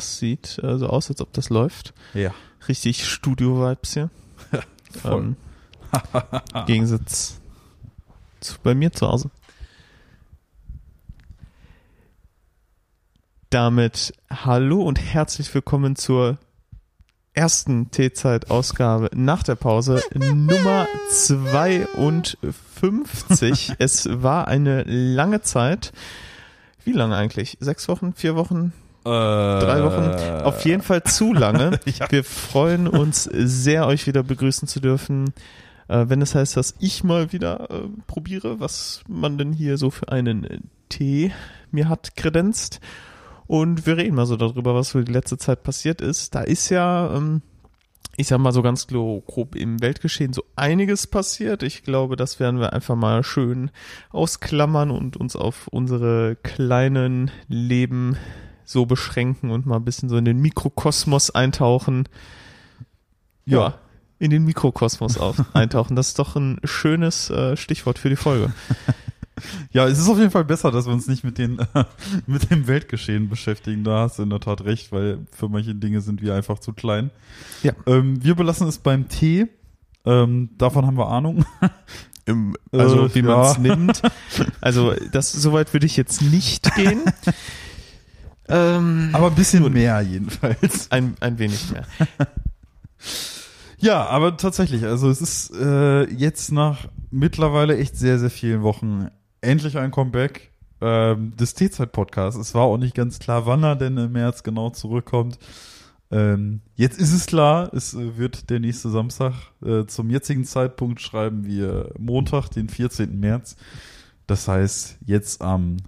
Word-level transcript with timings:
Das 0.00 0.16
sieht 0.16 0.58
äh, 0.62 0.78
so 0.78 0.86
aus, 0.86 1.10
als 1.10 1.20
ob 1.20 1.30
das 1.34 1.50
läuft. 1.50 1.92
Ja. 2.14 2.32
Richtig 2.68 3.06
Studio-Vibes 3.06 3.92
hier. 3.92 4.08
Voll. 5.02 5.12
Ähm, 5.12 5.36
Gegensatz 6.66 7.38
zu 8.40 8.54
bei 8.62 8.74
mir 8.74 8.94
zu 8.94 9.06
Hause. 9.06 9.30
Damit 13.50 14.14
hallo 14.30 14.80
und 14.80 14.98
herzlich 14.98 15.54
willkommen 15.54 15.96
zur 15.96 16.38
ersten 17.34 17.90
T-Zeit-Ausgabe 17.90 19.10
nach 19.12 19.42
der 19.42 19.56
Pause 19.56 20.02
Nummer 20.14 20.86
52. 21.10 23.74
es 23.78 24.08
war 24.10 24.48
eine 24.48 24.84
lange 24.84 25.42
Zeit. 25.42 25.92
Wie 26.86 26.92
lange 26.92 27.16
eigentlich? 27.16 27.58
Sechs 27.60 27.86
Wochen? 27.86 28.14
Vier 28.14 28.34
Wochen? 28.34 28.72
Drei 29.04 29.82
Wochen? 29.82 30.44
Auf 30.44 30.64
jeden 30.64 30.82
Fall 30.82 31.02
zu 31.04 31.32
lange. 31.32 31.78
Ja. 31.98 32.10
Wir 32.10 32.24
freuen 32.24 32.86
uns 32.86 33.24
sehr, 33.24 33.86
euch 33.86 34.06
wieder 34.06 34.22
begrüßen 34.22 34.68
zu 34.68 34.80
dürfen. 34.80 35.32
Äh, 35.88 36.08
wenn 36.08 36.22
es 36.22 36.34
heißt, 36.34 36.56
dass 36.56 36.76
ich 36.78 37.02
mal 37.02 37.32
wieder 37.32 37.68
äh, 37.70 37.88
probiere, 38.06 38.60
was 38.60 39.02
man 39.08 39.38
denn 39.38 39.52
hier 39.52 39.76
so 39.76 39.90
für 39.90 40.10
einen 40.10 40.44
äh, 40.44 40.58
Tee 40.88 41.32
mir 41.72 41.88
hat 41.88 42.16
kredenzt. 42.16 42.80
Und 43.46 43.86
wir 43.86 43.96
reden 43.96 44.14
mal 44.14 44.26
so 44.26 44.36
darüber, 44.36 44.74
was 44.76 44.90
so 44.90 45.00
die 45.00 45.12
letzte 45.12 45.36
Zeit 45.36 45.64
passiert 45.64 46.00
ist. 46.00 46.36
Da 46.36 46.42
ist 46.42 46.68
ja, 46.68 47.12
ähm, 47.16 47.42
ich 48.16 48.28
sag 48.28 48.38
mal 48.38 48.52
so 48.52 48.62
ganz 48.62 48.86
grob 48.86 49.56
im 49.56 49.82
Weltgeschehen 49.82 50.32
so 50.32 50.44
einiges 50.54 51.08
passiert. 51.08 51.64
Ich 51.64 51.82
glaube, 51.82 52.14
das 52.14 52.38
werden 52.38 52.60
wir 52.60 52.72
einfach 52.72 52.94
mal 52.94 53.24
schön 53.24 53.72
ausklammern 54.10 54.92
und 54.92 55.16
uns 55.16 55.34
auf 55.34 55.66
unsere 55.66 56.36
kleinen 56.36 57.32
Leben 57.48 58.16
so 58.70 58.86
beschränken 58.86 59.50
und 59.50 59.66
mal 59.66 59.76
ein 59.76 59.84
bisschen 59.84 60.08
so 60.08 60.16
in 60.16 60.24
den 60.24 60.38
Mikrokosmos 60.40 61.30
eintauchen. 61.30 62.08
Ja, 63.44 63.58
Ja. 63.60 63.74
in 64.20 64.30
den 64.30 64.44
Mikrokosmos 64.44 65.18
auf, 65.18 65.42
eintauchen. 65.54 65.96
Das 65.96 66.08
ist 66.08 66.18
doch 66.18 66.36
ein 66.36 66.60
schönes 66.64 67.30
äh, 67.30 67.56
Stichwort 67.56 67.98
für 67.98 68.08
die 68.08 68.16
Folge. 68.16 68.52
Ja, 69.72 69.86
es 69.88 69.98
ist 69.98 70.06
auf 70.10 70.18
jeden 70.18 70.30
Fall 70.30 70.44
besser, 70.44 70.70
dass 70.70 70.84
wir 70.84 70.92
uns 70.92 71.06
nicht 71.06 71.24
mit, 71.24 71.38
den, 71.38 71.58
mit 72.26 72.50
dem 72.50 72.66
Weltgeschehen 72.66 73.30
beschäftigen. 73.30 73.84
Da 73.84 74.00
hast 74.00 74.18
du 74.18 74.22
in 74.24 74.28
der 74.28 74.40
Tat 74.40 74.64
recht, 74.64 74.92
weil 74.92 75.20
für 75.34 75.48
manche 75.48 75.74
Dinge 75.74 76.02
sind 76.02 76.20
wir 76.20 76.34
einfach 76.34 76.58
zu 76.58 76.74
klein. 76.74 77.10
Ja. 77.62 77.72
Ähm, 77.86 78.22
wir 78.22 78.34
belassen 78.34 78.68
es 78.68 78.76
beim 78.76 79.08
Tee. 79.08 79.46
Ähm, 80.04 80.50
davon 80.58 80.84
haben 80.84 80.98
wir 80.98 81.08
Ahnung. 81.08 81.46
Im, 82.26 82.54
also 82.70 83.06
Äh, 83.06 83.14
wie 83.14 83.20
ja. 83.20 83.24
man 83.24 83.46
es 83.46 83.56
nimmt. 83.56 84.02
Also 84.60 84.92
das 85.10 85.32
soweit 85.32 85.72
würde 85.72 85.86
ich 85.86 85.96
jetzt 85.96 86.20
nicht 86.20 86.74
gehen. 86.74 87.00
Ähm, 88.50 89.10
Aber 89.12 89.28
ein 89.28 89.34
bisschen 89.34 89.72
mehr 89.72 90.00
jedenfalls. 90.00 90.86
ein, 90.90 91.16
ein 91.20 91.38
wenig 91.38 91.70
mehr. 91.70 91.84
Ja, 93.82 94.04
aber 94.08 94.36
tatsächlich, 94.36 94.84
also 94.84 95.08
es 95.08 95.22
ist 95.22 95.54
äh, 95.56 96.04
jetzt 96.10 96.52
nach 96.52 96.88
mittlerweile 97.10 97.78
echt 97.78 97.96
sehr, 97.96 98.18
sehr 98.18 98.28
vielen 98.28 98.62
Wochen 98.62 99.08
endlich 99.40 99.78
ein 99.78 99.90
Comeback 99.90 100.50
ähm, 100.82 101.34
des 101.36 101.54
T-Zeit-Podcasts. 101.54 102.38
Es 102.38 102.54
war 102.54 102.64
auch 102.64 102.76
nicht 102.76 102.94
ganz 102.94 103.18
klar, 103.20 103.46
wann 103.46 103.62
er 103.62 103.76
denn 103.76 103.96
im 103.96 104.12
März 104.12 104.42
genau 104.42 104.68
zurückkommt. 104.68 105.38
Ähm, 106.10 106.60
jetzt 106.74 107.00
ist 107.00 107.12
es 107.12 107.26
klar, 107.26 107.72
es 107.72 107.94
äh, 107.94 108.18
wird 108.18 108.50
der 108.50 108.60
nächste 108.60 108.90
Samstag. 108.90 109.32
Äh, 109.64 109.86
zum 109.86 110.10
jetzigen 110.10 110.44
Zeitpunkt 110.44 111.00
schreiben 111.00 111.46
wir 111.46 111.92
Montag, 111.98 112.48
den 112.50 112.68
14. 112.68 113.18
März. 113.18 113.56
Das 114.26 114.46
heißt, 114.46 114.98
jetzt 115.06 115.40
am, 115.40 115.78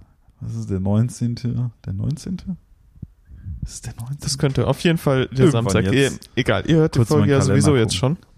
was 0.45 0.55
ist 0.55 0.69
der 0.69 0.79
19.? 0.79 1.35
Der 1.85 1.93
19.? 1.93 2.37
Ist 3.63 3.73
es 3.73 3.81
der 3.81 3.93
19.? 3.95 4.17
Das 4.21 4.37
könnte 4.37 4.67
auf 4.67 4.79
jeden 4.81 4.97
Fall 4.97 5.27
der 5.27 5.45
Irgendwann 5.45 5.69
Samstag. 5.69 5.93
jetzt. 5.93 6.27
Eh, 6.35 6.41
egal, 6.41 6.63
ihr 6.67 6.77
hört 6.77 6.95
die 6.95 7.05
Folge 7.05 7.31
ja 7.31 7.41
sowieso 7.41 7.75
jetzt 7.75 7.99
gucken. 7.99 8.17
schon. 8.17 8.33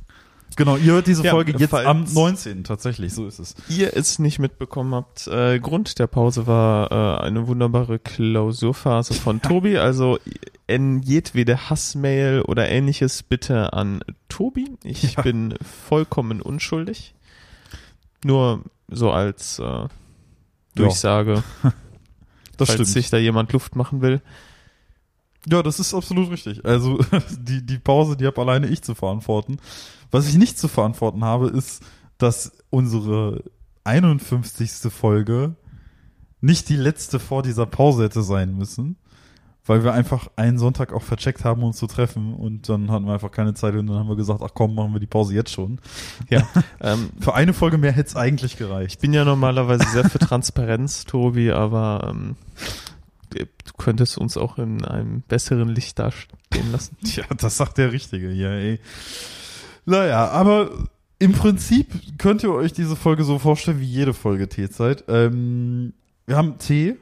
Genau, 0.57 0.77
ihr 0.77 0.94
hört 0.94 1.07
diese 1.07 1.23
Ja, 1.23 1.31
Folge 1.31 1.53
jetzt 1.57 1.73
am 1.73 2.05
19. 2.13 2.63
Tatsächlich, 2.63 3.13
so 3.13 3.27
ist 3.27 3.39
es. 3.39 3.55
Ihr 3.67 3.95
es 3.97 4.19
nicht 4.19 4.39
mitbekommen 4.39 4.94
habt, 4.95 5.27
äh, 5.27 5.59
Grund 5.59 5.99
der 5.99 6.07
Pause 6.07 6.47
war 6.47 6.91
äh, 6.91 7.25
eine 7.25 7.47
wunderbare 7.47 7.99
Klausurphase 7.99 9.15
von 9.15 9.41
Tobi. 9.41 9.77
Also 9.77 10.17
in 10.67 11.01
jedwede 11.01 11.69
Hassmail 11.69 12.41
oder 12.44 12.69
ähnliches 12.69 13.21
bitte 13.23 13.73
an 13.73 13.99
Tobi. 14.29 14.69
Ich 14.83 15.15
Ja. 15.15 15.23
bin 15.23 15.55
vollkommen 15.88 16.41
unschuldig. 16.41 17.15
Nur 18.23 18.63
so 18.88 19.11
als 19.11 19.59
äh, 19.59 19.88
Durchsage, 20.75 21.44
Das 22.57 22.69
falls 22.69 22.81
stimmt. 22.81 22.93
sich 22.93 23.09
da 23.09 23.17
jemand 23.17 23.51
Luft 23.53 23.75
machen 23.75 24.01
will. 24.01 24.21
Ja, 25.47 25.61
das 25.61 25.79
ist 25.79 25.93
absolut 25.93 26.31
richtig. 26.31 26.66
Also 26.66 26.99
die, 27.39 27.66
die 27.66 27.77
Pause, 27.77 28.17
die 28.17 28.25
habe 28.25 28.41
alleine 28.41 28.67
ich 28.67 28.81
zu 28.81 28.95
verantworten. 28.95 29.57
Was 30.11 30.27
ich 30.27 30.35
nicht 30.35 30.57
zu 30.57 30.67
verantworten 30.67 31.23
habe, 31.23 31.47
ist, 31.47 31.83
dass 32.17 32.51
unsere 32.69 33.44
51. 33.83 34.91
Folge 34.91 35.55
nicht 36.41 36.69
die 36.69 36.75
letzte 36.75 37.19
vor 37.19 37.44
dieser 37.44 37.65
Pause 37.65 38.03
hätte 38.03 38.23
sein 38.23 38.55
müssen, 38.55 38.97
weil 39.65 39.83
wir 39.83 39.93
einfach 39.93 40.27
einen 40.35 40.57
Sonntag 40.57 40.93
auch 40.93 41.01
vercheckt 41.01 41.43
haben, 41.43 41.63
uns 41.63 41.77
zu 41.77 41.87
treffen 41.87 42.33
und 42.33 42.69
dann 42.69 42.91
hatten 42.91 43.05
wir 43.05 43.13
einfach 43.13 43.31
keine 43.31 43.53
Zeit 43.53 43.75
und 43.75 43.87
dann 43.87 43.97
haben 43.97 44.09
wir 44.09 44.15
gesagt, 44.15 44.41
ach 44.43 44.51
komm, 44.53 44.75
machen 44.75 44.93
wir 44.93 44.99
die 44.99 45.07
Pause 45.07 45.33
jetzt 45.33 45.51
schon. 45.51 45.79
Ja, 46.29 46.47
ähm, 46.81 47.09
Für 47.19 47.33
eine 47.33 47.53
Folge 47.53 47.77
mehr 47.77 47.91
hätte 47.91 48.09
es 48.09 48.15
eigentlich 48.15 48.57
gereicht. 48.57 48.95
ich 48.95 48.99
bin 48.99 49.13
ja 49.13 49.25
normalerweise 49.25 49.85
sehr 49.89 50.07
für 50.09 50.19
Transparenz, 50.19 51.03
Tobi, 51.05 51.51
aber 51.51 52.11
ähm, 52.11 52.35
du 53.31 53.45
könntest 53.77 54.17
uns 54.17 54.37
auch 54.37 54.57
in 54.57 54.85
einem 54.85 55.21
besseren 55.21 55.69
Licht 55.69 55.97
dastehen 55.99 56.71
lassen. 56.71 56.97
Tja, 57.03 57.25
das 57.35 57.57
sagt 57.57 57.77
der 57.77 57.91
Richtige 57.91 58.29
hier, 58.29 58.51
ey. 58.51 58.79
Naja, 59.85 60.29
aber 60.29 60.69
im 61.19 61.33
Prinzip 61.33 62.17
könnt 62.17 62.43
ihr 62.43 62.51
euch 62.51 62.73
diese 62.73 62.95
Folge 62.95 63.23
so 63.23 63.39
vorstellen 63.39 63.79
wie 63.79 63.85
jede 63.85 64.13
Folge 64.13 64.47
Teezeit. 64.47 65.05
Ähm, 65.07 65.93
wir 66.25 66.37
haben 66.37 66.57
Tee, 66.59 66.97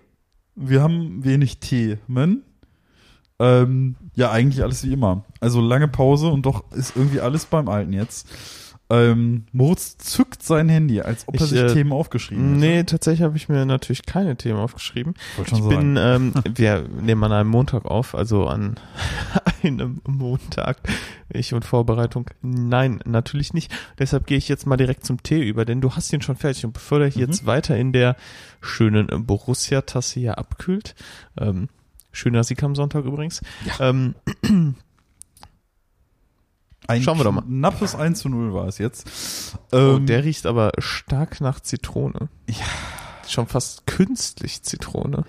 wir 0.55 0.81
haben 0.81 1.23
wenig 1.23 1.59
Themen. 1.59 2.43
Ähm, 3.43 3.95
ja, 4.15 4.31
eigentlich 4.31 4.63
alles 4.63 4.83
wie 4.83 4.93
immer. 4.93 5.23
Also 5.39 5.59
lange 5.61 5.87
Pause 5.87 6.27
und 6.27 6.45
doch 6.45 6.71
ist 6.71 6.95
irgendwie 6.95 7.19
alles 7.19 7.45
beim 7.45 7.67
Alten 7.67 7.93
jetzt. 7.93 8.27
Ähm, 8.89 9.45
Moritz 9.53 9.97
zückt 9.97 10.43
sein 10.43 10.69
Handy, 10.69 11.01
als 11.01 11.27
ob 11.27 11.35
er 11.35 11.41
Ich, 11.41 11.49
sich 11.49 11.59
äh, 11.61 11.73
Themen 11.73 11.93
aufgeschrieben 11.93 12.49
hätte. 12.49 12.59
Nee, 12.59 12.83
tatsächlich 12.83 13.23
habe 13.23 13.35
ich 13.37 13.49
mir 13.49 13.65
natürlich 13.65 14.05
keine 14.05 14.35
Themen 14.35 14.59
aufgeschrieben. 14.59 15.15
Schon 15.47 15.57
Ich 15.59 15.67
bin, 15.67 15.97
ähm, 15.97 16.33
wir 16.55 16.85
nehmen 17.01 17.23
an 17.23 17.31
einem 17.31 17.49
Montag 17.49 17.85
auf, 17.85 18.13
also 18.13 18.45
an 18.45 18.79
einem 19.63 20.01
Montag. 20.05 20.77
Ich 21.29 21.53
und 21.53 21.65
Vorbereitung. 21.65 22.29
Nein, 22.41 22.99
natürlich 23.05 23.53
nicht. 23.53 23.73
Deshalb 23.97 24.27
gehe 24.27 24.37
ich 24.37 24.49
jetzt 24.49 24.67
mal 24.67 24.77
direkt 24.77 25.05
zum 25.05 25.23
Tee 25.23 25.41
über, 25.41 25.65
denn 25.65 25.81
du 25.81 25.95
hast 25.95 26.13
ihn 26.13 26.21
schon 26.21 26.35
fertig. 26.35 26.65
Und 26.65 26.73
bevor 26.73 26.99
der 26.99 27.07
Mhm. 27.07 27.13
jetzt 27.15 27.45
weiter 27.47 27.75
in 27.77 27.93
der 27.93 28.15
schönen 28.61 29.07
Borussia-Tasse 29.25 30.19
hier 30.19 30.37
abkühlt, 30.37 30.93
ähm, 31.39 31.69
schöner 32.13 32.43
Sieg 32.45 32.63
am 32.63 32.75
Sonntag 32.75 33.03
übrigens, 33.03 33.41
ähm, 33.81 34.15
Ein 36.87 37.01
schauen 37.01 37.17
wir 37.17 37.23
doch 37.23 37.31
mal. 37.31 37.41
knappes 37.43 37.95
1 37.95 38.19
zu 38.19 38.29
0 38.29 38.53
war 38.53 38.67
es 38.67 38.77
jetzt. 38.77 39.57
oh, 39.71 39.77
Ähm, 39.97 40.05
der 40.05 40.23
riecht 40.25 40.45
aber 40.45 40.71
stark 40.79 41.39
nach 41.39 41.59
Zitrone. 41.61 42.27
Ja. 42.49 42.55
Schon 43.27 43.47
fast 43.47 43.87
künstlich 43.87 44.63
Zitrone. 44.63 45.23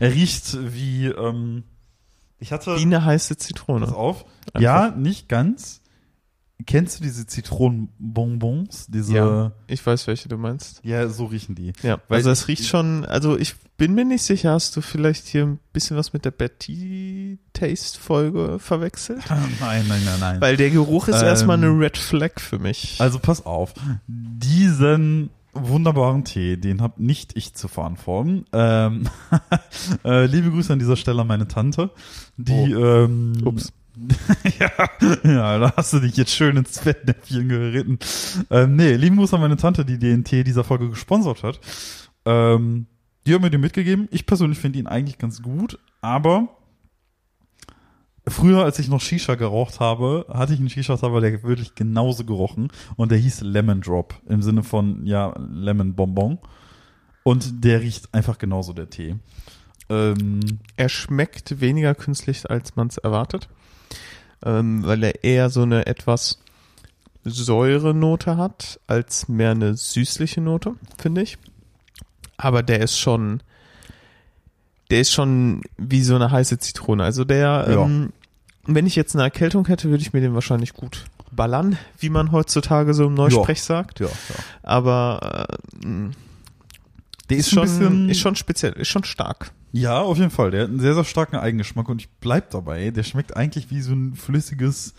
Er 0.00 0.12
riecht 0.12 0.56
wie, 0.74 1.06
ähm, 1.06 1.64
ich 2.38 2.50
hatte, 2.52 2.76
Wie 2.78 2.82
eine 2.82 3.04
heiße 3.04 3.36
Zitrone. 3.36 3.84
pass 3.84 3.94
auf, 3.94 4.24
Einfach. 4.54 4.60
ja, 4.60 4.90
nicht 4.90 5.28
ganz. 5.28 5.82
Kennst 6.66 7.00
du 7.00 7.02
diese 7.04 7.26
Zitronenbonbons? 7.26 8.86
Diese, 8.88 9.12
Ja. 9.14 9.26
ja. 9.26 9.52
Ich 9.66 9.84
weiß, 9.84 10.06
welche 10.06 10.28
du 10.28 10.38
meinst. 10.38 10.80
so 11.08 11.26
riechen 11.26 11.54
die. 11.54 11.72
Ja, 11.82 11.98
Weil- 12.08 12.18
also 12.18 12.30
es 12.30 12.46
riecht 12.48 12.66
schon, 12.66 13.04
also 13.04 13.36
ich 13.36 13.54
bin 13.76 13.94
mir 13.94 14.04
nicht 14.04 14.22
sicher, 14.22 14.52
hast 14.52 14.76
du 14.76 14.80
vielleicht 14.80 15.26
hier 15.26 15.44
ein 15.46 15.58
bisschen 15.72 15.96
was 15.96 16.12
mit 16.12 16.24
der 16.24 16.30
Betty 16.30 17.38
Taste 17.52 17.98
Folge 17.98 18.58
verwechselt? 18.60 19.22
Nein, 19.60 19.84
nein, 19.88 20.02
nein, 20.04 20.20
nein. 20.20 20.40
Weil 20.40 20.56
der 20.56 20.70
Geruch 20.70 21.08
ist 21.08 21.20
Ähm, 21.22 21.26
erstmal 21.26 21.56
eine 21.56 21.68
Red 21.76 21.98
Flag 21.98 22.38
für 22.38 22.60
mich. 22.60 23.00
Also 23.00 23.18
pass 23.18 23.44
auf, 23.44 23.74
diesen 24.06 25.30
wunderbaren 25.54 26.24
Tee, 26.24 26.56
den 26.56 26.80
hab 26.82 26.98
nicht 26.98 27.36
ich 27.36 27.54
zu 27.54 27.68
verantworten. 27.68 28.44
Ähm, 28.52 29.08
äh, 30.04 30.26
liebe 30.26 30.50
Grüße 30.50 30.72
an 30.72 30.78
dieser 30.78 30.96
Stelle 30.96 31.22
an 31.22 31.26
meine 31.28 31.48
Tante, 31.48 31.90
die 32.36 32.72
ähm, 32.72 33.34
Ups. 33.44 33.72
ja, 34.58 34.70
ja, 35.24 35.58
da 35.58 35.72
hast 35.76 35.92
du 35.92 36.00
dich 36.00 36.16
jetzt 36.16 36.32
schön 36.32 36.56
ins 36.56 36.78
Fettnäpfchen 36.80 37.48
geritten. 37.48 37.98
Ähm, 38.50 38.76
nee, 38.76 38.94
lieben 38.94 39.16
Gruß 39.16 39.34
an 39.34 39.40
meine 39.40 39.56
Tante, 39.56 39.84
die 39.84 39.98
den 39.98 40.24
Tee 40.24 40.44
dieser 40.44 40.64
Folge 40.64 40.90
gesponsert 40.90 41.42
hat. 41.42 41.60
Ähm, 42.24 42.86
die 43.26 43.34
hat 43.34 43.40
mir 43.40 43.50
den 43.50 43.60
mitgegeben. 43.60 44.08
Ich 44.10 44.26
persönlich 44.26 44.58
finde 44.58 44.78
ihn 44.78 44.86
eigentlich 44.86 45.18
ganz 45.18 45.42
gut, 45.42 45.78
aber 46.00 46.48
früher, 48.26 48.64
als 48.64 48.78
ich 48.78 48.88
noch 48.88 49.00
Shisha 49.00 49.34
geraucht 49.34 49.80
habe, 49.80 50.26
hatte 50.28 50.54
ich 50.54 50.60
einen 50.60 50.70
Shisha-Tabak, 50.70 51.20
der 51.20 51.42
wirklich 51.42 51.74
genauso 51.74 52.24
gerochen 52.24 52.68
und 52.96 53.10
der 53.10 53.18
hieß 53.18 53.42
Lemon 53.42 53.80
Drop 53.80 54.14
im 54.28 54.42
Sinne 54.42 54.62
von, 54.62 55.06
ja, 55.06 55.34
Lemon 55.38 55.94
Bonbon. 55.94 56.38
Und 57.22 57.64
der 57.64 57.80
riecht 57.80 58.12
einfach 58.12 58.36
genauso, 58.36 58.74
der 58.74 58.90
Tee. 58.90 59.16
Ähm, 59.88 60.40
Er 60.76 60.88
schmeckt 60.88 61.60
weniger 61.60 61.94
künstlich, 61.94 62.48
als 62.50 62.76
man 62.76 62.88
es 62.88 62.98
erwartet, 62.98 63.48
ähm, 64.44 64.84
weil 64.84 65.02
er 65.02 65.24
eher 65.24 65.50
so 65.50 65.62
eine 65.62 65.86
etwas 65.86 66.38
Säurenote 67.24 68.36
hat, 68.36 68.78
als 68.86 69.28
mehr 69.28 69.52
eine 69.52 69.74
süßliche 69.76 70.40
Note, 70.40 70.74
finde 70.98 71.22
ich. 71.22 71.38
Aber 72.36 72.62
der 72.62 72.80
ist 72.80 72.98
schon, 72.98 73.42
der 74.90 75.00
ist 75.00 75.12
schon 75.12 75.62
wie 75.78 76.02
so 76.02 76.14
eine 76.16 76.30
heiße 76.30 76.58
Zitrone. 76.58 77.02
Also 77.04 77.24
der, 77.24 77.66
Ja. 77.70 77.84
ähm, 77.84 78.12
wenn 78.66 78.86
ich 78.86 78.96
jetzt 78.96 79.14
eine 79.14 79.22
Erkältung 79.24 79.66
hätte, 79.68 79.88
würde 79.90 80.02
ich 80.02 80.12
mir 80.12 80.20
den 80.20 80.34
wahrscheinlich 80.34 80.74
gut 80.74 81.04
ballern, 81.30 81.76
wie 81.98 82.10
man 82.10 82.32
heutzutage 82.32 82.94
so 82.94 83.06
im 83.06 83.14
Neusprech 83.14 83.62
sagt. 83.62 84.00
ja, 84.00 84.06
ja. 84.06 84.12
Aber 84.62 85.46
äh, 85.82 85.86
Der 87.30 87.36
ist, 87.36 87.46
ist, 87.48 87.52
schon, 87.54 87.62
bisschen. 87.62 88.08
ist 88.08 88.20
schon 88.20 88.36
speziell, 88.36 88.72
ist 88.74 88.88
schon 88.88 89.04
stark. 89.04 89.50
Ja, 89.76 90.00
auf 90.00 90.18
jeden 90.18 90.30
Fall. 90.30 90.52
Der 90.52 90.62
hat 90.62 90.68
einen 90.70 90.78
sehr, 90.78 90.94
sehr 90.94 91.02
starken 91.04 91.34
Eigengeschmack 91.36 91.88
und 91.88 92.00
ich 92.00 92.08
bleib 92.20 92.50
dabei. 92.50 92.90
Der 92.92 93.02
schmeckt 93.02 93.36
eigentlich 93.36 93.70
wie 93.70 93.80
so 93.80 93.92
ein 93.92 94.14
flüssiges 94.14 94.94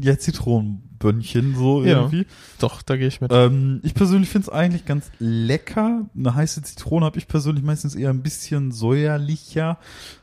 ja, 0.00 0.18
Zitronenbönnchen, 0.18 1.54
so 1.54 1.84
Ja. 1.84 1.98
irgendwie. 2.00 2.26
Doch, 2.58 2.80
da 2.80 2.96
gehe 2.96 3.08
ich 3.08 3.20
mit. 3.20 3.30
Ähm, 3.30 3.80
ich 3.82 3.92
persönlich 3.92 4.30
finde 4.30 4.46
es 4.46 4.48
eigentlich 4.54 4.86
ganz 4.86 5.10
lecker. 5.18 6.06
Eine 6.16 6.34
heiße 6.34 6.62
Zitrone 6.62 7.04
habe 7.04 7.18
ich 7.18 7.28
persönlich 7.28 7.62
meistens 7.62 7.94
eher 7.94 8.08
ein 8.08 8.22
bisschen 8.22 8.72
säuerlicher 8.72 9.76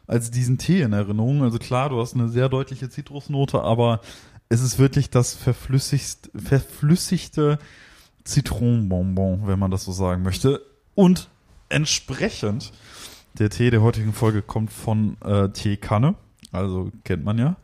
als 0.08 0.32
diesen 0.32 0.58
Tee 0.58 0.82
in 0.82 0.94
Erinnerung. 0.94 1.44
Also 1.44 1.60
klar, 1.60 1.90
du 1.90 2.02
hast 2.02 2.16
eine 2.16 2.30
sehr 2.30 2.50
deutliche 2.50 2.90
Zitrusnote, 2.90 3.62
aber 3.62 4.02
es 4.50 4.62
ist 4.62 4.80
wirklich 4.80 5.12
das 5.12 5.36
verflüssigst, 5.36 6.32
verflüssigte 6.36 7.60
Zitronenbonbon, 8.24 9.46
wenn 9.46 9.60
man 9.60 9.70
das 9.70 9.84
so 9.84 9.92
sagen 9.92 10.24
möchte. 10.24 10.62
Und 10.96 11.30
entsprechend, 11.70 12.72
der 13.40 13.50
Tee 13.50 13.70
der 13.70 13.82
heutigen 13.82 14.14
Folge 14.14 14.42
kommt 14.42 14.72
von 14.72 15.18
äh, 15.22 15.50
Teekanne, 15.50 16.16
also 16.52 16.92
kennt 17.04 17.24
man 17.24 17.38
ja. 17.38 17.58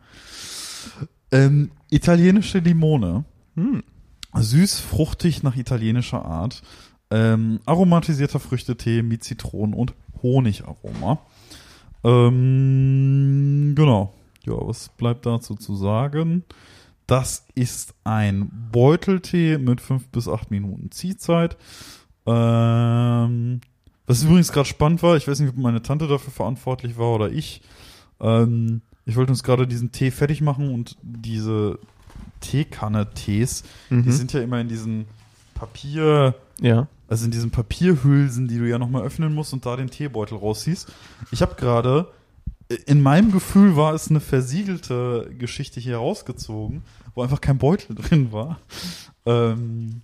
Ähm, 1.31 1.71
italienische 1.89 2.59
Limone. 2.59 3.25
Hm. 3.55 3.83
Süß, 4.33 4.79
fruchtig 4.79 5.43
nach 5.43 5.55
italienischer 5.55 6.25
Art. 6.25 6.61
Ähm, 7.09 7.59
aromatisierter 7.65 8.39
Früchtetee 8.39 9.01
mit 9.01 9.23
Zitronen- 9.23 9.73
und 9.73 9.93
Honigaroma. 10.23 11.19
Ähm, 12.03 13.73
genau. 13.75 14.13
Ja, 14.45 14.53
was 14.55 14.89
bleibt 14.89 15.25
dazu 15.25 15.55
zu 15.55 15.75
sagen? 15.75 16.43
Das 17.07 17.45
ist 17.55 17.93
ein 18.03 18.69
Beuteltee 18.71 19.57
mit 19.57 19.81
fünf 19.81 20.07
bis 20.09 20.27
acht 20.27 20.49
Minuten 20.49 20.91
Ziehzeit. 20.91 21.57
Ähm, 22.25 23.61
was 24.11 24.23
übrigens 24.23 24.51
gerade 24.51 24.67
spannend 24.67 25.01
war, 25.03 25.15
ich 25.17 25.27
weiß 25.27 25.39
nicht, 25.39 25.49
ob 25.49 25.57
meine 25.57 25.81
Tante 25.81 26.07
dafür 26.07 26.31
verantwortlich 26.31 26.97
war 26.97 27.15
oder 27.15 27.29
ich. 27.31 27.61
Ähm, 28.19 28.81
ich 29.05 29.15
wollte 29.15 29.31
uns 29.31 29.43
gerade 29.43 29.67
diesen 29.67 29.91
Tee 29.91 30.11
fertig 30.11 30.41
machen 30.41 30.73
und 30.73 30.95
diese 31.01 31.79
Teekanne-Tees, 32.41 33.63
die 33.89 33.95
Mhm. 33.95 34.11
sind 34.11 34.33
ja 34.33 34.41
immer 34.41 34.59
in 34.59 34.67
diesen 34.67 35.05
Papier, 35.55 36.35
Ja. 36.59 36.87
also 37.07 37.25
in 37.25 37.31
diesen 37.31 37.51
Papierhülsen, 37.51 38.47
die 38.47 38.57
du 38.57 38.67
ja 38.67 38.77
nochmal 38.79 39.03
öffnen 39.03 39.33
musst 39.33 39.53
und 39.53 39.65
da 39.65 39.75
den 39.75 39.89
Teebeutel 39.89 40.37
rausziehst. 40.37 40.91
Ich 41.31 41.41
habe 41.41 41.55
gerade, 41.55 42.07
in 42.85 43.01
meinem 43.01 43.31
Gefühl 43.31 43.75
war 43.75 43.93
es 43.93 44.09
eine 44.09 44.19
versiegelte 44.19 45.31
Geschichte 45.37 45.79
hier 45.79 45.97
rausgezogen, 45.97 46.83
wo 47.15 47.21
einfach 47.21 47.41
kein 47.41 47.57
Beutel 47.57 47.95
drin 47.95 48.31
war. 48.31 48.59
Ähm, 49.25 50.01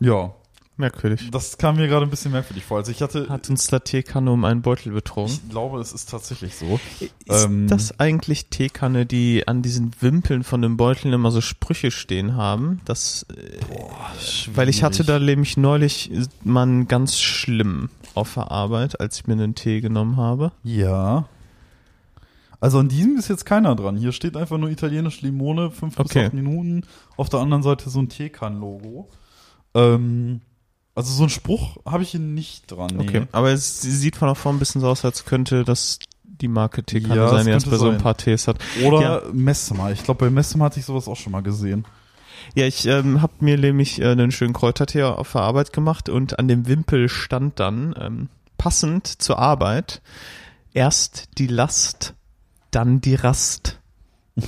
ja, 0.00 0.32
Merkwürdig. 0.78 1.30
das 1.32 1.58
kam 1.58 1.76
mir 1.76 1.88
gerade 1.88 2.06
ein 2.06 2.10
bisschen 2.10 2.32
merkwürdig 2.32 2.64
vor. 2.64 2.78
Also 2.78 2.90
ich 2.92 3.02
hatte, 3.02 3.28
Hat 3.28 3.50
uns 3.50 3.66
der 3.66 3.82
Teekanne 3.84 4.30
um 4.30 4.44
einen 4.44 4.62
Beutel 4.62 4.92
betrogen. 4.92 5.32
ich 5.32 5.48
glaube, 5.50 5.80
es 5.80 5.92
ist 5.92 6.08
tatsächlich 6.08 6.54
so. 6.54 6.78
Ist 7.00 7.44
ähm, 7.44 7.66
das 7.66 7.98
eigentlich 7.98 8.46
Teekanne, 8.46 9.04
die 9.04 9.46
an 9.48 9.60
diesen 9.62 9.90
Wimpeln 10.00 10.44
von 10.44 10.62
den 10.62 10.76
Beuteln 10.76 11.12
immer 11.12 11.30
so 11.32 11.40
Sprüche 11.40 11.90
stehen 11.90 12.36
haben? 12.36 12.80
Das, 12.84 13.26
äh, 13.36 13.58
weil 14.54 14.68
ich 14.68 14.82
hatte 14.84 15.04
da 15.04 15.18
nämlich 15.18 15.56
neulich 15.56 16.10
mal 16.44 16.62
einen 16.62 16.86
ganz 16.88 17.18
schlimm 17.18 17.90
auf 18.14 18.34
der 18.34 18.50
Arbeit, 18.50 19.00
als 19.00 19.18
ich 19.18 19.26
mir 19.26 19.34
einen 19.34 19.54
Tee 19.54 19.80
genommen 19.80 20.16
habe. 20.16 20.52
Ja. 20.62 21.28
Also 22.60 22.78
an 22.80 22.88
diesem 22.88 23.16
ist 23.16 23.28
jetzt 23.28 23.46
keiner 23.46 23.76
dran. 23.76 23.96
Hier 23.96 24.10
steht 24.12 24.36
einfach 24.36 24.58
nur 24.58 24.68
italienisch 24.70 25.22
Limone, 25.22 25.70
5 25.70 25.94
bis 25.96 26.06
Okay. 26.06 26.26
8 26.26 26.34
Minuten. 26.34 26.82
Auf 27.16 27.28
der 27.28 27.40
anderen 27.40 27.62
Seite 27.62 27.88
so 27.90 28.00
ein 28.00 28.08
Teekan-Logo. 28.08 29.08
Ähm, 29.74 30.40
also 30.98 31.12
so 31.12 31.22
ein 31.22 31.30
Spruch 31.30 31.76
habe 31.86 32.02
ich 32.02 32.10
hier 32.10 32.20
nicht 32.20 32.70
dran. 32.70 32.90
Nee. 32.96 33.04
Okay. 33.08 33.26
Aber 33.32 33.52
es 33.52 33.80
sieht 33.80 34.16
von 34.16 34.26
der 34.28 34.34
Form 34.34 34.56
ein 34.56 34.58
bisschen 34.58 34.80
so 34.80 34.88
aus, 34.88 35.04
als 35.04 35.24
könnte 35.24 35.64
das 35.64 36.00
die 36.24 36.48
Marke 36.48 36.82
Teekanne 36.82 37.14
Ja, 37.16 37.28
sein, 37.28 37.46
die 37.46 37.52
könnte 37.52 37.70
bei 37.70 37.76
so 37.76 37.88
ein 37.88 37.98
paar 37.98 38.16
Tees 38.16 38.48
hat. 38.48 38.58
Oder 38.84 39.00
Ja. 39.00 39.22
Messmer. 39.32 39.92
Ich 39.92 40.02
glaube, 40.02 40.26
bei 40.26 40.30
Messmer 40.30 40.66
hatte 40.66 40.80
ich 40.80 40.86
sowas 40.86 41.08
auch 41.08 41.16
schon 41.16 41.32
mal 41.32 41.42
gesehen. 41.42 41.84
Ja, 42.54 42.66
ich 42.66 42.86
ähm, 42.86 43.22
habe 43.22 43.32
mir 43.40 43.58
nämlich 43.58 44.00
äh, 44.00 44.10
einen 44.10 44.32
schönen 44.32 44.52
Kräutertee 44.54 45.02
auf 45.04 45.32
der 45.32 45.42
Arbeit 45.42 45.72
gemacht 45.72 46.08
und 46.08 46.38
an 46.38 46.48
dem 46.48 46.66
Wimpel 46.66 47.08
stand 47.08 47.60
dann 47.60 47.94
ähm, 48.00 48.28
passend 48.56 49.06
zur 49.06 49.38
Arbeit 49.38 50.02
erst 50.74 51.28
die 51.38 51.46
Last, 51.46 52.14
dann 52.70 53.00
die 53.00 53.14
Rast. 53.14 53.78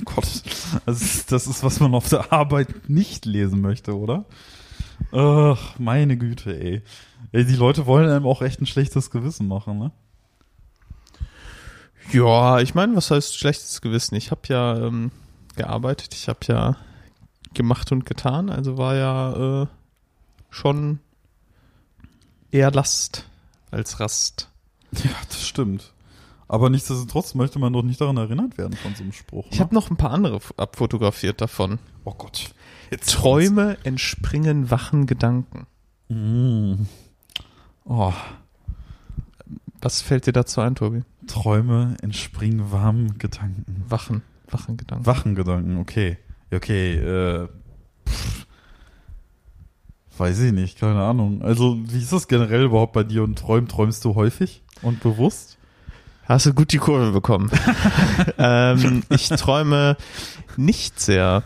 Oh 0.00 0.02
Gott. 0.04 0.42
Das 0.86 1.00
ist, 1.02 1.32
das 1.32 1.46
ist, 1.46 1.62
was 1.62 1.80
man 1.80 1.94
auf 1.94 2.08
der 2.08 2.32
Arbeit 2.32 2.88
nicht 2.88 3.24
lesen 3.24 3.60
möchte, 3.60 3.96
oder? 3.96 4.24
Ach, 5.12 5.78
meine 5.78 6.16
Güte, 6.16 6.58
ey. 6.58 6.82
ey. 7.32 7.44
Die 7.44 7.56
Leute 7.56 7.86
wollen 7.86 8.08
einem 8.10 8.26
auch 8.26 8.42
echt 8.42 8.60
ein 8.60 8.66
schlechtes 8.66 9.10
Gewissen 9.10 9.48
machen, 9.48 9.78
ne? 9.78 9.92
Ja, 12.12 12.60
ich 12.60 12.74
meine, 12.74 12.96
was 12.96 13.10
heißt 13.10 13.36
schlechtes 13.36 13.80
Gewissen? 13.80 14.14
Ich 14.14 14.30
habe 14.30 14.40
ja 14.48 14.76
ähm, 14.78 15.10
gearbeitet, 15.56 16.14
ich 16.14 16.28
habe 16.28 16.40
ja 16.46 16.76
gemacht 17.54 17.92
und 17.92 18.06
getan, 18.06 18.50
also 18.50 18.78
war 18.78 18.94
ja 18.94 19.62
äh, 19.62 19.66
schon 20.50 21.00
eher 22.50 22.70
Last 22.70 23.26
als 23.70 24.00
Rast. 24.00 24.48
Ja, 24.92 25.10
das 25.28 25.46
stimmt. 25.46 25.92
Aber 26.46 26.70
nichtsdestotrotz 26.70 27.34
möchte 27.34 27.58
man 27.58 27.74
doch 27.74 27.82
nicht 27.82 28.00
daran 28.00 28.16
erinnert 28.16 28.56
werden 28.56 28.74
von 28.74 28.94
so 28.94 29.02
einem 29.02 29.12
Spruch. 29.12 29.46
Ich 29.50 29.58
ne? 29.58 29.64
habe 29.64 29.74
noch 29.74 29.90
ein 29.90 29.98
paar 29.98 30.12
andere 30.12 30.40
abfotografiert 30.56 31.42
davon. 31.42 31.78
Oh 32.04 32.14
Gott. 32.14 32.54
Träume 32.96 33.76
entspringen 33.84 34.70
wachen 34.70 35.06
Gedanken. 35.06 35.66
Mm. 36.08 36.86
Oh, 37.84 38.12
Was 39.80 40.00
fällt 40.02 40.26
dir 40.26 40.32
dazu 40.32 40.60
ein, 40.60 40.74
Tobi? 40.74 41.02
Träume 41.26 41.96
entspringen 42.02 42.72
warmen 42.72 43.18
Gedanken. 43.18 43.84
Wachen, 43.88 44.22
wachen 44.50 44.76
Gedanken. 44.76 45.06
Wachen 45.06 45.34
Gedanken, 45.34 45.78
okay. 45.78 46.18
Okay, 46.52 46.94
äh. 46.94 47.48
Pff. 48.06 48.46
Weiß 50.16 50.40
ich 50.40 50.52
nicht, 50.52 50.80
keine 50.80 51.02
Ahnung. 51.02 51.42
Also, 51.42 51.78
wie 51.84 51.98
ist 51.98 52.12
das 52.12 52.26
generell 52.26 52.64
überhaupt 52.64 52.92
bei 52.92 53.04
dir 53.04 53.22
und 53.22 53.38
träumen? 53.38 53.68
Träumst 53.68 54.04
du 54.04 54.14
häufig 54.16 54.62
und 54.82 55.00
bewusst? 55.00 55.58
Hast 56.24 56.46
du 56.46 56.52
gut 56.52 56.72
die 56.72 56.78
Kurve 56.78 57.12
bekommen. 57.12 57.50
ähm, 58.38 59.02
ich 59.10 59.28
träume 59.28 59.96
nicht 60.56 61.00
sehr 61.00 61.44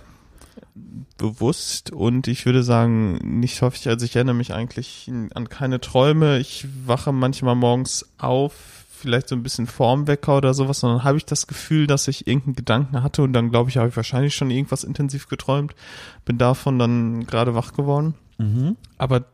bewusst 1.19 1.93
und 1.93 2.29
ich 2.29 2.47
würde 2.47 2.63
sagen, 2.63 3.15
nicht 3.23 3.63
häufig, 3.63 3.89
also 3.89 4.05
ich 4.05 4.17
erinnere 4.17 4.35
mich 4.35 4.53
eigentlich 4.53 5.11
an 5.35 5.49
keine 5.49 5.81
Träume. 5.81 6.39
Ich 6.39 6.67
wache 6.87 7.13
manchmal 7.13 7.55
morgens 7.55 8.09
auf, 8.19 8.53
vielleicht 8.89 9.29
so 9.29 9.37
ein 9.37 9.43
bisschen 9.43 9.67
vorm 9.67 10.07
Wecker 10.07 10.37
oder 10.37 10.55
sowas, 10.55 10.83
und 10.83 10.91
dann 10.91 11.05
habe 11.05 11.19
ich 11.19 11.25
das 11.25 11.47
Gefühl, 11.47 11.87
dass 11.87 12.09
ich 12.09 12.27
irgendeinen 12.27 12.57
Gedanken 12.57 13.03
hatte 13.03 13.23
und 13.23 13.33
dann 13.33 13.51
glaube 13.51 13.71
ich, 13.71 13.77
habe 13.77 13.89
ich 13.89 13.97
wahrscheinlich 13.97 14.35
schon 14.35 14.51
irgendwas 14.51 14.85
intensiv 14.85 15.29
geträumt, 15.29 15.75
bin 16.25 16.39
davon 16.39 16.79
dann 16.79 17.27
gerade 17.27 17.55
wach 17.55 17.73
geworden. 17.73 18.15
Mhm. 18.39 18.77
Aber 18.99 19.25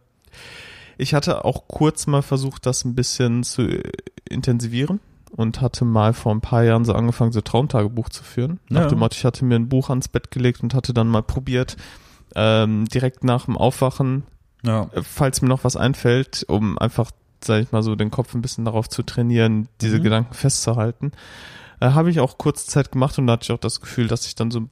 ich 0.96 1.14
hatte 1.14 1.44
auch 1.44 1.68
kurz 1.68 2.06
mal 2.06 2.22
versucht, 2.22 2.66
das 2.66 2.84
ein 2.84 2.94
bisschen 2.94 3.44
zu 3.44 3.80
intensivieren 4.28 5.00
und 5.30 5.60
hatte 5.60 5.84
mal 5.84 6.12
vor 6.12 6.32
ein 6.34 6.40
paar 6.40 6.62
Jahren 6.64 6.84
so 6.84 6.92
angefangen, 6.94 7.32
so 7.32 7.40
Traumtagebuch 7.40 8.08
zu 8.08 8.22
führen. 8.24 8.60
Nach 8.68 8.82
Ja. 8.82 8.88
dem 8.88 8.98
Motto, 8.98 9.14
ich 9.16 9.24
hatte 9.24 9.44
mir 9.44 9.56
ein 9.56 9.68
Buch 9.68 9.90
ans 9.90 10.08
Bett 10.08 10.30
gelegt 10.30 10.62
und 10.62 10.74
hatte 10.74 10.92
dann 10.94 11.08
mal 11.08 11.22
probiert, 11.22 11.76
ähm, 12.34 12.84
direkt 12.86 13.24
nach 13.24 13.44
dem 13.46 13.56
Aufwachen, 13.56 14.24
Ja. 14.64 14.84
äh, 14.92 15.02
falls 15.02 15.42
mir 15.42 15.48
noch 15.48 15.64
was 15.64 15.76
einfällt, 15.76 16.44
um 16.48 16.78
einfach, 16.78 17.10
sag 17.42 17.62
ich 17.62 17.72
mal 17.72 17.82
so, 17.82 17.94
den 17.96 18.10
Kopf 18.10 18.34
ein 18.34 18.42
bisschen 18.42 18.64
darauf 18.64 18.88
zu 18.88 19.02
trainieren, 19.02 19.68
diese 19.80 19.98
Mhm. 19.98 20.02
Gedanken 20.02 20.34
festzuhalten. 20.34 21.12
Äh, 21.80 21.90
Habe 21.90 22.10
ich 22.10 22.20
auch 22.20 22.38
kurze 22.38 22.66
Zeit 22.66 22.90
gemacht 22.92 23.18
und 23.18 23.26
da 23.28 23.34
hatte 23.34 23.44
ich 23.44 23.52
auch 23.52 23.58
das 23.60 23.80
Gefühl, 23.80 24.08
dass 24.08 24.26
ich 24.26 24.34
dann 24.34 24.50
so 24.50 24.60
ein 24.60 24.70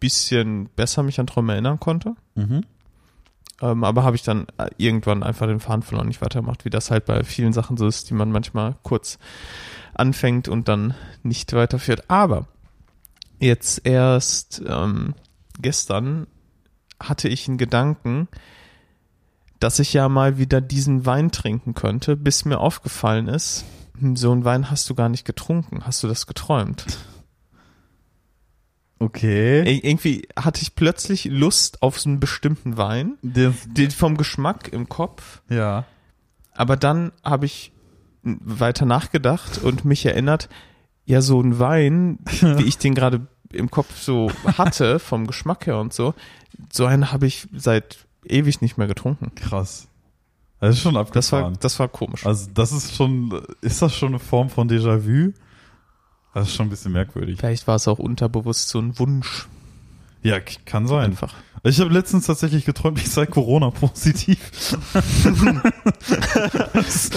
bisschen 0.00 0.68
besser 0.76 1.02
mich 1.02 1.20
an 1.20 1.26
Träume 1.26 1.52
erinnern 1.52 1.80
konnte. 1.80 2.14
Mhm. 2.34 2.62
Ähm, 3.62 3.84
aber 3.84 4.04
habe 4.04 4.16
ich 4.16 4.22
dann 4.22 4.46
äh, 4.58 4.68
irgendwann 4.76 5.22
einfach 5.22 5.46
den 5.46 5.60
Faden 5.60 5.82
verloren, 5.82 6.08
nicht 6.08 6.20
weitergemacht, 6.20 6.64
wie 6.64 6.70
das 6.70 6.90
halt 6.90 7.06
bei 7.06 7.24
vielen 7.24 7.52
Sachen 7.52 7.76
so 7.76 7.86
ist, 7.86 8.10
die 8.10 8.14
man 8.14 8.30
manchmal 8.30 8.76
kurz 8.82 9.18
anfängt 9.94 10.48
und 10.48 10.68
dann 10.68 10.94
nicht 11.22 11.52
weiterführt. 11.52 12.04
Aber 12.08 12.48
jetzt 13.40 13.86
erst 13.86 14.62
ähm, 14.66 15.14
gestern 15.60 16.26
hatte 17.00 17.28
ich 17.28 17.48
einen 17.48 17.58
Gedanken, 17.58 18.28
dass 19.58 19.78
ich 19.78 19.92
ja 19.92 20.08
mal 20.08 20.38
wieder 20.38 20.60
diesen 20.60 21.06
Wein 21.06 21.30
trinken 21.30 21.74
könnte, 21.74 22.16
bis 22.16 22.44
mir 22.44 22.58
aufgefallen 22.58 23.26
ist, 23.26 23.64
hm, 23.98 24.16
so 24.16 24.32
einen 24.32 24.44
Wein 24.44 24.70
hast 24.70 24.88
du 24.90 24.94
gar 24.94 25.08
nicht 25.08 25.24
getrunken. 25.24 25.86
Hast 25.86 26.02
du 26.02 26.08
das 26.08 26.26
geträumt? 26.26 26.84
Okay. 28.98 29.60
Ir 29.62 29.84
irgendwie 29.84 30.26
hatte 30.38 30.62
ich 30.62 30.74
plötzlich 30.74 31.26
Lust 31.26 31.82
auf 31.82 32.00
so 32.00 32.08
einen 32.08 32.18
bestimmten 32.20 32.76
Wein, 32.78 33.18
Den, 33.22 33.54
den 33.66 33.90
vom 33.90 34.16
Geschmack 34.16 34.68
im 34.72 34.88
Kopf, 34.88 35.42
ja. 35.50 35.84
aber 36.52 36.76
dann 36.76 37.12
habe 37.22 37.44
ich 37.44 37.72
weiter 38.22 38.86
nachgedacht 38.86 39.58
und 39.62 39.84
mich 39.84 40.06
erinnert, 40.06 40.48
ja, 41.04 41.20
so 41.20 41.40
ein 41.40 41.58
Wein, 41.58 42.18
wie 42.40 42.64
ich 42.64 42.78
den 42.78 42.94
gerade 42.94 43.26
im 43.52 43.70
Kopf 43.70 43.96
so 44.00 44.30
hatte, 44.56 44.98
vom 44.98 45.26
Geschmack 45.26 45.66
her 45.66 45.78
und 45.78 45.92
so, 45.92 46.14
so 46.72 46.86
einen 46.86 47.12
habe 47.12 47.26
ich 47.26 47.46
seit 47.54 48.06
ewig 48.24 48.60
nicht 48.62 48.78
mehr 48.78 48.86
getrunken. 48.88 49.32
Krass. 49.34 49.88
Das 50.58 50.74
ist 50.76 50.80
schon 50.82 50.94
Das 50.94 51.30
war, 51.32 51.40
abgefahren. 51.40 51.58
das 51.60 51.78
war 51.78 51.88
komisch. 51.88 52.24
also 52.26 52.48
das 52.54 52.72
ist 52.72 52.94
schon, 52.94 53.42
ist 53.60 53.82
das 53.82 53.94
schon 53.94 54.08
eine 54.08 54.18
Form 54.18 54.48
von 54.48 54.68
Déjà-vu? 54.70 55.32
Das 56.36 56.48
ist 56.48 56.54
schon 56.54 56.66
ein 56.66 56.70
bisschen 56.70 56.92
merkwürdig. 56.92 57.38
Vielleicht 57.38 57.66
war 57.66 57.76
es 57.76 57.88
auch 57.88 57.98
unterbewusst 57.98 58.68
so 58.68 58.78
ein 58.78 58.98
Wunsch. 58.98 59.48
Ja, 60.22 60.38
kann 60.66 60.86
sein. 60.86 61.04
Einfach. 61.12 61.32
Ich 61.62 61.80
habe 61.80 61.90
letztens 61.92 62.26
tatsächlich 62.26 62.66
geträumt, 62.66 62.98
ich 62.98 63.10
sei 63.10 63.24
Corona-positiv. 63.24 64.76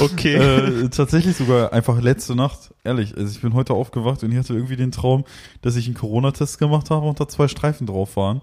Okay. 0.01 0.35
äh, 0.35 0.89
tatsächlich 0.89 1.35
sogar 1.35 1.73
einfach 1.73 2.01
letzte 2.01 2.35
Nacht, 2.35 2.73
ehrlich. 2.85 3.17
Also 3.17 3.29
ich 3.31 3.41
bin 3.41 3.53
heute 3.53 3.73
aufgewacht 3.73 4.23
und 4.23 4.31
ich 4.31 4.37
hatte 4.37 4.53
irgendwie 4.53 4.77
den 4.77 4.91
Traum, 4.91 5.25
dass 5.61 5.75
ich 5.75 5.85
einen 5.87 5.95
Corona-Test 5.95 6.57
gemacht 6.57 6.89
habe 6.89 7.05
und 7.07 7.19
da 7.19 7.27
zwei 7.27 7.47
Streifen 7.47 7.87
drauf 7.87 8.15
waren. 8.15 8.39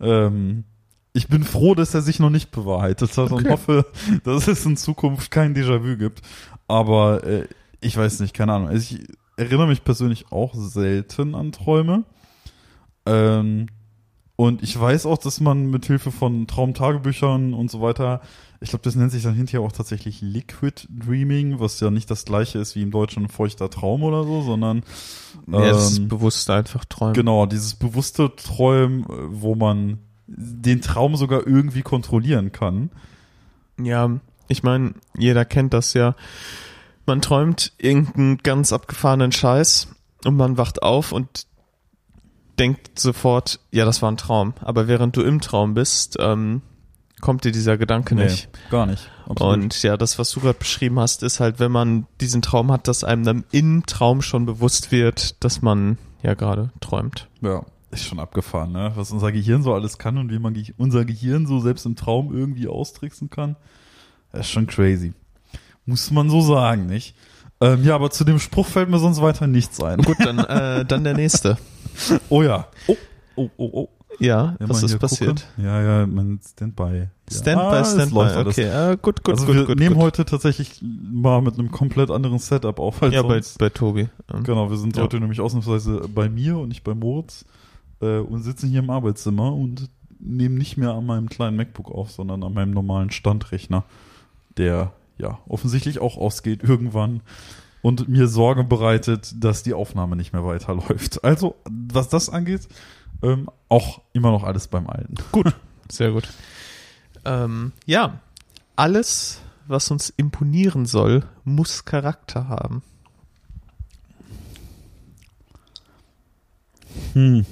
Ähm, 0.00 0.64
ich 1.12 1.28
bin 1.28 1.44
froh, 1.44 1.74
dass 1.76 1.94
er 1.94 2.02
sich 2.02 2.18
noch 2.18 2.30
nicht 2.30 2.50
bewahrheitet 2.50 3.16
hat 3.16 3.30
und 3.30 3.42
Okay. 3.46 3.50
hoffe, 3.50 3.86
dass 4.24 4.48
es 4.48 4.66
in 4.66 4.76
Zukunft 4.76 5.30
kein 5.30 5.54
Déjà-vu 5.54 5.96
gibt. 5.96 6.20
Aber 6.68 7.22
äh, 7.24 7.46
ich 7.80 7.96
weiß 7.96 8.20
nicht, 8.20 8.34
keine 8.34 8.52
Ahnung. 8.54 8.68
Also 8.68 8.94
ich 8.96 9.06
erinnere 9.36 9.68
mich 9.68 9.84
persönlich 9.84 10.32
auch 10.32 10.54
selten 10.54 11.34
an 11.34 11.52
Träume. 11.52 12.04
Ähm, 13.04 13.68
und 14.36 14.62
ich 14.62 14.78
weiß 14.78 15.06
auch, 15.06 15.16
dass 15.16 15.40
man 15.40 15.70
mit 15.70 15.86
Hilfe 15.86 16.12
von 16.12 16.46
Traumtagebüchern 16.46 17.54
und 17.54 17.70
so 17.70 17.80
weiter, 17.80 18.20
ich 18.60 18.68
glaube, 18.68 18.82
das 18.82 18.94
nennt 18.94 19.10
sich 19.10 19.22
dann 19.22 19.34
hinterher 19.34 19.62
auch 19.62 19.72
tatsächlich 19.72 20.20
Liquid 20.20 20.86
Dreaming, 20.90 21.58
was 21.58 21.80
ja 21.80 21.90
nicht 21.90 22.10
das 22.10 22.26
gleiche 22.26 22.58
ist 22.58 22.76
wie 22.76 22.82
im 22.82 22.90
Deutschen 22.90 23.28
feuchter 23.28 23.70
Traum 23.70 24.02
oder 24.02 24.24
so, 24.24 24.42
sondern 24.42 24.82
ja, 25.46 25.60
das 25.60 25.92
ist 25.92 25.98
ähm, 25.98 26.08
bewusst 26.08 26.50
einfach 26.50 26.84
träumen. 26.84 27.14
genau, 27.14 27.46
dieses 27.46 27.74
bewusste 27.74 28.34
Träumen, 28.36 29.04
äh, 29.04 29.06
wo 29.28 29.54
man 29.54 30.00
den 30.26 30.82
Traum 30.82 31.16
sogar 31.16 31.46
irgendwie 31.46 31.82
kontrollieren 31.82 32.52
kann. 32.52 32.90
Ja, 33.80 34.20
ich 34.48 34.62
meine, 34.62 34.94
jeder 35.16 35.44
kennt 35.44 35.72
das 35.72 35.94
ja. 35.94 36.14
Man 37.06 37.22
träumt 37.22 37.72
irgendeinen 37.78 38.38
ganz 38.38 38.72
abgefahrenen 38.72 39.32
Scheiß 39.32 39.88
und 40.24 40.36
man 40.36 40.58
wacht 40.58 40.82
auf 40.82 41.12
und 41.12 41.46
denkt 42.58 42.98
sofort, 42.98 43.60
ja, 43.70 43.84
das 43.84 44.02
war 44.02 44.10
ein 44.10 44.16
Traum. 44.16 44.54
Aber 44.60 44.88
während 44.88 45.16
du 45.16 45.22
im 45.22 45.40
Traum 45.40 45.74
bist, 45.74 46.16
ähm, 46.18 46.62
kommt 47.20 47.44
dir 47.44 47.52
dieser 47.52 47.78
Gedanke 47.78 48.14
nicht. 48.14 48.48
gar 48.70 48.86
nicht. 48.86 49.10
Absolut. 49.28 49.54
Und 49.54 49.82
ja, 49.82 49.96
das, 49.96 50.18
was 50.18 50.30
du 50.30 50.40
gerade 50.40 50.58
beschrieben 50.58 50.98
hast, 50.98 51.22
ist 51.22 51.40
halt, 51.40 51.58
wenn 51.58 51.72
man 51.72 52.06
diesen 52.20 52.42
Traum 52.42 52.70
hat, 52.72 52.88
dass 52.88 53.04
einem 53.04 53.24
dann 53.24 53.44
im 53.52 53.84
Traum 53.86 54.22
schon 54.22 54.46
bewusst 54.46 54.92
wird, 54.92 55.42
dass 55.44 55.62
man 55.62 55.98
ja 56.22 56.34
gerade 56.34 56.70
träumt. 56.80 57.28
Ja, 57.40 57.64
ist 57.90 58.04
schon 58.04 58.18
abgefahren, 58.18 58.72
ne? 58.72 58.92
Was 58.96 59.12
unser 59.12 59.32
Gehirn 59.32 59.62
so 59.62 59.72
alles 59.72 59.98
kann 59.98 60.18
und 60.18 60.30
wie 60.30 60.38
man 60.38 60.60
unser 60.76 61.04
Gehirn 61.04 61.46
so 61.46 61.60
selbst 61.60 61.86
im 61.86 61.96
Traum 61.96 62.36
irgendwie 62.36 62.68
austricksen 62.68 63.30
kann. 63.30 63.56
Das 64.32 64.42
ist 64.42 64.50
schon 64.50 64.66
crazy. 64.66 65.14
Muss 65.86 66.10
man 66.10 66.28
so 66.30 66.40
sagen, 66.40 66.86
nicht? 66.86 67.14
Ähm, 67.60 67.84
ja, 67.84 67.94
aber 67.94 68.10
zu 68.10 68.24
dem 68.24 68.38
Spruch 68.38 68.66
fällt 68.66 68.90
mir 68.90 68.98
sonst 68.98 69.22
weiter 69.22 69.46
nichts 69.46 69.82
ein. 69.82 70.02
Gut, 70.02 70.16
dann, 70.20 70.38
äh, 70.40 70.84
dann 70.84 71.04
der 71.04 71.14
nächste. 71.14 71.56
Oh 72.28 72.42
ja. 72.42 72.66
Oh, 72.88 72.96
oh, 73.36 73.48
oh, 73.56 73.70
oh. 73.72 73.88
Ja, 74.18 74.54
Ja, 74.60 74.68
was 74.68 74.82
ist 74.82 74.98
passiert? 74.98 75.46
gucken. 75.56 75.64
Ja, 75.64 75.80
ja, 76.00 76.06
mein 76.06 76.38
Standby. 76.46 76.82
Ja. 76.98 77.06
Standby, 77.34 77.64
Ah, 77.64 77.80
es 77.80 77.92
Standby. 77.94 78.14
läuft 78.14 78.36
alles. 78.36 78.58
Okay, 78.58 78.92
äh, 78.92 78.96
gut, 79.00 79.24
gut, 79.24 79.34
also 79.34 79.46
gut, 79.46 79.54
wir 79.54 79.64
gut. 79.64 79.78
nehmen 79.78 79.94
gut. 79.94 80.04
heute 80.04 80.24
tatsächlich 80.26 80.82
mal 80.82 81.40
mit 81.40 81.58
einem 81.58 81.70
komplett 81.70 82.10
anderen 82.10 82.38
Setup 82.38 82.78
auf 82.80 83.02
als 83.02 83.14
ja, 83.14 83.22
bei, 83.22 83.34
sonst. 83.34 83.56
bei 83.58 83.70
Tobi. 83.70 84.08
Ähm, 84.32 84.42
Genau, 84.44 84.68
wir 84.68 84.76
sind 84.76 84.94
Ja. 84.96 85.04
heute 85.04 85.18
nämlich 85.18 85.40
ausnahmsweise 85.40 86.02
bei 86.14 86.28
mir 86.28 86.58
und 86.58 86.68
nicht 86.68 86.84
bei 86.84 86.94
Moritz 86.94 87.46
äh, 88.02 88.18
und 88.18 88.42
sitzen 88.42 88.68
hier 88.68 88.80
im 88.80 88.90
Arbeitszimmer 88.90 89.54
und 89.54 89.88
nehmen 90.18 90.56
nicht 90.58 90.76
mehr 90.76 90.90
an 90.92 91.06
meinem 91.06 91.30
kleinen 91.30 91.56
MacBook 91.56 91.90
auf, 91.90 92.10
sondern 92.10 92.42
an 92.42 92.52
meinem 92.52 92.72
normalen 92.72 93.10
Standrechner, 93.10 93.84
der 94.58 94.92
ja 95.18 95.38
offensichtlich 95.48 96.00
auch 96.00 96.16
ausgeht 96.16 96.62
irgendwann 96.62 97.22
und 97.82 98.08
mir 98.08 98.26
Sorge 98.26 98.64
bereitet, 98.64 99.34
dass 99.38 99.62
die 99.62 99.74
Aufnahme 99.74 100.16
nicht 100.16 100.32
mehr 100.32 100.44
weiterläuft. 100.44 101.22
Also, 101.24 101.56
was 101.64 102.08
das 102.08 102.28
angeht, 102.28 102.68
ähm, 103.22 103.48
auch 103.68 104.02
immer 104.12 104.30
noch 104.30 104.42
alles 104.44 104.68
beim 104.68 104.88
Alten. 104.88 105.14
Sehr 105.90 106.12
gut. 106.12 106.28
Ähm, 107.24 107.72
ja, 107.86 108.20
alles, 108.74 109.40
was 109.66 109.90
uns 109.90 110.10
imponieren 110.10 110.86
soll, 110.86 111.24
muss 111.44 111.84
Charakter 111.84 112.48
haben. 112.48 112.82
Hm. 117.12 117.46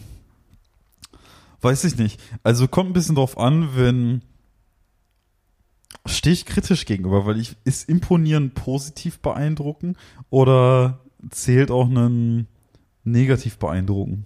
Weiß 1.61 1.85
ich 1.85 1.97
nicht. 1.97 2.21
Also 2.43 2.69
kommt 2.69 2.91
ein 2.91 2.93
bisschen 2.93 3.15
drauf 3.15 3.39
an, 3.39 3.71
wenn 3.75 4.23
stehe 6.07 6.35
ich 6.35 6.47
kritisch 6.47 6.85
gegenüber, 6.85 7.27
weil 7.27 7.39
ich 7.39 7.57
ist 7.65 7.89
imponieren 7.89 8.51
positiv 8.51 9.21
beeindrucken 9.21 9.97
oder 10.31 11.01
zählt 11.31 11.71
auch 11.71 11.87
einen 11.87 12.47
negativ 13.05 13.59
beeindrucken? 13.59 14.25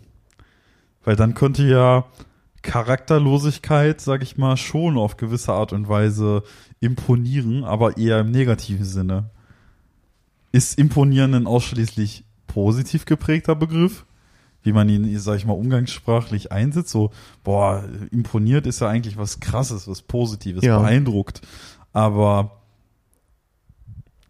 Weil 1.04 1.16
dann 1.16 1.34
könnte 1.34 1.66
ja 1.66 2.06
Charakterlosigkeit, 2.62 4.00
sag 4.00 4.22
ich 4.22 4.36
mal, 4.36 4.56
schon 4.56 4.98
auf 4.98 5.16
gewisse 5.16 5.52
Art 5.52 5.72
und 5.72 5.88
Weise 5.88 6.42
imponieren, 6.80 7.64
aber 7.64 7.96
eher 7.96 8.20
im 8.20 8.30
negativen 8.30 8.84
Sinne. 8.84 9.30
Ist 10.50 10.78
imponieren 10.78 11.34
ein 11.34 11.46
ausschließlich 11.46 12.24
positiv 12.46 13.04
geprägter 13.04 13.54
Begriff? 13.54 14.04
Wie 14.62 14.72
man 14.72 14.88
ihn, 14.88 15.18
sag 15.18 15.36
ich 15.36 15.46
mal, 15.46 15.52
umgangssprachlich 15.54 16.52
einsetzt. 16.52 16.90
So, 16.90 17.10
boah, 17.44 17.84
imponiert 18.10 18.66
ist 18.66 18.80
ja 18.80 18.88
eigentlich 18.88 19.16
was 19.16 19.40
Krasses, 19.40 19.88
was 19.88 20.02
Positives, 20.02 20.64
Ja. 20.64 20.78
beeindruckt. 20.78 21.40
Aber 21.92 22.52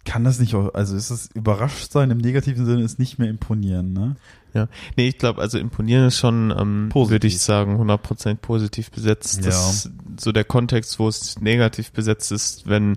kann 0.05 0.25
das 0.25 0.39
nicht, 0.39 0.55
auch, 0.55 0.73
also 0.75 0.97
ist 0.97 1.11
das 1.11 1.29
überrascht 1.35 1.93
sein 1.93 2.11
im 2.11 2.19
negativen 2.19 2.65
Sinne 2.65 2.83
ist 2.83 2.99
nicht 2.99 3.19
mehr 3.19 3.29
imponieren, 3.29 3.93
ne? 3.93 4.17
Ja. 4.55 4.67
Nee, 4.97 5.09
ich 5.09 5.19
glaube, 5.19 5.43
also 5.43 5.59
imponieren 5.59 6.07
ist 6.07 6.17
schon, 6.19 6.55
ähm, 6.59 6.91
würde 6.95 7.27
ich 7.27 7.39
sagen, 7.41 7.77
100% 7.79 8.37
positiv 8.37 8.91
besetzt. 8.91 9.45
Das 9.45 9.85
ist 9.87 9.91
so 10.19 10.33
der 10.33 10.45
Kontext, 10.45 10.99
wo 10.99 11.09
es 11.09 11.39
negativ 11.41 11.93
besetzt 11.93 12.33
ist, 12.33 12.67
wenn 12.67 12.97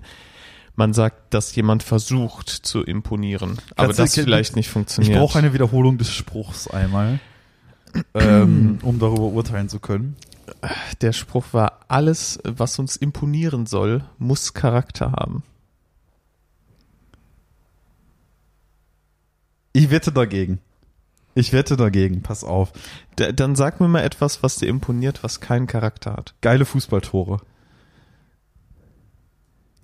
man 0.76 0.92
sagt, 0.94 1.34
dass 1.34 1.54
jemand 1.54 1.82
versucht 1.82 2.48
zu 2.48 2.82
imponieren, 2.82 3.58
aber 3.76 3.88
Kannst 3.88 3.98
du- 3.98 4.02
das 4.04 4.14
vielleicht 4.14 4.56
nicht 4.56 4.66
Ich 4.66 4.72
funktioniert. 4.72 5.18
brauche 5.18 5.38
eine 5.38 5.52
Wiederholung 5.52 5.98
des 5.98 6.10
Spruchs 6.12 6.66
einmal, 6.68 7.20
ähm, 8.14 8.78
um 8.82 8.98
darüber 8.98 9.24
urteilen 9.24 9.68
zu 9.68 9.80
können. 9.80 10.16
Der 11.02 11.12
Spruch 11.12 11.44
war, 11.52 11.80
alles, 11.88 12.38
was 12.44 12.78
uns 12.78 12.96
imponieren 12.96 13.66
soll, 13.66 14.04
muss 14.18 14.54
Charakter 14.54 15.12
haben. 15.12 15.42
Ich 19.72 19.90
wette 19.90 20.12
dagegen. 20.12 20.58
Ich 21.34 21.52
wette 21.54 21.76
dagegen, 21.78 22.22
pass 22.22 22.44
auf. 22.44 22.72
D 23.18 23.32
dann 23.32 23.56
sag 23.56 23.80
mir 23.80 23.88
mal 23.88 24.02
etwas, 24.02 24.42
was 24.42 24.56
dir 24.56 24.68
imponiert, 24.68 25.22
was 25.22 25.40
keinen 25.40 25.66
Charakter 25.66 26.12
hat. 26.12 26.34
Geile 26.42 26.66
Fußballtore. 26.66 27.40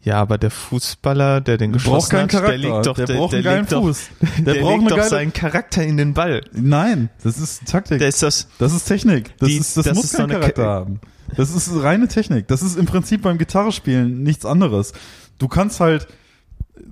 Ja, 0.08 0.20
aber 0.20 0.38
der 0.38 0.50
Fußballer, 0.50 1.40
der 1.40 1.58
den 1.58 1.72
Der 1.72 1.78
geschossen 1.78 2.18
hat, 2.18 2.28
Charakter. 2.30 2.48
der 2.50 2.58
legt 2.58 2.86
doch, 2.86 2.94
der, 2.96 3.06
braucht 3.06 3.34
einen 3.34 3.42
der 3.42 3.52
geilen 3.52 3.60
legt 3.62 3.72
doch, 3.72 3.82
Fuß. 3.82 4.08
Der, 4.38 4.54
Der, 4.54 4.60
braucht 4.62 4.78
legt 4.78 4.90
doch 4.90 4.96
geile 4.96 5.08
seinen 5.10 5.32
Charakter 5.32 5.84
in 5.84 5.96
den 5.96 6.14
Ball. 6.14 6.42
Nein, 6.52 7.10
das 7.22 7.38
ist 7.38 7.66
Taktik. 7.66 7.98
Der 7.98 8.08
ist 8.08 8.22
das, 8.22 8.48
Das 8.58 8.72
ist 8.72 8.84
Technik. 8.86 9.36
Das, 9.38 9.48
Die- 9.48 9.56
ist, 9.56 9.76
das, 9.76 9.84
das 9.84 9.94
muss 9.96 10.04
ist 10.06 10.16
keinen 10.16 10.30
so 10.30 10.34
Charakter 10.38 10.62
Ke- 10.62 10.68
haben. 10.68 11.00
Das 11.36 11.54
ist 11.54 11.70
reine 11.82 12.08
Technik. 12.08 12.48
Das 12.48 12.62
ist 12.62 12.78
im 12.78 12.86
Prinzip 12.86 13.20
beim 13.22 13.36
Gitarrespielen 13.38 14.22
nichts 14.22 14.46
anderes. 14.46 14.92
Du 15.38 15.46
kannst 15.46 15.78
halt 15.80 16.08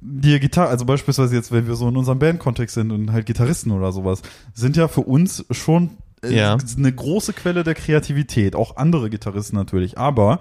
dir 0.02 0.38
Gitarre, 0.40 0.68
also 0.68 0.84
beispielsweise 0.84 1.34
jetzt, 1.34 1.52
wenn 1.52 1.66
wir 1.66 1.74
so 1.74 1.88
in 1.88 1.96
unserem 1.96 2.18
Bandkontext 2.18 2.74
sind 2.74 2.90
und 2.92 3.12
halt 3.12 3.24
Gitarristen 3.24 3.70
oder 3.70 3.92
sowas, 3.92 4.20
sind 4.52 4.76
ja 4.76 4.88
für 4.88 5.00
uns 5.00 5.44
schon 5.52 5.90
äh, 6.22 6.36
Ja. 6.36 6.58
eine 6.76 6.92
große 6.92 7.32
Quelle 7.32 7.64
der 7.64 7.74
Kreativität. 7.74 8.54
Auch 8.56 8.76
andere 8.76 9.08
Gitarristen 9.08 9.56
natürlich. 9.56 9.96
Aber 9.96 10.40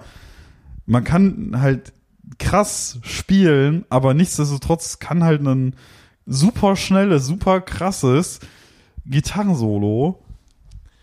man 0.86 1.04
kann 1.06 1.56
halt 1.62 1.94
krass 2.40 3.00
spielen, 3.04 3.86
aber 3.90 4.14
nichtsdestotrotz 4.14 5.00
kann 5.00 5.24
halt 5.24 5.42
ein 5.42 5.76
super 6.26 6.76
schnelles, 6.76 7.26
super 7.26 7.62
krasses 7.62 8.40
Gitarrensolo 9.06 10.20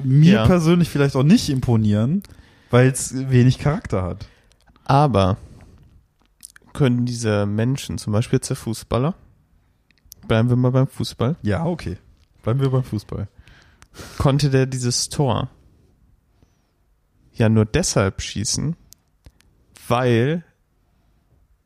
mir 0.02 0.33
Ja. 0.35 0.47
persönlich 0.47 0.88
vielleicht 0.88 1.14
auch 1.17 1.23
nicht 1.23 1.49
imponieren, 1.49 2.23
weil 2.71 2.88
es 2.91 3.14
wenig 3.31 3.59
Charakter 3.59 4.02
hat. 4.02 4.26
aber 4.85 5.37
können 6.73 7.05
diese 7.05 7.45
Menschen, 7.45 7.99
zum 7.99 8.14
Beispiel 8.14 8.38
jetzt 8.38 8.49
der 8.49 8.57
Fußballer, 8.57 9.14
bleiben 10.26 10.49
wir 10.49 10.57
mal 10.57 10.73
beim 10.73 10.87
Fußball, 10.88 11.37
Ja, 11.43 11.64
okay. 11.67 11.99
Bleiben 12.43 12.61
wir 12.61 12.71
beim 12.71 12.83
Fußball. 12.83 13.29
konnte 14.19 14.49
der 14.50 14.64
dieses 14.67 15.09
Tor 15.11 15.50
ja 17.35 17.49
nur 17.50 17.67
deshalb 17.67 18.23
schießen, 18.23 18.75
weil 19.87 20.45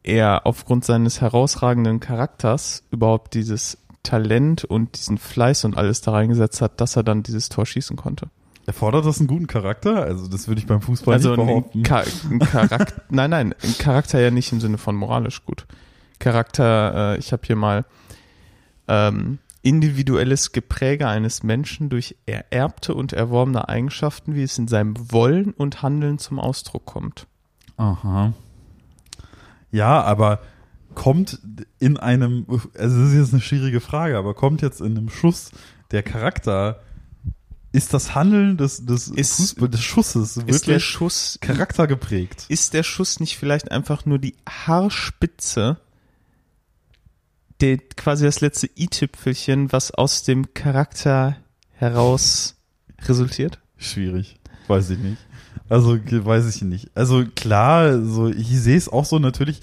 er 0.07 0.47
aufgrund 0.47 0.85
seines 0.85 1.21
herausragenden 1.21 2.01
Charakters 2.01 2.85
überhaupt 2.91 3.35
dieses 3.35 3.79
Talent 4.03 4.65
und 4.65 4.97
diesen 4.97 5.19
Fleiß 5.19 5.65
und 5.65 5.77
alles 5.77 6.01
da 6.01 6.13
reingesetzt 6.13 6.63
hat, 6.63 6.81
dass 6.81 6.97
er 6.97 7.03
dann 7.03 7.23
dieses 7.23 7.49
Tor 7.49 7.67
schießen 7.67 7.97
konnte. 7.97 8.29
Erfordert 8.67 9.05
das 9.07 9.19
einen 9.19 9.29
guten 9.29 9.47
Charakter? 9.47 10.03
Also, 10.03 10.29
das 10.29 10.49
würde 10.49 10.61
ich 10.61 10.67
beim 10.67 10.81
Fußball 10.81 11.15
also 11.15 11.37
nicht 11.37 11.47
behaupten. 11.47 11.79
Ein 12.31 12.39
Charakter, 12.41 13.03
nein, 13.11 13.31
nein, 13.31 13.55
ein 13.63 13.79
Charakter 13.79 14.21
ja 14.21 14.31
nicht 14.31 14.53
im 14.53 14.61
Sinne 14.61 14.79
von 14.79 14.97
moralisch 14.97 15.45
gut. 15.45 15.67
Charakter, 16.19 17.15
äh, 17.15 17.19
ich 17.19 17.33
habe 17.33 17.43
hier 17.45 17.57
mal 17.57 17.85
ähm, 18.89 19.39
individuelles 19.63 20.53
Gepräge 20.53 21.09
eines 21.09 21.43
Menschen 21.43 21.89
durch 21.89 22.17
ererbte 22.27 22.95
und 22.95 23.13
erworbene 23.13 23.69
Eigenschaften, 23.69 24.35
wie 24.35 24.43
es 24.43 24.59
in 24.59 24.69
seinem 24.69 24.95
Wollen 25.13 25.53
und 25.53 25.83
Handeln 25.83 26.19
zum 26.19 26.39
Ausdruck 26.39 26.87
kommt. 26.87 27.27
Aha. 27.77 28.33
Ja, 29.77 30.03
aber 30.03 30.41
kommt 30.95 31.39
in 31.79 31.97
einem, 31.99 32.47
also 32.77 32.99
das 33.01 33.11
ist 33.11 33.15
jetzt 33.15 33.33
eine 33.35 33.43
schwierige 33.43 33.81
Frage, 33.81 34.17
aber 34.17 34.35
kommt 34.35 34.63
jetzt 34.63 34.81
in 34.81 34.97
einem 34.97 35.11
Schuss 35.11 35.51
der 35.91 36.03
Charakter, 36.03 36.81
ist 37.73 37.93
das 37.93 38.15
Handeln 38.15 38.57
des, 38.57 38.87
des, 38.87 39.09
Ist- 39.09 39.37
Fußball, 39.37 39.69
des 39.69 39.83
Schusses 39.83 40.37
Ist 40.39 40.47
der 40.47 40.47
wirklich 40.49 40.85
Schuss 40.85 41.39
Charakter 41.43 41.87
geprägt? 41.87 42.47
ist 42.49 42.73
der 42.73 42.83
Schuss 42.83 43.21
nicht 43.21 43.37
vielleicht 43.37 43.71
einfach 43.71 44.07
nur 44.07 44.19
die 44.19 44.35
Haarspitze, 44.49 45.77
der 47.61 47.79
quasi 47.79 48.25
das 48.25 48.41
letzte 48.41 48.69
i-Tüpfelchen, 48.79 49.73
was 49.73 49.91
aus 49.91 50.23
dem 50.23 50.55
Charakter 50.55 51.37
heraus 51.73 52.57
resultiert? 53.03 53.59
Schwierig. 53.77 54.39
Weiß 54.69 54.91
ich 54.91 54.99
nicht. 54.99 55.19
Also 55.69 55.99
weiß 55.99 56.55
ich 56.55 56.63
nicht. 56.63 56.91
Also 56.95 57.25
klar, 57.35 58.03
so 58.03 58.29
ich 58.29 58.49
sehe 58.49 58.77
es 58.77 58.89
auch 58.89 59.05
so 59.05 59.19
natürlich. 59.19 59.61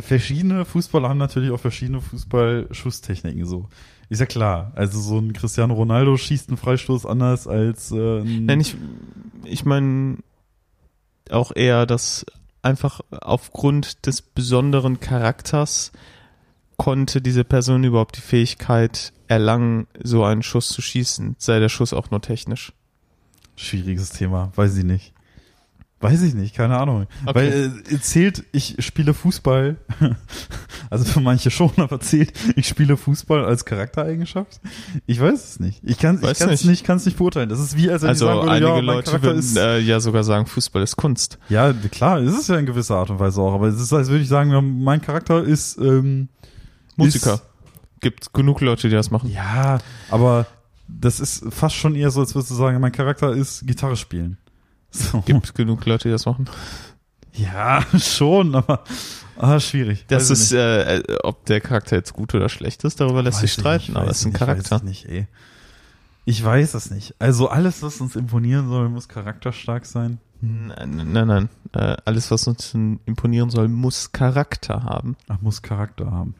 Verschiedene 0.00 0.64
Fußballer 0.64 1.08
haben 1.08 1.18
natürlich 1.18 1.50
auch 1.50 1.60
verschiedene 1.60 2.00
Fußballschusstechniken. 2.00 3.44
So 3.46 3.68
ist 4.08 4.20
ja 4.20 4.26
klar. 4.26 4.72
Also 4.74 5.00
so 5.00 5.18
ein 5.18 5.32
Cristiano 5.32 5.74
Ronaldo 5.74 6.16
schießt 6.16 6.48
einen 6.48 6.58
Freistoß 6.58 7.06
anders 7.06 7.46
als 7.46 7.92
äh, 7.92 8.20
ein 8.20 8.46
Nein, 8.46 8.60
ich, 8.60 8.76
ich 9.44 9.64
meine 9.64 10.18
auch 11.30 11.52
eher, 11.54 11.86
dass 11.86 12.26
einfach 12.62 13.00
aufgrund 13.10 14.06
des 14.06 14.22
besonderen 14.22 15.00
Charakters 15.00 15.92
konnte 16.76 17.20
diese 17.20 17.44
Person 17.44 17.84
überhaupt 17.84 18.16
die 18.16 18.22
Fähigkeit 18.22 19.12
erlangen, 19.28 19.86
so 20.02 20.24
einen 20.24 20.42
Schuss 20.42 20.68
zu 20.68 20.82
schießen, 20.82 21.36
sei 21.38 21.60
der 21.60 21.68
Schuss 21.68 21.92
auch 21.92 22.10
nur 22.10 22.20
technisch. 22.20 22.72
schwieriges 23.54 24.10
Thema. 24.10 24.50
Weiß 24.56 24.76
ich 24.76 24.84
nicht. 24.84 25.12
Weiß 26.02 26.22
ich 26.22 26.32
nicht, 26.32 26.54
keine 26.54 26.78
Ahnung. 26.78 27.06
Okay. 27.26 27.34
Weil 27.34 27.72
äh, 27.90 28.00
zählt, 28.00 28.44
ich 28.52 28.76
spiele 28.78 29.12
Fußball, 29.12 29.76
also 30.90 31.04
für 31.04 31.20
manche 31.20 31.50
schon, 31.50 31.72
aber 31.76 32.00
zählt, 32.00 32.32
ich 32.56 32.66
spiele 32.66 32.96
Fußball 32.96 33.44
als 33.44 33.66
Charaktereigenschaft? 33.66 34.62
Ich 35.04 35.20
weiß 35.20 35.44
es 35.44 35.60
nicht. 35.60 35.82
Ich 35.84 35.98
kann 35.98 36.18
es 36.22 36.40
nicht. 36.40 36.64
nicht, 36.64 36.84
kann's 36.84 37.04
nicht 37.04 37.18
beurteilen. 37.18 37.50
Das 37.50 37.60
ist 37.60 37.76
wie, 37.76 37.90
als 37.90 38.00
wenn 38.00 38.08
Also 38.08 38.24
ich 38.24 38.30
sagen 38.30 38.40
würde, 38.40 38.50
einige 38.50 38.72
ja, 38.72 38.78
Leute 38.78 39.22
würden 39.22 39.38
ist, 39.38 39.58
äh, 39.58 39.78
ja 39.78 40.00
sogar 40.00 40.24
sagen, 40.24 40.46
Fußball 40.46 40.82
ist 40.82 40.96
Kunst. 40.96 41.38
Ja, 41.50 41.70
klar, 41.90 42.18
es 42.20 42.32
ist 42.32 42.48
ja 42.48 42.56
in 42.56 42.64
gewisser 42.64 42.96
Art 42.96 43.10
und 43.10 43.18
Weise 43.18 43.38
auch, 43.42 43.52
aber 43.52 43.68
es 43.68 43.78
ist, 43.78 43.92
als 43.92 44.08
würde 44.08 44.22
ich 44.22 44.28
sagen, 44.28 44.82
mein 44.82 45.02
Charakter 45.02 45.44
ist, 45.44 45.76
ähm, 45.76 46.30
Musiker. 46.96 47.34
Ist, 47.34 47.42
Gibt 48.00 48.32
genug 48.32 48.62
Leute, 48.62 48.88
die 48.88 48.94
das 48.94 49.10
machen. 49.10 49.30
ja, 49.30 49.78
aber 50.10 50.46
das 50.88 51.20
ist 51.20 51.44
fast 51.50 51.76
schon 51.76 51.94
eher 51.94 52.10
so, 52.10 52.20
als 52.20 52.34
würdest 52.34 52.50
du 52.50 52.54
sagen, 52.54 52.80
mein 52.80 52.92
Charakter 52.92 53.32
ist 53.34 53.66
Gitarre 53.66 53.96
spielen. 53.96 54.38
So. 54.90 55.20
Gibt 55.20 55.54
genug 55.54 55.84
Leute, 55.86 56.08
die 56.08 56.12
das 56.12 56.26
machen. 56.26 56.48
Ja, 57.32 57.84
schon, 57.98 58.54
aber 58.54 58.84
ah, 59.38 59.60
schwierig. 59.60 60.04
Das 60.08 60.30
Weiß 60.30 60.38
ist, 60.38 60.52
äh, 60.52 60.96
äh, 60.98 61.18
ob 61.22 61.44
der 61.46 61.60
Charakter 61.60 61.96
jetzt 61.96 62.12
gut 62.12 62.34
oder 62.34 62.48
schlecht 62.48 62.84
ist, 62.84 63.00
darüber 63.00 63.22
lässt 63.22 63.36
Weiß 63.36 63.42
sich 63.42 63.52
ich 63.52 63.60
streiten, 63.60 63.92
nicht, 63.92 63.96
aber 63.96 64.06
weiß 64.06 64.16
es 64.16 64.20
ist 64.20 64.26
ein 64.26 64.28
ich 64.28 64.32
nicht, 64.32 64.38
Charakter. 64.40 64.70
Weiß 64.70 64.80
ich 64.80 64.88
nicht, 64.88 65.06
ey. 65.06 65.26
Ich 66.24 66.44
weiß 66.44 66.74
es 66.74 66.90
nicht. 66.90 67.14
Also 67.18 67.48
alles, 67.48 67.82
was 67.82 68.00
uns 68.00 68.16
imponieren 68.16 68.68
soll, 68.68 68.88
muss 68.88 69.08
charakterstark 69.08 69.86
sein. 69.86 70.18
Nein, 70.40 71.12
nein, 71.12 71.26
nein. 71.26 71.48
Äh, 71.72 71.96
alles, 72.04 72.30
was 72.30 72.46
uns 72.46 72.74
imponieren 72.74 73.50
soll, 73.50 73.68
muss 73.68 74.12
Charakter 74.12 74.82
haben. 74.82 75.16
Ach, 75.28 75.40
muss 75.40 75.62
Charakter 75.62 76.10
haben. 76.10 76.34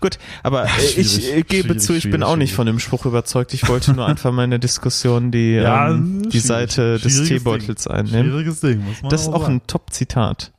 Gut, 0.00 0.18
aber 0.42 0.64
äh, 0.64 0.68
Schwierig, 0.68 0.98
ich 1.18 1.34
äh, 1.34 1.42
gebe 1.42 1.76
zu, 1.76 1.92
ich 1.94 2.08
bin 2.10 2.22
auch 2.22 2.36
nicht 2.36 2.54
von 2.54 2.66
dem 2.66 2.78
Spruch 2.78 3.04
überzeugt. 3.04 3.52
Ich 3.54 3.68
wollte 3.68 3.92
nur 3.94 4.06
einfach 4.06 4.30
mal 4.32 4.44
in 4.44 4.50
der 4.50 4.58
Diskussion 4.60 5.30
die, 5.32 5.52
Ja, 5.54 5.90
ähm, 5.90 6.28
die. 6.28 6.38
Seite 6.38 6.98
des 6.98 7.24
Teebeutels 7.24 7.86
einnehmen. 7.88 8.30
Schwieriges 8.30 8.60
Ding, 8.60 8.84
muss 8.84 9.02
man 9.02 9.10
Das 9.10 9.22
ist 9.22 9.28
auch 9.28 9.42
sagen. 9.42 9.56
ein 9.56 9.66
Top-Zitat. 9.66 10.52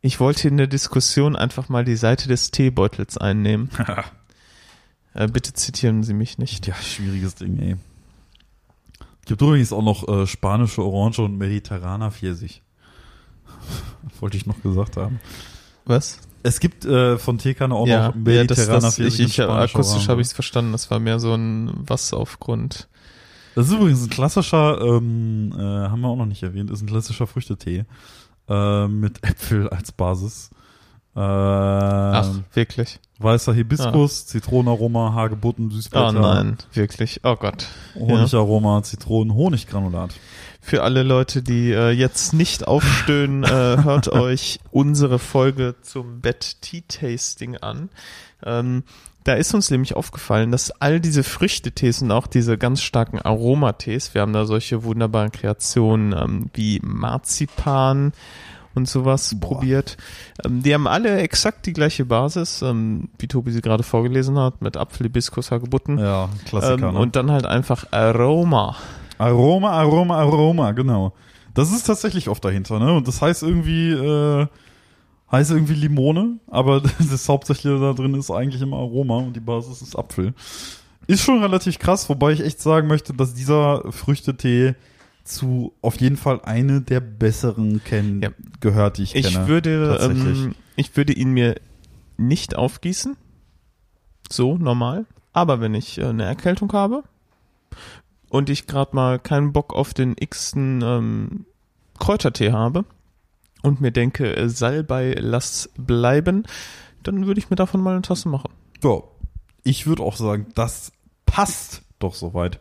Ich 0.00 0.18
wollte 0.18 0.48
in 0.48 0.56
der 0.56 0.66
Diskussion 0.66 1.36
einfach 1.36 1.68
mal 1.68 1.84
die 1.84 1.96
Seite 1.96 2.26
des 2.28 2.50
Teebeutels 2.50 3.16
einnehmen. 3.18 3.70
Äh, 5.12 5.26
bitte 5.26 5.52
zitieren 5.52 6.04
Sie 6.04 6.14
mich 6.14 6.38
nicht. 6.38 6.68
Ja, 6.68 6.74
schwieriges 6.76 7.34
Ding, 7.34 7.58
ey. 7.58 7.74
Gibt 9.26 9.42
übrigens 9.42 9.72
auch 9.72 9.82
noch 9.82 10.08
äh, 10.08 10.24
spanische 10.28 10.84
Orange 10.84 11.18
und 11.22 11.36
mediterraner 11.36 12.12
Pfirsich. 12.12 12.62
Wollte 14.20 14.36
ich 14.36 14.46
noch 14.46 14.62
gesagt 14.62 14.96
haben. 14.96 15.18
Was? 15.84 16.20
Es 16.42 16.60
gibt 16.60 16.84
äh, 16.84 17.18
von 17.18 17.38
Teekanne 17.38 17.74
auch 17.74 17.86
noch 17.86 18.14
ja, 18.26 18.44
das, 18.44 18.66
das, 18.66 18.98
ich, 18.98 19.20
ich, 19.20 19.34
spanische 19.34 19.50
akustisch 19.50 20.08
habe 20.08 20.20
ich 20.20 20.28
es 20.28 20.32
verstanden. 20.32 20.72
Das 20.72 20.90
war 20.90 20.98
mehr 20.98 21.20
so 21.20 21.34
ein 21.34 21.70
was 21.74 22.12
aufgrund. 22.12 22.88
Das 23.54 23.66
ist 23.66 23.74
übrigens 23.74 24.02
ein 24.02 24.10
klassischer, 24.10 24.80
ähm, 24.80 25.52
äh, 25.54 25.60
haben 25.60 26.00
wir 26.00 26.08
auch 26.08 26.16
noch 26.16 26.26
nicht 26.26 26.42
erwähnt, 26.42 26.70
ist 26.70 26.82
ein 26.82 26.86
klassischer 26.86 27.26
Früchtetee 27.26 27.84
äh, 28.48 28.88
mit 28.88 29.22
Äpfel 29.24 29.68
als 29.68 29.92
Basis. 29.92 30.50
Ach, 31.22 32.28
wirklich? 32.54 32.98
Weißer 33.18 33.52
Hibiskus, 33.52 34.26
Zitronenaroma, 34.26 35.12
Hagebutten, 35.14 35.70
Süßblätter, 35.70 36.08
Oh 36.08 36.12
nein, 36.12 36.56
wirklich. 36.72 37.20
Oh 37.22 37.36
Gott. 37.36 37.66
Honigaroma, 37.94 38.82
Zitronen, 38.82 39.34
Honiggranulat. 39.34 40.14
Für 40.62 40.82
alle 40.82 41.02
Leute, 41.02 41.42
die 41.42 41.72
äh, 41.72 41.90
jetzt 41.90 42.32
nicht 42.32 42.66
aufstöhnen, 42.66 43.44
äh, 43.44 43.48
hört 43.82 44.08
euch 44.12 44.60
unsere 44.70 45.18
Folge 45.18 45.74
zum 45.82 46.20
Bad 46.20 46.60
Tea 46.62 46.82
Tasting 46.86 47.56
an. 47.58 47.90
Ähm, 48.42 48.84
da 49.24 49.34
ist 49.34 49.52
uns 49.52 49.70
nämlich 49.70 49.96
aufgefallen, 49.96 50.50
dass 50.50 50.70
all 50.70 50.98
diese 50.98 51.22
Früchtetees 51.22 52.00
und 52.00 52.10
auch 52.10 52.26
diese 52.26 52.56
ganz 52.56 52.80
starken 52.80 53.20
Aromatees, 53.20 54.14
wir 54.14 54.22
haben 54.22 54.32
da 54.32 54.46
solche 54.46 54.82
wunderbaren 54.82 55.30
Kreationen 55.30 56.12
ähm, 56.12 56.50
wie 56.54 56.80
Marzipan 56.82 58.12
und 58.74 58.88
sowas 58.88 59.34
Boah. 59.36 59.48
probiert. 59.54 59.96
Ähm, 60.44 60.62
die 60.62 60.74
haben 60.74 60.86
alle 60.86 61.18
exakt 61.18 61.66
die 61.66 61.72
gleiche 61.72 62.04
Basis, 62.04 62.62
ähm, 62.62 63.08
wie 63.18 63.28
Tobi 63.28 63.52
sie 63.52 63.60
gerade 63.62 63.82
vorgelesen 63.82 64.38
hat, 64.38 64.62
mit 64.62 64.76
Apfel, 64.76 65.06
Hibiskus, 65.06 65.50
Hagebutten. 65.50 65.98
Ja, 65.98 66.28
Klassiker. 66.46 66.88
ähm, 66.88 66.94
ne? 66.94 67.00
Und 67.00 67.16
dann 67.16 67.30
halt 67.30 67.46
einfach 67.46 67.86
Aroma. 67.92 68.76
Aroma, 69.18 69.72
Aroma, 69.72 70.18
Aroma, 70.18 70.72
genau. 70.72 71.12
Das 71.54 71.72
ist 71.72 71.86
tatsächlich 71.86 72.28
oft 72.28 72.44
dahinter, 72.44 72.78
ne? 72.78 72.92
Und 72.92 73.08
das 73.08 73.20
heißt 73.20 73.42
irgendwie, 73.42 73.90
äh, 73.90 74.46
heißt 75.30 75.50
irgendwie 75.50 75.74
Limone, 75.74 76.38
aber 76.46 76.80
das 77.10 77.28
Hauptsächliche 77.28 77.78
da 77.78 77.92
drin 77.92 78.14
ist 78.14 78.30
eigentlich 78.30 78.62
immer 78.62 78.78
Aroma 78.78 79.18
und 79.18 79.34
die 79.34 79.40
Basis 79.40 79.82
ist 79.82 79.96
Apfel. 79.96 80.34
Ist 81.06 81.22
schon 81.22 81.42
relativ 81.42 81.78
krass, 81.78 82.08
wobei 82.08 82.32
ich 82.32 82.40
echt 82.40 82.60
sagen 82.60 82.86
möchte, 82.86 83.12
dass 83.12 83.34
dieser 83.34 83.82
Früchtetee 83.90 84.74
zu 85.30 85.72
auf 85.80 86.00
jeden 86.00 86.16
Fall 86.16 86.40
eine 86.42 86.80
der 86.80 87.00
besseren 87.00 87.82
kennen 87.84 88.22
Ja. 88.22 88.30
gehört, 88.60 88.98
die 88.98 89.04
ich, 89.04 89.14
Ich 89.14 89.32
kenne. 89.32 89.48
würde, 89.48 89.98
ähm, 90.00 90.54
ich 90.76 90.96
würde 90.96 91.12
ihn 91.12 91.30
mir 91.32 91.56
nicht 92.16 92.56
aufgießen. 92.56 93.16
So, 94.30 94.56
normal. 94.58 95.06
Aber 95.32 95.60
wenn 95.60 95.74
ich 95.74 95.98
äh, 95.98 96.04
eine 96.06 96.24
Erkältung 96.24 96.72
habe 96.72 97.02
und 98.28 98.50
ich 98.50 98.66
gerade 98.66 98.94
mal 98.94 99.18
keinen 99.18 99.52
Bock 99.52 99.72
auf 99.74 99.94
den 99.94 100.14
x-ten 100.18 100.82
ähm, 100.82 101.46
Kräutertee 101.98 102.52
habe 102.52 102.84
und 103.62 103.80
mir 103.80 103.90
denke, 103.92 104.36
äh, 104.36 104.48
Salbei 104.48 105.14
lass 105.18 105.70
bleiben, 105.76 106.44
dann 107.02 107.26
würde 107.26 107.38
ich 107.40 107.50
mir 107.50 107.56
davon 107.56 107.80
mal 107.80 107.92
eine 107.92 108.02
Tasse 108.02 108.28
machen. 108.28 108.50
Ja, 108.82 109.00
ich 109.64 109.86
würde 109.86 110.02
auch 110.02 110.16
sagen, 110.16 110.46
das 110.54 110.92
passt 111.26 111.82
doch 112.00 112.14
soweit. 112.14 112.58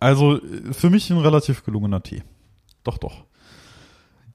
Also 0.00 0.40
für 0.72 0.88
mich 0.90 1.10
ein 1.10 1.18
relativ 1.18 1.64
gelungener 1.64 2.02
Tee. 2.02 2.22
Doch, 2.84 2.98
doch. 2.98 3.24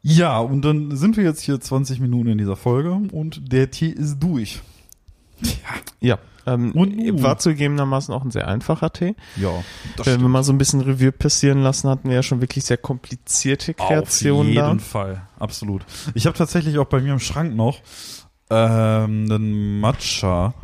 Ja, 0.03 0.39
und 0.39 0.63
dann 0.63 0.95
sind 0.95 1.17
wir 1.17 1.23
jetzt 1.23 1.41
hier 1.41 1.59
20 1.59 1.99
Minuten 1.99 2.29
in 2.29 2.37
dieser 2.37 2.55
Folge 2.55 2.91
und 2.91 3.51
der 3.51 3.69
Tee 3.71 3.89
ist 3.89 4.19
durch. 4.19 4.61
Ja. 5.99 6.17
Ähm, 6.47 6.71
Und 6.71 6.97
nun? 6.97 7.21
war 7.21 7.37
zugegebenermaßen 7.37 8.13
auch 8.13 8.23
ein 8.23 8.31
sehr 8.31 8.47
einfacher 8.47 8.91
Tee. 8.91 9.15
Ja, 9.35 9.51
Wenn 10.03 10.21
wir 10.21 10.27
mal 10.27 10.43
so 10.43 10.51
ein 10.51 10.57
bisschen 10.57 10.81
Revue 10.81 11.11
passieren 11.11 11.61
lassen, 11.61 11.87
hatten 11.87 12.09
wir 12.09 12.15
ja 12.15 12.23
schon 12.23 12.41
wirklich 12.41 12.63
sehr 12.65 12.77
komplizierte 12.77 13.75
Kreationen 13.75 14.49
Auf 14.57 14.63
da. 14.63 14.67
jeden 14.69 14.79
Fall, 14.79 15.21
absolut. 15.37 15.83
Ich 16.15 16.25
habe 16.25 16.35
tatsächlich 16.35 16.79
auch 16.79 16.85
bei 16.87 16.99
mir 16.99 17.13
im 17.13 17.19
Schrank 17.19 17.55
noch 17.55 17.77
ähm, 18.49 19.27
einen 19.31 19.79
Matcha, 19.79 20.55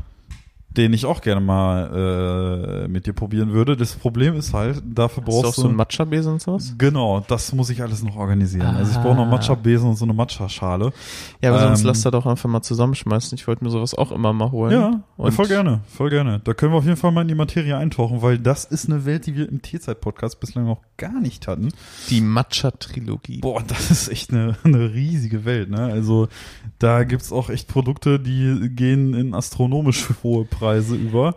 den 0.78 0.94
ich 0.94 1.06
auch 1.06 1.22
gerne 1.22 1.42
mal 1.42 2.84
äh, 2.86 2.88
mit 2.88 3.06
dir 3.08 3.14
probieren 3.14 3.52
würde. 3.52 3.76
Das 3.76 3.96
Problem 3.96 4.36
ist 4.36 4.54
halt, 4.54 4.82
dafür 4.86 5.24
Hast 5.24 5.28
du 5.28 5.38
auch 5.38 5.44
brauchst 5.44 5.56
so 5.60 5.68
einen 5.68 5.76
Matcha-Besen 5.76 6.34
und 6.34 6.42
sowas? 6.42 6.76
Genau, 6.78 7.24
das 7.28 7.52
muss 7.54 7.70
ich 7.70 7.82
alles 7.82 8.04
noch 8.04 8.16
organisieren. 8.16 8.76
Also 8.76 8.92
ich 8.92 8.98
brauche 8.98 9.16
noch 9.16 9.26
Ah. 9.28 9.32
Matcha-Besen 9.32 9.90
und 9.90 9.96
so 9.96 10.06
eine 10.06 10.14
Matcha-Schale. 10.14 10.94
Ja, 11.42 11.50
aber 11.50 11.60
sonst 11.62 11.82
Ähm, 11.82 11.88
lass 11.88 12.02
da 12.02 12.12
doch 12.12 12.26
einfach 12.28 12.50
mal 12.50 12.62
zusammenschmeißen. 12.62 13.36
Ich 13.36 13.48
wollte 13.48 13.64
mir 13.64 13.70
sowas 13.72 13.94
auch 13.96 14.12
immer 14.12 14.32
mal 14.34 14.52
holen. 14.52 14.72
Ja, 14.72 15.02
Und- 15.18 15.32
voll 15.32 15.48
gerne, 15.48 15.80
voll 15.88 16.10
gerne. 16.12 16.40
Da 16.44 16.54
können 16.54 16.72
wir 16.74 16.78
auf 16.78 16.86
jeden 16.86 16.98
Fall 16.98 17.12
mal 17.12 17.22
in 17.24 17.28
die 17.28 17.36
Materie 17.36 17.76
eintauchen, 17.76 18.22
weil 18.22 18.38
das 18.38 18.64
ist 18.66 18.88
eine 18.90 19.06
Welt, 19.06 19.26
die 19.26 19.36
wir 19.36 19.50
im 19.50 19.62
T-Zeit-Podcast 19.62 20.40
bislang 20.40 20.66
noch 20.66 20.82
gar 20.98 21.20
nicht 21.20 21.48
hatten. 21.48 21.70
Die 22.10 22.22
Matcha-Trilogie. 22.22 23.40
Boah, 23.42 23.64
das 23.66 23.90
ist 23.92 24.10
echt 24.10 24.32
eine, 24.32 24.56
eine 24.64 24.94
riesige 24.94 25.44
Welt, 25.46 25.70
ne? 25.70 25.80
Also 25.86 26.28
da 26.80 27.04
gibt's 27.04 27.32
auch 27.32 27.50
echt 27.50 27.68
Produkte, 27.68 28.20
die 28.20 28.70
gehen 28.70 29.14
in 29.16 29.34
astronomisch 29.34 30.08
hohe 30.24 30.46
Preise 30.46 30.67
über. 30.76 31.36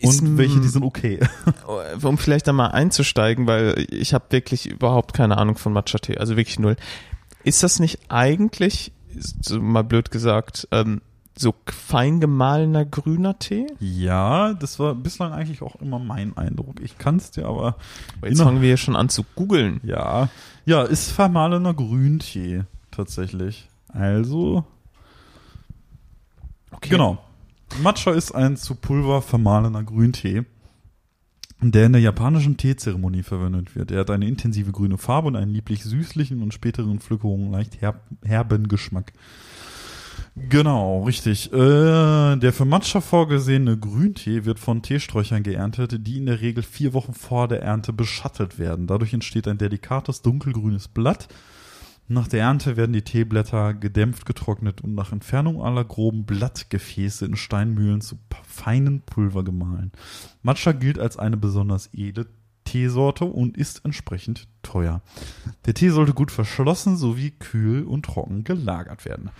Ist 0.00 0.20
Und 0.20 0.36
welche, 0.36 0.60
die 0.60 0.68
sind 0.68 0.82
okay. 0.84 1.20
um 2.02 2.18
vielleicht 2.18 2.48
da 2.48 2.52
mal 2.52 2.68
einzusteigen, 2.68 3.46
weil 3.46 3.86
ich 3.90 4.14
habe 4.14 4.24
wirklich 4.30 4.66
überhaupt 4.68 5.14
keine 5.14 5.38
Ahnung 5.38 5.56
von 5.56 5.72
Matcha-Tee, 5.72 6.18
also 6.18 6.36
wirklich 6.36 6.58
null. 6.58 6.76
Ist 7.44 7.62
das 7.62 7.78
nicht 7.78 8.00
eigentlich, 8.08 8.92
so 9.40 9.60
mal 9.60 9.84
blöd 9.84 10.10
gesagt, 10.10 10.66
ähm, 10.72 11.02
so 11.38 11.54
fein 11.66 12.20
gemahlener 12.20 12.84
grüner 12.84 13.38
Tee? 13.38 13.66
Ja, 13.78 14.54
das 14.54 14.78
war 14.78 14.94
bislang 14.94 15.32
eigentlich 15.32 15.62
auch 15.62 15.76
immer 15.76 15.98
mein 16.00 16.36
Eindruck. 16.36 16.80
Ich 16.80 16.98
kann's 16.98 17.30
dir 17.30 17.46
aber. 17.46 17.76
Jetzt 18.22 18.42
fangen 18.42 18.60
wir 18.60 18.68
hier 18.68 18.76
schon 18.76 18.96
an 18.96 19.08
zu 19.08 19.24
googeln. 19.36 19.80
Ja, 19.84 20.28
ja, 20.66 20.82
ist 20.82 21.10
vermahlener 21.12 21.74
Grüntee 21.74 22.64
tatsächlich. 22.90 23.68
Also, 23.88 24.64
Okay. 26.72 26.88
genau. 26.90 27.18
Matcha 27.80 28.12
ist 28.12 28.32
ein 28.32 28.56
zu 28.56 28.74
Pulver 28.74 29.22
vermahlener 29.22 29.82
Grüntee, 29.82 30.44
der 31.60 31.86
in 31.86 31.92
der 31.92 32.02
japanischen 32.02 32.56
Teezeremonie 32.56 33.22
verwendet 33.22 33.74
wird. 33.74 33.90
Er 33.90 34.00
hat 34.00 34.10
eine 34.10 34.26
intensive 34.26 34.72
grüne 34.72 34.98
Farbe 34.98 35.28
und 35.28 35.36
einen 35.36 35.52
lieblich 35.52 35.82
süßlichen 35.82 36.42
und 36.42 36.52
späteren 36.52 37.00
Pflückungen 37.00 37.50
leicht 37.50 37.80
herb, 37.80 38.02
herben 38.24 38.68
Geschmack. 38.68 39.12
Genau, 40.34 41.04
richtig. 41.04 41.52
Äh, 41.52 42.36
der 42.36 42.52
für 42.52 42.64
Matcha 42.64 43.00
vorgesehene 43.00 43.78
Grüntee 43.78 44.44
wird 44.44 44.58
von 44.58 44.82
Teesträuchern 44.82 45.42
geerntet, 45.42 46.06
die 46.06 46.18
in 46.18 46.26
der 46.26 46.40
Regel 46.40 46.62
vier 46.62 46.94
Wochen 46.94 47.12
vor 47.12 47.48
der 47.48 47.62
Ernte 47.62 47.92
beschattet 47.92 48.58
werden. 48.58 48.86
Dadurch 48.86 49.12
entsteht 49.12 49.46
ein 49.46 49.58
delikates 49.58 50.22
dunkelgrünes 50.22 50.88
Blatt. 50.88 51.28
Nach 52.12 52.28
der 52.28 52.40
Ernte 52.40 52.76
werden 52.76 52.92
die 52.92 53.00
Teeblätter 53.00 53.72
gedämpft, 53.72 54.26
getrocknet 54.26 54.82
und 54.82 54.94
nach 54.94 55.12
Entfernung 55.12 55.62
aller 55.62 55.82
groben 55.82 56.26
Blattgefäße 56.26 57.24
in 57.24 57.36
Steinmühlen 57.36 58.02
zu 58.02 58.18
feinen 58.46 59.00
Pulver 59.00 59.42
gemahlen. 59.42 59.92
Matcha 60.42 60.72
gilt 60.72 60.98
als 60.98 61.16
eine 61.16 61.38
besonders 61.38 61.88
edle 61.94 62.26
Teesorte 62.64 63.24
und 63.24 63.56
ist 63.56 63.86
entsprechend 63.86 64.46
teuer. 64.62 65.00
Der 65.64 65.72
Tee 65.72 65.88
sollte 65.88 66.12
gut 66.12 66.30
verschlossen 66.30 66.98
sowie 66.98 67.30
kühl 67.30 67.84
und 67.84 68.04
trocken 68.04 68.44
gelagert 68.44 69.06
werden. 69.06 69.30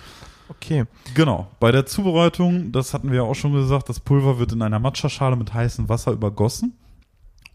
Okay. 0.48 0.86
Genau. 1.14 1.50
Bei 1.60 1.72
der 1.72 1.84
Zubereitung, 1.84 2.72
das 2.72 2.94
hatten 2.94 3.10
wir 3.10 3.18
ja 3.18 3.22
auch 3.24 3.34
schon 3.34 3.52
gesagt, 3.52 3.90
das 3.90 4.00
Pulver 4.00 4.38
wird 4.38 4.52
in 4.52 4.62
einer 4.62 4.78
Matcha-Schale 4.78 5.36
mit 5.36 5.52
heißem 5.52 5.90
Wasser 5.90 6.12
übergossen 6.12 6.72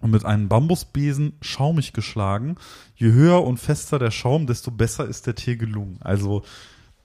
und 0.01 0.12
mit 0.12 0.25
einem 0.25 0.47
Bambusbesen 0.47 1.33
schaumig 1.41 1.93
geschlagen. 1.93 2.55
Je 2.95 3.12
höher 3.12 3.43
und 3.43 3.57
fester 3.57 3.99
der 3.99 4.12
Schaum, 4.12 4.47
desto 4.47 4.71
besser 4.71 5.05
ist 5.05 5.27
der 5.27 5.36
Tee 5.36 5.55
gelungen. 5.57 5.97
Also 6.01 6.43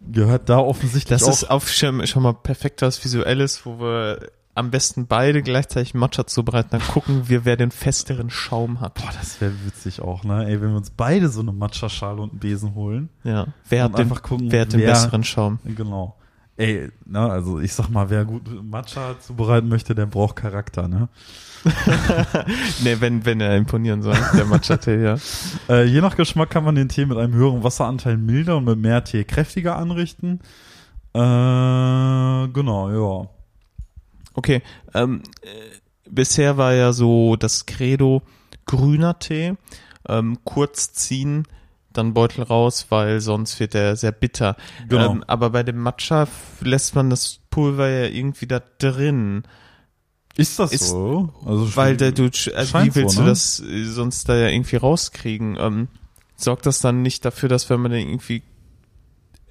gehört 0.01 0.49
da 0.49 0.59
offensichtlich 0.59 1.19
Das 1.21 1.25
auch. 1.29 1.33
ist 1.33 1.45
auf 1.51 1.69
schon, 1.71 2.07
schon 2.07 2.23
mal 2.23 2.35
perfekt 2.35 2.83
was 2.83 3.03
Visuelles, 3.05 3.65
wo 3.65 3.79
wir 3.81 4.31
am 4.55 4.71
besten 4.71 5.07
beide 5.07 5.43
gleichzeitig 5.43 5.95
Matcha 5.95 6.27
zubereiten, 6.27 6.69
dann 6.73 6.83
gucken 6.83 7.27
wir, 7.29 7.47
wer 7.47 7.57
den 7.57 7.71
festeren 7.71 8.29
Schaum 8.29 8.81
hat. 8.81 8.95
boah, 8.97 9.11
das 9.19 9.41
wäre 9.41 9.53
witzig 9.65 10.03
auch, 10.03 10.25
ne? 10.25 10.45
Ey, 10.47 10.61
wenn 10.61 10.71
wir 10.71 10.77
uns 10.77 10.91
beide 10.91 11.31
so 11.31 11.41
eine 11.41 11.53
Matcha-Schale 11.53 12.21
und 12.21 12.33
einen 12.33 12.39
Besen 12.41 12.75
holen. 12.75 13.09
Ja. 13.25 13.47
Wer 13.71 13.85
hat 13.85 13.97
den, 13.99 14.11
gucken, 14.11 14.53
wer 14.53 14.63
hat 14.63 14.75
den 14.75 14.81
wer- 14.81 14.91
besseren 14.91 15.25
Schaum? 15.25 15.59
Genau. 15.65 16.17
Ey, 16.57 16.91
ne, 17.07 17.21
also 17.21 17.61
ich 17.61 17.73
sag 17.73 17.89
mal, 17.89 18.11
wer 18.11 18.25
gut 18.25 18.43
Matcha 18.63 19.19
zubereiten 19.21 19.69
möchte, 19.69 19.95
der 19.95 20.07
braucht 20.07 20.37
Charakter, 20.37 20.87
ne? 20.87 21.09
nee, 22.83 22.97
wenn, 22.99 23.25
wenn 23.25 23.41
er 23.41 23.57
imponieren 23.57 24.03
soll, 24.03 24.17
der 24.35 24.45
Matcha-Tee, 24.45 25.03
ja. 25.03 25.17
Äh, 25.69 25.85
je 25.85 26.01
nach 26.01 26.17
Geschmack 26.17 26.51
kann 26.51 26.65
man 26.65 26.75
den 26.75 26.89
Tee 26.89 27.07
mit 27.07 27.17
einem 27.17 27.35
höheren 27.35 27.63
Wasseranteil 27.63 28.17
milder 28.17 28.57
und 28.57 28.65
mit 28.65 28.79
mehr 28.79 29.05
Tee 29.05 29.25
kräftiger 29.25 29.77
anrichten. 29.77 30.41
Äh, 31.15 31.19
genau, 32.49 32.91
ja. 32.91 33.29
Okay, 34.35 34.63
ähm, 34.95 35.23
äh, 35.43 35.49
bisher 36.11 36.57
war 36.57 36.75
ja 36.75 36.93
so 36.93 37.37
das 37.37 37.67
Credo 37.67 38.23
grüner 38.67 39.19
Tee, 39.19 39.55
ähm, 40.09 40.39
kurz 40.45 40.93
ziehen, 40.93 41.47
dann 41.93 42.15
Beutel 42.15 42.43
raus, 42.45 42.87
weil 42.89 43.21
sonst 43.21 43.59
wird 43.61 43.75
er 43.75 43.97
sehr 43.97 44.13
bitter. 44.13 44.57
Genau. 44.89 45.13
Ähm, 45.13 45.25
aber 45.27 45.51
bei 45.51 45.63
dem 45.63 45.79
Matcha 45.79 46.27
lässt 46.61 46.95
man 46.95 47.11
das 47.11 47.41
Pulver 47.51 47.89
ja 47.89 48.07
irgendwie 48.07 48.47
da 48.47 48.61
drin, 48.79 49.43
Ist 50.37 50.59
das 50.59 50.73
Ist- 50.73 50.89
so? 50.89 51.33
Also 51.45 51.77
weil 51.77 51.97
der, 51.97 52.13
du, 52.13 52.25
also 52.25 52.79
wie 52.81 52.95
willst 52.95 53.17
so, 53.17 53.21
du 53.21 53.25
ne? 53.25 53.31
das 53.31 53.61
äh, 53.61 53.85
sonst 53.85 54.29
da 54.29 54.37
ja 54.37 54.49
irgendwie 54.49 54.77
rauskriegen? 54.77 55.57
Ähm, 55.61 55.89
sorgt 56.37 56.67
das 56.67 56.81
dann 56.81 57.03
nicht 57.03 57.25
dafür, 57.25 57.49
dass 57.49 57.69
wenn 57.71 57.81
man 57.81 57.93
den 57.93 58.09
irgendwie 58.09 58.43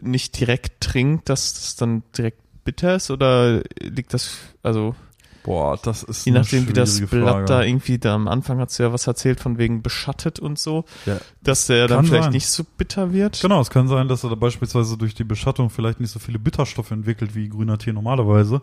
nicht 0.02 0.40
direkt 0.40 0.82
trinkt, 0.82 1.30
dass 1.30 1.54
das 1.54 1.76
dann 1.76 2.04
direkt 2.18 2.42
bitter 2.64 2.96
ist 2.96 3.12
oder 3.12 3.62
liegt 3.80 4.14
das, 4.14 4.32
also 4.64 4.96
Boah, 5.44 5.78
das 5.82 6.04
ist 6.04 6.26
Je 6.26 6.32
nachdem, 6.32 6.68
wie 6.68 6.74
das 6.74 7.02
Blatt 7.02 7.50
da 7.50 7.64
irgendwie, 7.64 7.98
da 7.98 8.14
am 8.14 8.28
Anfang 8.28 8.60
hast 8.60 8.78
du 8.78 8.84
ja 8.84 8.94
was 8.94 9.08
erzählt 9.08 9.40
von 9.40 9.58
wegen 9.58 9.82
beschattet 9.82 10.40
und 10.40 10.60
so, 10.60 10.86
Ja. 11.06 11.18
dass 11.42 11.68
der 11.68 11.88
dann 11.88 11.98
Kann 12.00 12.06
vielleicht 12.06 12.24
sein. 12.26 12.34
nicht 12.34 12.48
so 12.48 12.64
bitter 12.78 13.12
wird. 13.12 13.42
Genau, 13.42 13.60
es 13.60 13.70
kann 13.72 13.88
sein, 13.88 14.08
dass 14.08 14.24
er 14.24 14.30
da 14.30 14.36
beispielsweise 14.36 14.98
durch 14.98 15.16
die 15.16 15.24
Beschattung 15.24 15.70
vielleicht 15.72 16.00
nicht 16.00 16.12
so 16.12 16.20
viele 16.20 16.38
Bitterstoffe 16.40 16.92
entwickelt 16.92 17.34
wie 17.34 17.50
grüner 17.50 17.78
Tee 17.80 17.92
normalerweise. 17.94 18.62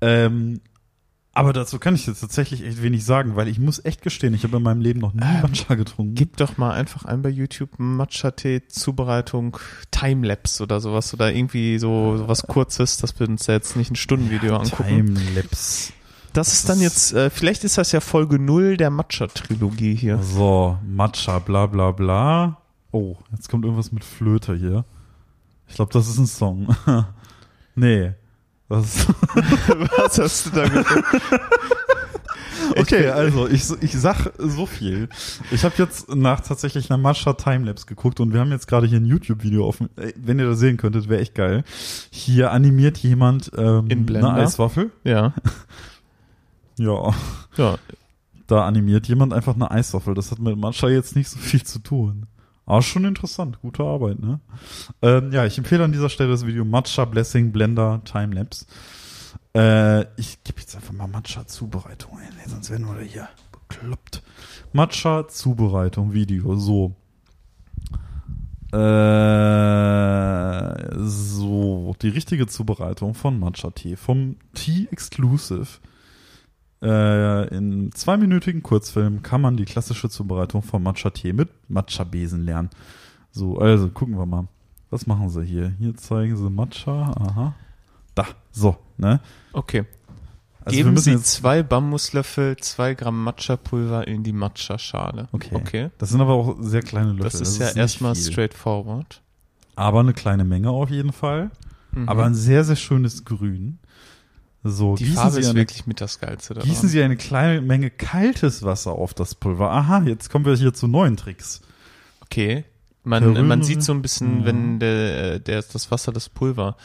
Ähm, 0.00 0.60
aber 1.34 1.52
dazu 1.52 1.78
kann 1.78 1.94
ich 1.94 2.06
jetzt 2.06 2.20
tatsächlich 2.20 2.62
echt 2.64 2.82
wenig 2.82 3.04
sagen, 3.04 3.36
weil 3.36 3.48
ich 3.48 3.58
muss 3.58 3.82
echt 3.84 4.02
gestehen, 4.02 4.34
ich 4.34 4.44
habe 4.44 4.58
in 4.58 4.62
meinem 4.62 4.82
Leben 4.82 5.00
noch 5.00 5.14
nie 5.14 5.22
Ähm, 5.22 5.40
Matcha 5.42 5.74
getrunken. 5.74 6.14
Gib 6.14 6.36
doch 6.36 6.58
mal 6.58 6.72
einfach 6.72 7.06
ein 7.06 7.22
bei 7.22 7.30
YouTube 7.30 7.70
Matcha-Tee 7.78 8.68
Zubereitung 8.68 9.56
Timelapse 9.90 10.62
oder 10.62 10.80
sowas 10.80 11.14
oder 11.14 11.32
irgendwie 11.32 11.78
so, 11.78 12.18
so 12.18 12.28
was 12.28 12.42
kurzes, 12.46 12.98
dass 12.98 13.18
wir 13.18 13.28
uns 13.28 13.46
jetzt 13.46 13.76
nicht 13.76 13.90
ein 13.90 13.96
Stundenvideo 13.96 14.56
angucken. 14.56 15.16
Timelapse. 15.16 15.92
Das 16.34 16.52
ist 16.52 16.68
dann 16.68 16.80
jetzt, 16.80 17.12
äh, 17.14 17.30
vielleicht 17.30 17.64
ist 17.64 17.78
das 17.78 17.92
ja 17.92 18.00
Folge 18.00 18.38
null 18.38 18.76
der 18.76 18.90
Matcha-Trilogie 18.90 19.94
hier. 19.94 20.18
So, 20.22 20.78
Matcha, 20.86 21.38
bla 21.38 21.66
bla 21.66 21.92
bla. 21.92 22.58
Oh, 22.90 23.16
jetzt 23.32 23.48
kommt 23.48 23.64
irgendwas 23.64 23.92
mit 23.92 24.04
Flöte 24.04 24.54
hier. 24.54 24.84
Ich 25.66 25.76
glaube, 25.76 25.92
das 25.92 26.08
ist 26.08 26.18
ein 26.18 26.26
Song. 26.26 26.74
nee. 27.74 28.12
Ist 28.80 29.06
Was 29.98 30.18
hast 30.18 30.46
du 30.46 30.50
da 30.50 30.68
gesagt? 30.68 31.04
okay, 32.76 33.08
also 33.08 33.48
ich, 33.48 33.64
ich 33.80 33.92
sag 33.92 34.32
so 34.38 34.66
viel. 34.66 35.08
Ich 35.50 35.64
habe 35.64 35.74
jetzt 35.78 36.14
nach 36.14 36.40
tatsächlich 36.40 36.90
einer 36.90 36.98
Matcha 36.98 37.32
Timelapse 37.34 37.86
geguckt 37.86 38.20
und 38.20 38.32
wir 38.32 38.40
haben 38.40 38.50
jetzt 38.50 38.66
gerade 38.66 38.86
hier 38.86 38.98
ein 39.00 39.04
YouTube-Video 39.04 39.66
offen. 39.66 39.88
Wenn 40.16 40.38
ihr 40.38 40.46
das 40.46 40.58
sehen 40.58 40.76
könntet, 40.76 41.08
wäre 41.08 41.20
echt 41.20 41.34
geil. 41.34 41.64
Hier 42.10 42.52
animiert 42.52 42.98
jemand 42.98 43.50
ähm, 43.56 43.86
In 43.88 44.06
Blender? 44.06 44.32
eine 44.34 44.42
Eiswaffel. 44.42 44.90
Ja, 45.04 45.34
Ja, 46.78 47.14
ja. 47.56 47.76
da 48.46 48.64
animiert 48.66 49.06
jemand 49.06 49.32
einfach 49.32 49.54
eine 49.54 49.70
Eiswaffel. 49.70 50.14
Das 50.14 50.30
hat 50.30 50.38
mit 50.38 50.56
Matcha 50.56 50.88
jetzt 50.88 51.14
nicht 51.14 51.28
so 51.28 51.38
viel 51.38 51.62
zu 51.62 51.78
tun. 51.80 52.26
Aber 52.72 52.80
schon 52.80 53.04
interessant, 53.04 53.60
gute 53.60 53.84
Arbeit, 53.84 54.18
ne? 54.18 54.40
Ähm, 55.02 55.30
ja, 55.30 55.44
ich 55.44 55.58
empfehle 55.58 55.84
an 55.84 55.92
dieser 55.92 56.08
Stelle 56.08 56.30
das 56.30 56.46
Video 56.46 56.64
Matcha 56.64 57.04
Blessing 57.04 57.52
Blender 57.52 58.00
Timelapse. 58.02 58.64
Äh, 59.54 60.04
ich 60.16 60.42
gebe 60.42 60.58
jetzt 60.58 60.74
einfach 60.74 60.94
mal 60.94 61.06
Matcha 61.06 61.46
Zubereitung 61.46 62.18
ein, 62.18 62.32
sonst 62.48 62.70
werden 62.70 62.86
wir 62.86 63.02
hier 63.02 63.28
bekloppt. 63.52 64.22
Matcha 64.72 65.28
Zubereitung 65.28 66.14
Video, 66.14 66.56
so. 66.56 66.96
Äh, 68.72 68.78
so, 70.96 71.94
die 72.00 72.08
richtige 72.08 72.46
Zubereitung 72.46 73.12
von 73.12 73.38
Matcha 73.38 73.72
Tee 73.72 73.96
vom 73.96 74.36
Tea 74.54 74.88
Exclusive. 74.90 75.66
Äh, 76.82 77.56
in 77.56 77.92
zweiminütigen 77.92 78.62
Kurzfilm 78.62 79.22
kann 79.22 79.40
man 79.40 79.56
die 79.56 79.64
klassische 79.64 80.08
Zubereitung 80.10 80.62
von 80.62 80.82
Matcha-Tee 80.82 81.32
mit 81.32 81.48
Matcha-Besen 81.68 82.44
lernen. 82.44 82.70
So, 83.30 83.58
also 83.58 83.88
gucken 83.88 84.18
wir 84.18 84.26
mal. 84.26 84.48
Was 84.90 85.06
machen 85.06 85.30
sie 85.30 85.44
hier? 85.44 85.72
Hier 85.78 85.94
zeigen 85.96 86.36
sie 86.36 86.50
Matcha. 86.50 87.12
Aha. 87.12 87.54
Da, 88.14 88.26
so, 88.50 88.76
ne? 88.98 89.20
Okay. 89.52 89.84
Also 90.64 90.76
Geben 90.76 90.96
Sie 90.96 91.20
zwei 91.22 91.62
Bambuslöffel, 91.62 92.56
zwei 92.58 92.94
Gramm 92.94 93.24
Matcha-Pulver 93.24 94.06
in 94.06 94.22
die 94.22 94.32
Matcha-Schale. 94.32 95.28
okay. 95.32 95.54
Okay. 95.54 95.90
Das 95.98 96.10
sind 96.10 96.20
aber 96.20 96.34
auch 96.34 96.56
sehr 96.60 96.82
kleine 96.82 97.12
Löffel. 97.12 97.22
Das 97.22 97.40
ist 97.40 97.58
ja 97.58 97.66
nicht 97.66 97.76
erstmal 97.76 98.14
viel. 98.14 98.30
straightforward. 98.30 99.22
Aber 99.74 100.00
eine 100.00 100.12
kleine 100.12 100.44
Menge 100.44 100.70
auf 100.70 100.90
jeden 100.90 101.12
Fall. 101.12 101.50
Mhm. 101.92 102.08
aber 102.08 102.24
ein 102.24 102.34
sehr, 102.34 102.64
sehr 102.64 102.76
schönes 102.76 103.24
Grün. 103.24 103.78
So, 104.64 104.94
Die 104.94 105.04
gießen 105.04 105.16
Farbe 105.16 105.32
Sie 105.34 105.40
ist 105.40 105.48
eine, 105.48 105.58
wirklich 105.58 105.86
mit 105.86 106.00
das 106.00 106.20
Geilste 106.20 106.54
daran. 106.54 106.68
gießen 106.68 106.88
Sie 106.88 107.02
eine 107.02 107.16
kleine 107.16 107.60
Menge 107.60 107.90
kaltes 107.90 108.62
Wasser 108.62 108.92
auf 108.92 109.12
das 109.14 109.34
Pulver. 109.34 109.70
Aha, 109.70 110.02
jetzt 110.06 110.30
kommen 110.30 110.44
wir 110.44 110.54
hier 110.54 110.72
zu 110.72 110.86
neuen 110.86 111.16
Tricks. 111.16 111.60
Okay. 112.20 112.64
Man, 113.04 113.48
man 113.48 113.62
sieht 113.64 113.82
so 113.82 113.92
ein 113.92 114.00
bisschen, 114.02 114.40
Ja. 114.40 114.46
wenn 114.46 114.78
der, 114.78 115.40
der 115.40 115.62
das 115.62 115.90
Wasser 115.90 116.12
das 116.12 116.28
Pulver 116.28 116.76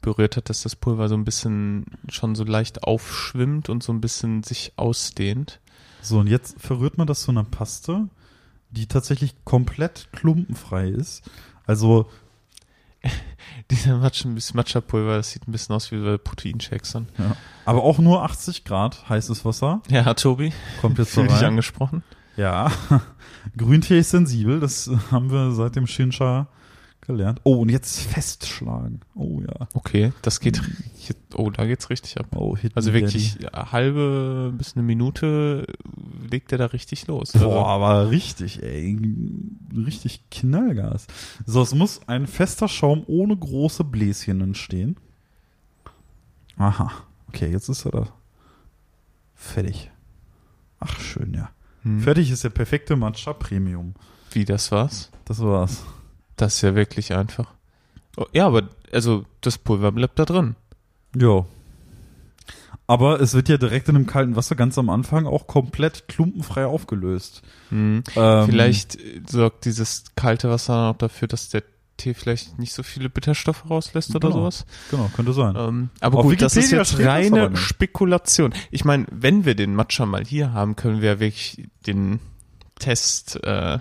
berührt 0.00 0.36
hat, 0.36 0.48
dass 0.48 0.62
das 0.62 0.76
Pulver 0.76 1.08
so 1.08 1.16
ein 1.16 1.24
bisschen 1.24 1.86
schon 2.08 2.36
so 2.36 2.44
leicht 2.44 2.84
aufschwimmt 2.84 3.68
und 3.68 3.82
so 3.82 3.92
ein 3.92 4.00
bisschen 4.00 4.44
sich 4.44 4.72
ausdehnt. 4.76 5.60
So, 6.02 6.20
und 6.20 6.28
jetzt 6.28 6.60
verrührt 6.60 6.98
man 6.98 7.08
das 7.08 7.22
zu 7.22 7.32
einer 7.32 7.42
Paste, 7.44 8.08
die 8.70 8.86
tatsächlich 8.86 9.34
komplett 9.44 10.08
klumpenfrei 10.12 10.88
ist. 10.88 11.22
Also, 11.66 12.08
Dieser 13.70 13.96
Matcha, 13.96 14.28
Matcha-Pulver, 14.28 15.16
das 15.16 15.30
sieht 15.30 15.48
ein 15.48 15.52
bisschen 15.52 15.74
aus 15.74 15.90
wie 15.90 15.96
bei 15.98 16.18
Proteinshakes 16.18 16.92
dann. 16.92 17.08
ja. 17.18 17.36
aber 17.64 17.82
auch 17.82 17.98
nur 17.98 18.22
80 18.22 18.64
Grad 18.64 19.08
heißes 19.08 19.44
Wasser. 19.44 19.80
Ja, 19.88 20.12
Tobi, 20.14 20.52
Kommt 20.80 20.98
jetzt 20.98 21.12
so 21.12 21.20
fühl 21.22 21.28
dich 21.28 21.38
rein. 21.38 21.46
angesprochen. 21.50 22.02
Ja, 22.36 22.70
Grüntee 23.56 23.98
ist 24.00 24.10
sensibel, 24.10 24.60
das 24.60 24.90
haben 25.10 25.30
wir 25.30 25.52
seit 25.52 25.76
dem 25.76 25.86
Shinsha 25.86 26.48
gelernt. 27.00 27.40
Oh, 27.44 27.56
und 27.62 27.68
jetzt 27.68 28.00
festschlagen. 28.00 29.00
Oh 29.14 29.40
ja. 29.40 29.68
Okay, 29.74 30.12
das 30.22 30.40
geht, 30.40 30.60
oh, 31.34 31.50
da 31.50 31.64
geht's 31.66 31.90
richtig 31.90 32.18
ab. 32.18 32.26
Oh, 32.34 32.56
Hit 32.56 32.72
Also 32.74 32.92
wirklich 32.92 33.38
Daddy. 33.38 33.70
halbe 33.70 34.52
bis 34.56 34.74
eine 34.74 34.82
Minute 34.82 35.66
legt 36.30 36.52
er 36.52 36.58
da 36.58 36.66
richtig 36.66 37.06
los. 37.06 37.34
Also, 37.34 37.48
Boah, 37.48 37.66
aber 37.68 38.10
richtig, 38.10 38.62
ey. 38.62 38.98
Richtig 39.74 40.28
Knallgas. 40.30 41.06
So, 41.46 41.62
es 41.62 41.74
muss 41.74 42.00
ein 42.06 42.26
fester 42.26 42.68
Schaum 42.68 43.04
ohne 43.06 43.36
große 43.36 43.84
Bläschen 43.84 44.40
entstehen. 44.40 44.96
Aha. 46.56 46.90
Okay, 47.28 47.50
jetzt 47.50 47.68
ist 47.68 47.84
er 47.84 47.90
da. 47.90 48.08
Fertig. 49.34 49.90
Ach, 50.80 50.98
schön, 51.00 51.34
ja. 51.34 51.50
hm, 51.82 52.00
Fertig 52.00 52.30
ist 52.30 52.44
der 52.44 52.50
perfekte 52.50 52.96
Matcha 52.96 53.32
Premium. 53.32 53.94
Wie, 54.30 54.44
das 54.44 54.70
war's? 54.72 55.10
Das 55.24 55.40
war's. 55.40 55.84
Das 56.36 56.56
ist 56.56 56.62
ja 56.62 56.74
wirklich 56.74 57.12
einfach. 57.14 57.52
Oh, 58.16 58.26
ja, 58.32 58.46
aber, 58.46 58.68
also, 58.92 59.24
das 59.40 59.58
Pulver 59.58 59.92
bleibt 59.92 60.18
da 60.18 60.24
drin. 60.24 60.56
Ja. 61.16 61.44
Aber 62.86 63.20
es 63.20 63.32
wird 63.34 63.48
ja 63.48 63.56
direkt 63.56 63.88
in 63.88 63.94
dem 63.94 64.06
kalten 64.06 64.36
Wasser 64.36 64.56
ganz 64.56 64.76
am 64.76 64.90
Anfang 64.90 65.26
auch 65.26 65.46
komplett 65.46 66.06
klumpenfrei 66.06 66.66
aufgelöst. 66.66 67.42
Hm. 67.70 68.04
Ähm, 68.14 68.46
Vielleicht 68.46 68.98
sorgt 69.28 69.64
dieses 69.64 70.04
kalte 70.16 70.50
Wasser 70.50 70.88
noch 70.92 70.98
dafür, 70.98 71.26
dass 71.28 71.48
der 71.48 71.62
Tee 71.96 72.12
vielleicht 72.12 72.58
nicht 72.58 72.72
so 72.74 72.82
viele 72.82 73.08
Bitterstoffe 73.08 73.70
rauslässt 73.70 74.14
oder 74.14 74.28
Genau. 74.28 74.40
sowas. 74.40 74.66
Genau, 74.90 75.08
könnte 75.14 75.32
sein. 75.32 75.54
Ähm, 75.56 75.90
aber 76.00 76.18
Auf 76.18 76.24
gut, 76.26 76.42
das 76.42 76.56
ist 76.56 76.72
Wikipedia 76.72 76.78
jetzt 76.82 76.92
das 76.98 77.06
reine. 77.40 77.56
Spekulation. 77.56 78.52
Ich 78.70 78.84
meine, 78.84 79.06
wenn 79.10 79.44
wir 79.44 79.54
den 79.54 79.74
Matcha 79.74 80.04
mal 80.04 80.24
hier 80.24 80.52
haben, 80.52 80.76
können 80.76 81.00
wir 81.00 81.20
wirklich 81.20 81.68
den 81.86 82.18
Test 82.80 83.38
äh, 83.44 83.78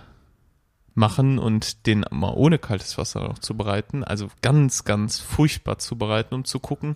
machen 0.94 1.40
und 1.40 1.88
den 1.88 2.06
mal 2.12 2.34
ohne 2.36 2.60
kaltes 2.60 2.98
Wasser 3.00 3.22
noch 3.22 3.40
zubereiten. 3.40 4.04
Also 4.04 4.28
ganz, 4.42 4.84
ganz 4.86 5.20
furchtbar 5.20 5.80
zubereiten, 5.80 6.36
um 6.36 6.46
zu 6.46 6.60
gucken, 6.60 6.96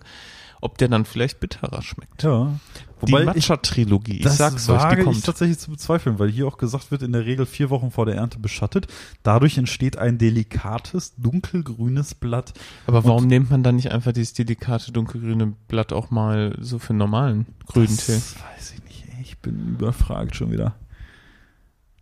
ob 0.60 0.78
der 0.78 0.88
dann 0.88 1.04
vielleicht 1.04 1.40
bitterer 1.40 1.82
schmeckt. 1.82 2.22
ja. 2.22 2.58
die 3.06 3.12
Wobei 3.12 3.20
ich, 3.20 3.26
Matcha-Trilogie, 3.26 4.16
ich 4.16 4.22
das 4.22 4.38
sag's 4.38 4.68
euch, 4.68 4.82
die 4.84 4.98
ich 4.98 5.04
kommt. 5.04 5.24
tatsächlich 5.24 5.58
zu 5.58 5.70
bezweifeln, 5.70 6.18
weil 6.18 6.30
hier 6.30 6.46
auch 6.48 6.58
gesagt 6.58 6.90
wird, 6.90 7.02
in 7.02 7.12
der 7.12 7.24
Regel 7.26 7.46
vier 7.46 7.70
Wochen 7.70 7.90
vor 7.90 8.06
der 8.06 8.16
Ernte 8.16 8.38
beschattet. 8.38 8.88
Dadurch 9.22 9.56
entsteht 9.56 9.98
ein 9.98 10.18
delikates, 10.18 11.14
dunkelgrünes 11.16 12.14
Blatt. 12.14 12.54
Aber 12.86 13.04
warum 13.04 13.26
nimmt 13.28 13.50
man 13.50 13.62
dann 13.62 13.76
nicht 13.76 13.92
einfach 13.92 14.12
dieses 14.12 14.32
delikate 14.32 14.90
dunkelgrüne 14.90 15.54
Blatt 15.68 15.92
auch 15.92 16.10
mal 16.10 16.56
so 16.60 16.78
für 16.78 16.94
normalen 16.94 17.46
grünen 17.66 17.96
Tee? 17.96 18.14
Das 18.14 18.34
weiß 18.36 18.72
ich 18.74 18.84
nicht. 18.84 19.04
Ich 19.22 19.38
bin 19.38 19.76
überfragt 19.78 20.34
schon 20.34 20.50
wieder. 20.50 20.74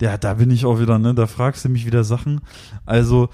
Ja, 0.00 0.18
da 0.18 0.34
bin 0.34 0.50
ich 0.50 0.66
auch 0.66 0.78
wieder, 0.78 0.98
ne? 0.98 1.14
Da 1.14 1.26
fragst 1.26 1.64
du 1.64 1.68
mich 1.70 1.86
wieder 1.86 2.04
Sachen. 2.04 2.42
Also, 2.84 3.30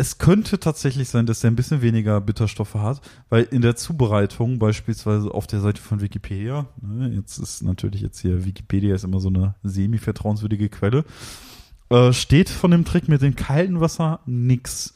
es 0.00 0.18
könnte 0.18 0.60
tatsächlich 0.60 1.08
sein, 1.08 1.26
dass 1.26 1.40
der 1.40 1.50
ein 1.50 1.56
bisschen 1.56 1.82
weniger 1.82 2.20
Bitterstoffe 2.20 2.76
hat, 2.76 3.00
weil 3.30 3.42
in 3.42 3.62
der 3.62 3.74
Zubereitung, 3.74 4.58
beispielsweise 4.60 5.34
auf 5.34 5.48
der 5.48 5.60
Seite 5.60 5.82
von 5.82 6.00
Wikipedia, 6.00 6.66
ne, 6.80 7.08
jetzt 7.10 7.36
ist 7.38 7.62
natürlich 7.62 8.00
jetzt 8.00 8.20
hier, 8.20 8.44
Wikipedia 8.44 8.94
ist 8.94 9.02
immer 9.04 9.18
so 9.20 9.28
eine 9.28 9.56
semi-vertrauenswürdige 9.64 10.68
Quelle, 10.68 11.04
äh, 11.90 12.12
steht 12.12 12.48
von 12.48 12.70
dem 12.70 12.84
Trick 12.84 13.08
mit 13.08 13.22
dem 13.22 13.34
kalten 13.34 13.80
Wasser 13.80 14.20
nix. 14.24 14.94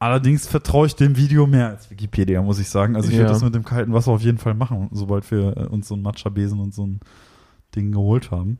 Allerdings 0.00 0.46
vertraue 0.48 0.86
ich 0.88 0.96
dem 0.96 1.16
Video 1.16 1.46
mehr 1.46 1.68
als 1.68 1.88
Wikipedia, 1.90 2.42
muss 2.42 2.58
ich 2.58 2.68
sagen. 2.68 2.96
Also 2.96 3.08
ich 3.08 3.14
Ja. 3.14 3.20
werde 3.20 3.32
das 3.34 3.42
mit 3.42 3.54
dem 3.54 3.64
kalten 3.64 3.92
Wasser 3.92 4.10
auf 4.12 4.22
jeden 4.22 4.38
Fall 4.38 4.54
machen, 4.54 4.88
sobald 4.92 5.30
wir 5.30 5.56
äh, 5.56 5.66
uns 5.66 5.86
so 5.88 5.94
einen 5.94 6.02
Matcha-Besen 6.02 6.58
und 6.58 6.74
so 6.74 6.86
ein 6.86 7.00
Ding 7.76 7.92
geholt 7.92 8.30
haben. 8.32 8.58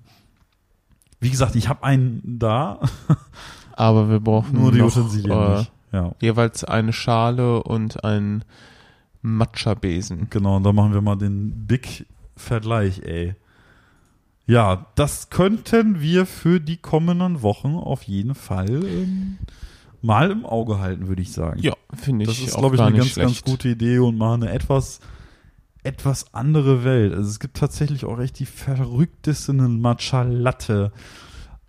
Wie 1.20 1.30
gesagt, 1.30 1.56
ich 1.56 1.68
habe 1.68 1.82
einen 1.82 2.38
da, 2.38 2.80
Aber 3.78 4.10
wir 4.10 4.18
brauchen 4.18 4.58
nur 4.58 4.72
die 4.72 4.78
noch, 4.78 4.86
Utensilien 4.96 5.30
äh, 5.30 5.58
nicht. 5.58 5.72
Ja, 5.92 6.12
jeweils 6.20 6.64
eine 6.64 6.92
Schale 6.92 7.62
und 7.62 8.02
ein 8.02 8.44
Matcha-Besen. 9.22 10.26
genau. 10.30 10.56
Und 10.56 10.64
da 10.64 10.72
machen 10.72 10.92
wir 10.92 11.00
mal 11.00 11.16
den 11.16 11.66
Big-Vergleich, 11.66 13.02
ey. 13.04 13.36
Ja, 14.46 14.86
das 14.96 15.30
könnten 15.30 16.00
wir 16.00 16.26
für 16.26 16.58
die 16.60 16.78
kommenden 16.78 17.42
Wochen 17.42 17.76
auf 17.76 18.02
jeden 18.02 18.34
Fall 18.34 18.82
ähm, 18.84 19.38
mal 20.02 20.30
im 20.32 20.44
Auge 20.44 20.80
halten, 20.80 21.06
würde 21.06 21.22
ich 21.22 21.32
sagen. 21.32 21.60
Ja, 21.60 21.74
finde 21.94 22.24
ich 22.24 22.30
Das 22.30 22.40
ist, 22.40 22.56
glaube 22.56 22.74
ich, 22.74 22.82
eine 22.82 22.96
ganz, 22.98 23.14
ganz 23.14 23.32
schlecht. 23.32 23.44
gute 23.44 23.68
Idee 23.68 23.98
und 24.00 24.18
mal 24.18 24.34
eine 24.34 24.50
etwas, 24.50 24.98
etwas 25.84 26.34
andere 26.34 26.82
Welt. 26.82 27.12
Also 27.14 27.28
es 27.28 27.38
gibt 27.38 27.58
tatsächlich 27.58 28.04
auch 28.06 28.18
echt 28.18 28.40
die 28.40 28.46
verrücktesten 28.46 29.80
Matcha 29.80 30.22
Latte. 30.22 30.90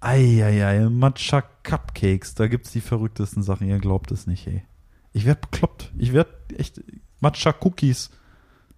Eieiei, 0.01 0.87
Matcha 0.89 1.43
Cupcakes. 1.63 2.35
Da 2.35 2.47
gibt's 2.47 2.71
die 2.71 2.81
verrücktesten 2.81 3.43
Sachen. 3.43 3.67
Ihr 3.67 3.79
glaubt 3.79 4.11
es 4.11 4.27
nicht, 4.27 4.47
ey. 4.47 4.63
Ich 5.11 5.25
werd 5.25 5.41
bekloppt. 5.41 5.91
Ich 5.97 6.13
werd 6.13 6.27
echt 6.57 6.81
Matcha 7.19 7.53
Cookies. 7.61 8.09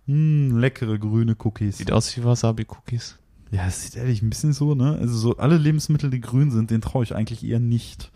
Hm, 0.08 0.58
leckere 0.58 0.98
grüne 0.98 1.36
Cookies. 1.44 1.78
Sieht 1.78 1.92
aus 1.92 2.16
wie 2.18 2.24
Wasabi-Cookies. 2.24 3.18
Ja, 3.52 3.68
es 3.68 3.84
sieht 3.84 3.98
ehrlich 3.98 4.22
ein 4.22 4.30
bisschen 4.30 4.54
so, 4.54 4.74
ne? 4.76 4.98
Also 5.00 5.16
so 5.18 5.38
alle 5.38 5.58
Lebensmittel, 5.58 6.10
die 6.10 6.22
grün 6.22 6.52
sind, 6.52 6.72
den 6.72 6.82
traue 6.82 7.04
ich 7.04 7.14
eigentlich 7.16 7.44
eher 7.44 7.60
nicht. 7.60 8.12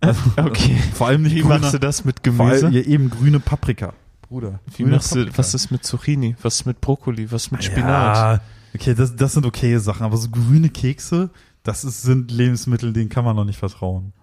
Also, 0.00 0.20
Okay. 0.36 0.76
Vor 0.94 1.06
allem 1.08 1.22
nicht 1.22 1.36
Wie 1.36 1.40
grüner- 1.42 1.60
machst 1.60 1.74
du 1.74 1.78
das 1.78 2.04
mit 2.04 2.26
allem, 2.26 2.38
Gemüse? 2.38 2.68
ja, 2.70 2.80
eben 2.82 3.10
grüne 3.10 3.40
Paprika. 3.40 3.92
Bruder. 4.22 4.60
Wie 4.76 4.82
grüne 4.82 4.96
machst 4.96 5.12
du, 5.14 5.18
Paprika. 5.20 5.38
was 5.38 5.54
ist 5.54 5.70
mit 5.70 5.84
Zucchini? 5.84 6.34
Was 6.42 6.56
ist 6.60 6.66
mit 6.66 6.80
Brokkoli? 6.80 7.30
Was 7.30 7.44
ist 7.46 7.52
mit 7.52 7.62
Spinat? 7.64 8.16
Ja, 8.16 8.40
okay, 8.74 8.94
das, 8.94 9.14
das 9.14 9.34
sind 9.34 9.44
okay 9.46 9.76
Sachen, 9.78 10.02
aber 10.04 10.16
so 10.16 10.28
grüne 10.30 10.68
Kekse, 10.70 11.30
das 11.68 11.84
ist, 11.84 12.00
sind 12.00 12.30
Lebensmittel, 12.30 12.94
denen 12.94 13.10
kann 13.10 13.26
man 13.26 13.36
noch 13.36 13.44
nicht 13.44 13.58
vertrauen. 13.58 14.14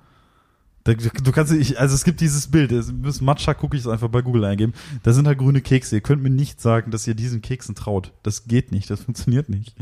Du 0.84 1.31
kannst, 1.31 1.53
ich, 1.53 1.79
also 1.79 1.93
es 1.93 2.03
gibt 2.03 2.19
dieses 2.19 2.47
Bild, 2.47 2.71
ihr 2.71 2.84
müsst 2.93 3.21
Matcha-Cookies 3.21 3.88
einfach 3.88 4.08
bei 4.10 4.21
Google 4.21 4.45
eingeben. 4.45 4.73
Da 5.03 5.13
sind 5.13 5.27
halt 5.27 5.38
grüne 5.38 5.62
Kekse. 5.62 5.95
Ihr 5.95 6.01
könnt 6.01 6.23
mir 6.23 6.31
nicht 6.31 6.60
sagen, 6.60 6.89
dass 6.89 7.05
ihr 7.05 7.13
diesen 7.13 7.41
Keksen 7.41 7.75
traut. 7.75 8.13
Das 8.23 8.45
geht 8.45 8.71
nicht, 8.71 8.89
das 8.89 9.01
funktioniert 9.01 9.49
nicht. 9.49 9.75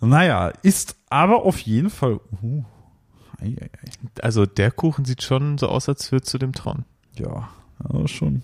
Naja, 0.00 0.48
ist 0.62 0.96
aber 1.08 1.44
auf 1.44 1.58
jeden 1.58 1.90
Fall. 1.90 2.20
Uh, 2.42 2.64
ei, 3.38 3.56
ei, 3.60 3.64
ei. 3.64 3.90
Also 4.22 4.44
der 4.44 4.70
Kuchen 4.72 5.04
sieht 5.06 5.22
schon 5.22 5.56
so 5.56 5.68
aus, 5.68 5.88
als 5.88 6.10
würdest 6.12 6.34
du 6.34 6.38
dem 6.38 6.52
trauen. 6.52 6.84
Ja, 7.18 7.48
aber 7.78 8.08
schon. 8.08 8.42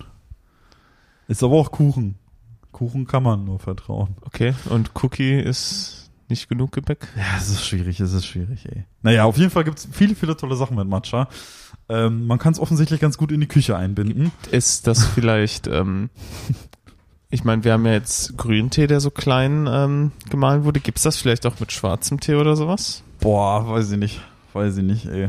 Ist 1.28 1.42
aber 1.42 1.56
auch 1.56 1.72
Kuchen. 1.72 2.14
Kuchen 2.72 3.06
kann 3.06 3.22
man 3.22 3.44
nur 3.44 3.58
vertrauen. 3.58 4.16
Okay, 4.22 4.54
und 4.70 4.92
Cookie 5.02 5.38
ist 5.38 5.97
nicht 6.30 6.48
genug 6.48 6.72
Gebäck? 6.72 7.08
Ja, 7.16 7.38
es 7.38 7.48
ist 7.48 7.64
schwierig, 7.64 8.00
es 8.00 8.12
ist 8.12 8.26
schwierig, 8.26 8.66
ey. 8.66 8.84
Naja, 9.02 9.24
auf 9.24 9.36
jeden 9.36 9.50
Fall 9.50 9.64
gibt's 9.64 9.88
viele, 9.90 10.14
viele 10.14 10.36
tolle 10.36 10.56
Sachen 10.56 10.76
mit 10.76 10.88
Matcha. 10.88 11.28
Ähm, 11.88 12.26
man 12.26 12.38
kann 12.38 12.52
es 12.52 12.60
offensichtlich 12.60 13.00
ganz 13.00 13.18
gut 13.18 13.32
in 13.32 13.40
die 13.40 13.46
Küche 13.46 13.76
einbinden. 13.76 14.32
Ist 14.50 14.86
das 14.86 15.04
vielleicht, 15.04 15.66
ähm, 15.66 16.10
ich 17.30 17.44
meine, 17.44 17.64
wir 17.64 17.72
haben 17.72 17.86
ja 17.86 17.92
jetzt 17.92 18.36
Grüntee, 18.36 18.86
der 18.86 19.00
so 19.00 19.10
klein 19.10 19.68
ähm, 19.70 20.12
gemahlen 20.30 20.64
wurde. 20.64 20.80
Gibt's 20.80 21.02
das 21.02 21.16
vielleicht 21.16 21.46
auch 21.46 21.60
mit 21.60 21.72
schwarzem 21.72 22.20
Tee 22.20 22.34
oder 22.34 22.56
sowas? 22.56 23.02
Boah, 23.20 23.68
weiß 23.68 23.92
ich 23.92 23.98
nicht. 23.98 24.20
Weiß 24.52 24.76
ich 24.76 24.84
nicht, 24.84 25.06
ey. 25.06 25.28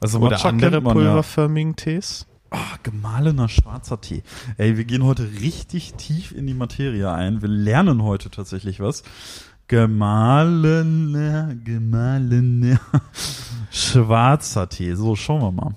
Also 0.00 0.18
Oder 0.18 0.30
Matcha 0.30 0.48
andere 0.48 0.80
man 0.80 0.96
ja. 0.96 1.02
pulverförmigen 1.04 1.76
Tees? 1.76 2.26
Ah, 2.50 2.76
gemahlener 2.82 3.48
schwarzer 3.48 4.00
Tee. 4.00 4.22
Ey, 4.56 4.76
wir 4.76 4.84
gehen 4.84 5.04
heute 5.04 5.30
richtig 5.40 5.94
tief 5.94 6.32
in 6.32 6.46
die 6.46 6.54
Materie 6.54 7.10
ein. 7.12 7.42
Wir 7.42 7.48
lernen 7.48 8.02
heute 8.02 8.30
tatsächlich 8.30 8.80
was. 8.80 9.04
Gemahlener, 9.70 11.54
gemahlener 11.54 12.80
schwarzer 13.70 14.68
Tee. 14.68 14.94
So, 14.96 15.14
schauen 15.14 15.42
wir 15.42 15.52
mal. 15.52 15.74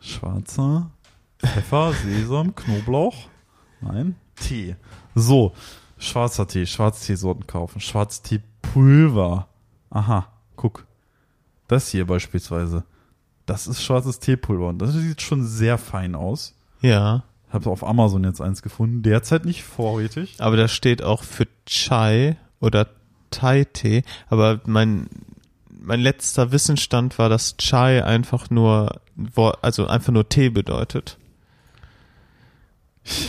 Schwarzer 0.00 0.92
Pfeffer, 1.40 1.92
Sesam, 2.04 2.54
Knoblauch. 2.54 3.16
Nein, 3.80 4.14
Tee. 4.36 4.76
So, 5.16 5.54
schwarzer 5.98 6.46
Tee, 6.46 6.64
Schwarzteesorten 6.64 7.48
kaufen. 7.48 7.80
Schwarzteepulver. 7.80 9.48
Aha, 9.90 10.28
guck. 10.54 10.86
Das 11.66 11.88
hier 11.88 12.06
beispielsweise. 12.06 12.84
Das 13.44 13.66
ist 13.66 13.82
schwarzes 13.82 14.20
Teepulver 14.20 14.68
und 14.68 14.78
das 14.78 14.92
sieht 14.92 15.20
schon 15.20 15.44
sehr 15.44 15.78
fein 15.78 16.14
aus. 16.14 16.54
Ja. 16.80 17.24
Habe 17.50 17.70
auf 17.70 17.82
Amazon 17.82 18.22
jetzt 18.22 18.40
eins 18.40 18.62
gefunden. 18.62 19.02
Derzeit 19.02 19.46
nicht 19.46 19.64
vorrätig. 19.64 20.36
Aber 20.38 20.56
da 20.56 20.68
steht 20.68 21.02
auch 21.02 21.24
für 21.24 21.48
Chai 21.66 22.36
oder 22.62 22.88
Thai-Tee. 23.30 24.04
Aber 24.30 24.60
mein, 24.64 25.08
mein 25.68 26.00
letzter 26.00 26.52
Wissensstand 26.52 27.18
war, 27.18 27.28
dass 27.28 27.56
Chai 27.58 28.02
einfach 28.02 28.48
nur, 28.48 29.00
also 29.60 29.86
einfach 29.86 30.12
nur 30.12 30.28
Tee 30.28 30.48
bedeutet. 30.48 31.18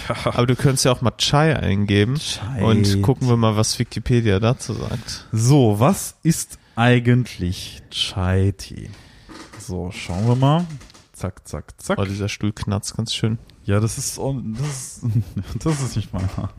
Ja. 0.07 0.15
Aber 0.25 0.45
du 0.45 0.55
könntest 0.55 0.85
ja 0.85 0.91
auch 0.91 1.01
mal 1.01 1.17
Chai 1.17 1.55
eingeben. 1.57 2.15
Chai. 2.19 2.63
Und 2.63 3.01
gucken 3.01 3.27
wir 3.27 3.37
mal, 3.37 3.57
was 3.57 3.79
Wikipedia 3.79 4.39
dazu 4.39 4.73
sagt. 4.73 5.27
So, 5.31 5.79
was 5.79 6.15
ist 6.23 6.59
eigentlich 6.75 7.81
Chai-Tee? 7.89 8.89
So, 9.59 9.91
schauen 9.91 10.27
wir 10.27 10.35
mal. 10.35 10.65
Zack, 11.13 11.47
zack, 11.47 11.81
zack. 11.81 11.97
Oh, 11.97 12.05
dieser 12.05 12.29
Stuhl 12.29 12.51
knarzt 12.51 12.95
ganz 12.97 13.13
schön. 13.13 13.39
Ja, 13.65 13.79
das 13.79 13.97
ist, 13.97 14.19
das 14.19 14.67
ist, 14.67 15.01
das 15.63 15.81
ist 15.81 15.95
nicht 15.95 16.13
meiner. 16.13 16.49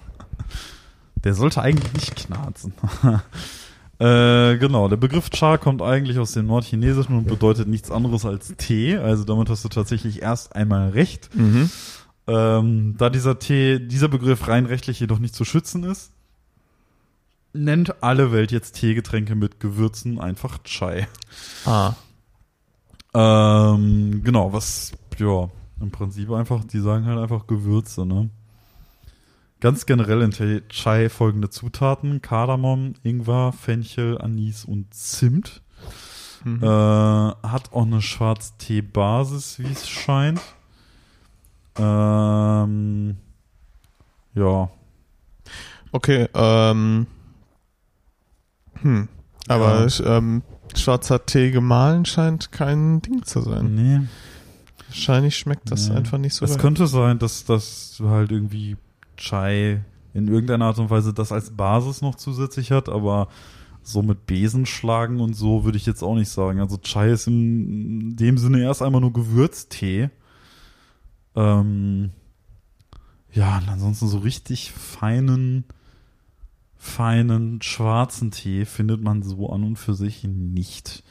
Der 1.25 1.35
sollte 1.35 1.63
eigentlich 1.63 1.93
nicht 1.95 2.17
knarzen. 2.17 2.75
äh, 3.99 4.59
genau, 4.59 4.89
der 4.89 4.97
Begriff 4.97 5.31
Cha 5.31 5.57
kommt 5.57 5.83
eigentlich 5.83 6.19
aus 6.19 6.33
dem 6.33 6.47
Nordchinesischen 6.47 7.17
und 7.17 7.27
bedeutet 7.27 7.67
nichts 7.67 7.91
anderes 7.91 8.25
als 8.25 8.55
Tee. 8.57 8.97
Also 8.97 9.25
damit 9.25 9.49
hast 9.49 9.65
du 9.65 9.69
tatsächlich 9.69 10.23
erst 10.23 10.55
einmal 10.55 10.91
recht. 10.91 11.35
Mhm. 11.35 11.71
Ähm, 12.27 12.95
da 12.99 13.11
dieser 13.11 13.39
Tee, 13.39 13.79
dieser 13.81 14.09
Begriff 14.09 14.49
rein 14.49 14.67
rechtlich 14.67 15.01
jedoch 15.01 15.19
nicht 15.19 15.35
zu 15.35 15.45
schützen 15.45 15.85
ist, 15.85 16.13
nennt 17.55 18.03
alle 18.03 18.33
Welt 18.33 18.53
jetzt 18.53 18.73
Teegetränke 18.73 19.35
mit 19.35 19.61
Gewürzen 19.61 20.21
einfach 20.21 20.59
Chai. 20.65 21.07
Ah, 21.65 21.95
Ähm, 23.15 24.23
genau, 24.25 24.53
was, 24.53 24.93
ja, 25.19 25.49
im 25.81 25.91
Prinzip 25.91 26.31
einfach, 26.33 26.65
die 26.65 26.81
sagen 26.81 27.07
halt 27.07 27.19
einfach 27.19 27.47
Gewürze, 27.47 28.05
ne? 28.05 28.29
Ganz 29.65 29.87
generell 29.87 30.21
in 30.21 30.31
Tee- 30.31 30.61
Chai 30.69 31.09
folgende 31.09 31.49
Zutaten: 31.49 32.21
Kardamom, 32.21 32.93
Ingwer, 33.03 33.53
Fenchel, 33.53 34.19
Anis 34.21 34.67
und 34.67 34.93
Zimt. 34.93 35.63
mhm. 36.45 36.63
Äh, 36.63 36.67
hat 36.67 37.73
auch 37.73 37.87
eine 37.87 38.03
Schwarztee-Basis, 38.03 39.59
wie 39.61 39.73
es 39.73 39.89
scheint. 39.89 40.43
Ähm, 41.79 43.17
ja, 44.35 44.69
okay, 45.93 46.29
ähm, 46.35 47.07
hm. 48.83 49.09
Aber 49.49 49.87
ähm, 50.05 50.43
schwarzer 50.77 51.25
Tee 51.25 51.51
gemahlen 51.51 52.05
scheint 52.05 52.53
kein 52.53 53.01
Ding 53.01 53.25
zu 53.25 53.41
sein. 53.41 53.75
nee. 53.75 54.01
Wahrscheinlich 54.89 55.37
schmeckt 55.37 55.71
das 55.73 55.89
Nee. 55.89 55.97
einfach 55.97 56.19
nicht 56.19 56.35
so 56.35 56.45
Es 56.45 56.59
könnte 56.59 56.87
sein, 56.87 57.19
dass, 57.19 57.45
dass 57.47 57.95
du 57.99 58.11
halt 58.11 58.31
irgendwie 58.31 58.77
Chai 59.17 59.85
in 60.13 60.29
irgendeiner 60.29 60.67
Art 60.67 60.79
und 60.79 60.91
Weise 60.91 61.13
das 61.13 61.33
als 61.33 61.51
Basis 61.51 62.01
noch 62.01 62.15
zusätzlich 62.15 62.71
hat, 62.71 62.89
aber 62.89 63.29
so 63.83 64.03
mit 64.03 64.27
Besen 64.27 64.65
schlagen 64.65 65.21
und 65.21 65.35
so 65.35 65.65
würde 65.65 65.77
ich 65.77 65.87
jetzt 65.87 66.03
auch 66.03 66.15
nicht 66.15 66.31
sagen. 66.31 66.61
Also 66.61 66.79
Chai 66.79 67.11
ist 67.11 67.27
in 67.27 68.17
dem 68.17 68.39
Sinne 68.39 68.63
erst 68.63 68.83
einmal 68.83 69.01
nur 69.01 69.13
Gewürztee. 69.13 70.11
Ähm, 71.37 72.11
ja, 73.33 73.59
und 73.59 73.69
ansonsten 73.69 74.07
so 74.07 74.19
richtig 74.19 74.73
feinen, 74.73 75.65
feinen 76.77 77.61
schwarzen 77.61 78.31
Tee 78.31 78.65
findet 78.65 79.03
man 79.03 79.23
so 79.23 79.51
an 79.51 79.65
und 79.65 79.77
für 79.77 79.95
sich 79.95 80.25
nicht. 80.25 81.03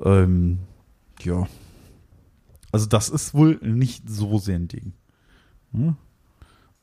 Ähm, 0.00 0.58
ja. 1.22 1.46
Also 2.70 2.86
das 2.86 3.08
ist 3.08 3.32
wohl 3.32 3.58
nicht 3.62 4.10
so 4.10 4.38
sehr 4.38 4.56
ein 4.56 4.68
Ding. 4.68 4.92
Hm? 5.72 5.96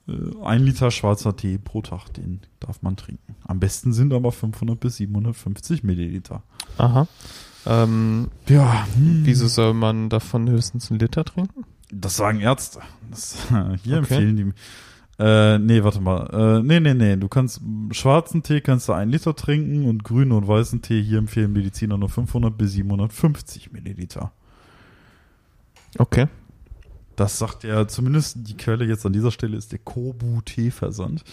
Äh, 0.08 0.14
Ein 0.44 0.64
Liter 0.64 0.92
schwarzer 0.92 1.36
Tee 1.36 1.58
pro 1.58 1.82
Tag, 1.82 2.10
den 2.14 2.42
darf 2.60 2.82
man 2.82 2.96
trinken. 2.96 3.36
Am 3.46 3.60
besten 3.60 3.94
sind 3.94 4.14
aber 4.14 4.32
500 4.32 4.80
bis 4.80 4.98
750 4.98 5.84
Milliliter. 5.84 6.44
Aha. 6.78 7.08
Ähm, 7.66 8.28
Ja, 8.48 8.86
hm. 8.96 9.22
wieso 9.26 9.48
soll 9.48 9.74
man 9.74 10.10
davon 10.10 10.50
höchstens 10.50 10.92
einen 10.92 11.00
Liter 11.00 11.26
trinken? 11.26 11.64
Das 11.92 12.16
sagen 12.18 12.40
Ärzte. 12.42 12.80
Das, 13.10 13.38
hier 13.50 13.98
Okay. 13.98 13.98
empfehlen 13.98 14.36
die. 14.38 14.54
Äh, 15.18 15.60
nee, 15.60 15.82
warte 15.82 16.02
mal. 16.02 16.60
Äh, 16.60 16.64
nee, 16.64 16.80
nee, 16.82 16.94
nee. 16.94 17.16
Du 17.16 17.30
kannst 17.30 17.62
schwarzen 17.92 18.44
Tee 18.44 18.60
kannst 18.60 18.90
du 18.90 18.94
ein 18.94 19.10
Liter 19.10 19.34
trinken 19.36 19.86
und 19.86 20.04
grünen 20.04 20.34
und 20.34 20.46
weißen 20.48 20.82
Tee 20.82 21.02
hier 21.02 21.20
empfehlen 21.20 21.54
Mediziner 21.54 21.98
nur 21.98 22.10
500 22.10 22.58
bis 22.58 22.74
750 22.74 23.72
Milliliter. 23.72 24.34
Okay. 25.98 26.28
Das 27.16 27.40
sagt 27.40 27.64
ja 27.64 27.88
zumindest 27.88 28.38
die 28.48 28.58
Quelle 28.58 28.86
jetzt 28.86 29.06
an 29.06 29.14
dieser 29.14 29.32
Stelle 29.32 29.56
ist 29.58 29.72
der 29.72 29.80
Kobu 29.80 30.42
Teeversand. 30.42 31.24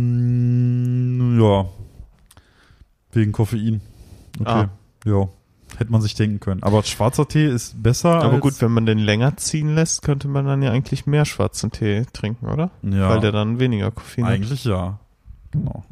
Ähm, 0.00 1.38
ja. 1.40 1.66
Wegen 3.12 3.32
Koffein. 3.32 3.80
Okay. 4.38 4.48
Ah. 4.50 4.68
Ja. 5.04 5.28
Hätte 5.76 5.92
man 5.92 6.02
sich 6.02 6.14
denken 6.14 6.40
können. 6.40 6.62
Aber 6.62 6.82
schwarzer 6.82 7.26
Tee 7.28 7.46
ist 7.46 7.82
besser. 7.82 8.22
Aber 8.22 8.38
gut, 8.40 8.60
wenn 8.60 8.72
man 8.72 8.86
den 8.86 8.98
länger 8.98 9.36
ziehen 9.36 9.74
lässt, 9.74 10.02
könnte 10.02 10.26
man 10.28 10.44
dann 10.44 10.62
ja 10.62 10.72
eigentlich 10.72 11.06
mehr 11.06 11.24
schwarzen 11.24 11.70
Tee 11.70 12.04
trinken, 12.12 12.48
oder? 12.48 12.70
ja, 12.82 13.08
Weil 13.08 13.20
der 13.20 13.32
dann 13.32 13.58
weniger 13.60 13.90
Koffein 13.90 14.24
hat. 14.24 14.32
eigentlich 14.32 14.64
ja. 14.64 14.98
Genau. 15.52 15.84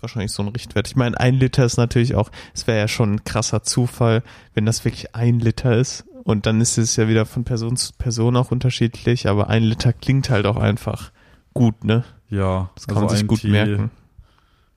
Wahrscheinlich 0.00 0.32
so 0.32 0.42
ein 0.42 0.48
Richtwert. 0.48 0.86
Ich 0.88 0.96
meine, 0.96 1.18
ein 1.18 1.34
Liter 1.34 1.64
ist 1.64 1.76
natürlich 1.76 2.14
auch, 2.14 2.30
es 2.54 2.66
wäre 2.66 2.78
ja 2.78 2.88
schon 2.88 3.14
ein 3.14 3.24
krasser 3.24 3.62
Zufall, 3.62 4.22
wenn 4.54 4.66
das 4.66 4.84
wirklich 4.84 5.14
ein 5.14 5.40
Liter 5.40 5.76
ist. 5.76 6.04
Und 6.26 6.44
dann 6.44 6.60
ist 6.60 6.76
es 6.76 6.96
ja 6.96 7.06
wieder 7.06 7.24
von 7.24 7.44
Person 7.44 7.76
zu 7.76 7.92
Person 7.92 8.36
auch 8.36 8.50
unterschiedlich, 8.50 9.28
aber 9.28 9.48
ein 9.48 9.62
Liter 9.62 9.92
klingt 9.92 10.28
halt 10.28 10.44
auch 10.44 10.56
einfach 10.56 11.12
gut, 11.54 11.84
ne? 11.84 12.02
Ja. 12.28 12.68
Das 12.74 12.88
kann 12.88 12.96
man 12.96 13.08
sich 13.10 13.18
Also 13.18 13.26
gut 13.26 13.42
Tee, 13.42 13.50
merken. 13.50 13.92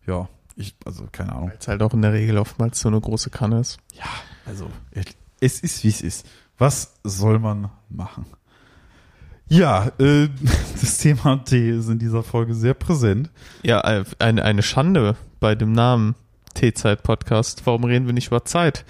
Ja. 0.05 0.29
Ich, 0.55 0.75
also 0.85 1.07
keine 1.11 1.31
Ahnung. 1.33 1.49
Weil 1.49 1.57
es 1.59 1.67
halt 1.67 1.81
auch 1.81 1.95
in 1.95 2.03
der 2.03 2.13
Regel 2.13 2.37
oftmals 2.37 2.79
so 2.79 2.87
eine 2.87 3.01
große 3.01 3.31
Kanne 3.31 3.61
ist. 3.61 3.79
Ja, 3.95 4.05
also 4.45 4.69
es 5.39 5.59
ist 5.59 5.83
wie 5.83 5.87
es 5.87 6.01
ist. 6.01 6.27
Was 6.59 6.93
soll 7.03 7.39
man 7.39 7.71
machen? 7.89 8.27
Ja, 9.47 9.87
äh, 9.97 10.29
das 10.79 10.99
Thema 10.99 11.37
Tee 11.37 11.71
ist 11.71 11.89
in 11.89 11.97
dieser 11.97 12.21
Folge 12.21 12.53
sehr 12.53 12.75
präsent. 12.75 13.31
Ja, 13.63 13.81
eine, 14.19 14.43
eine 14.43 14.61
Schande 14.61 15.15
bei 15.39 15.55
dem 15.55 15.71
Namen 15.71 16.13
Teezeit-Podcast. 16.53 17.63
Warum 17.65 17.85
reden 17.85 18.05
wir 18.05 18.13
nicht 18.13 18.27
über 18.27 18.45
Zeit? 18.45 18.85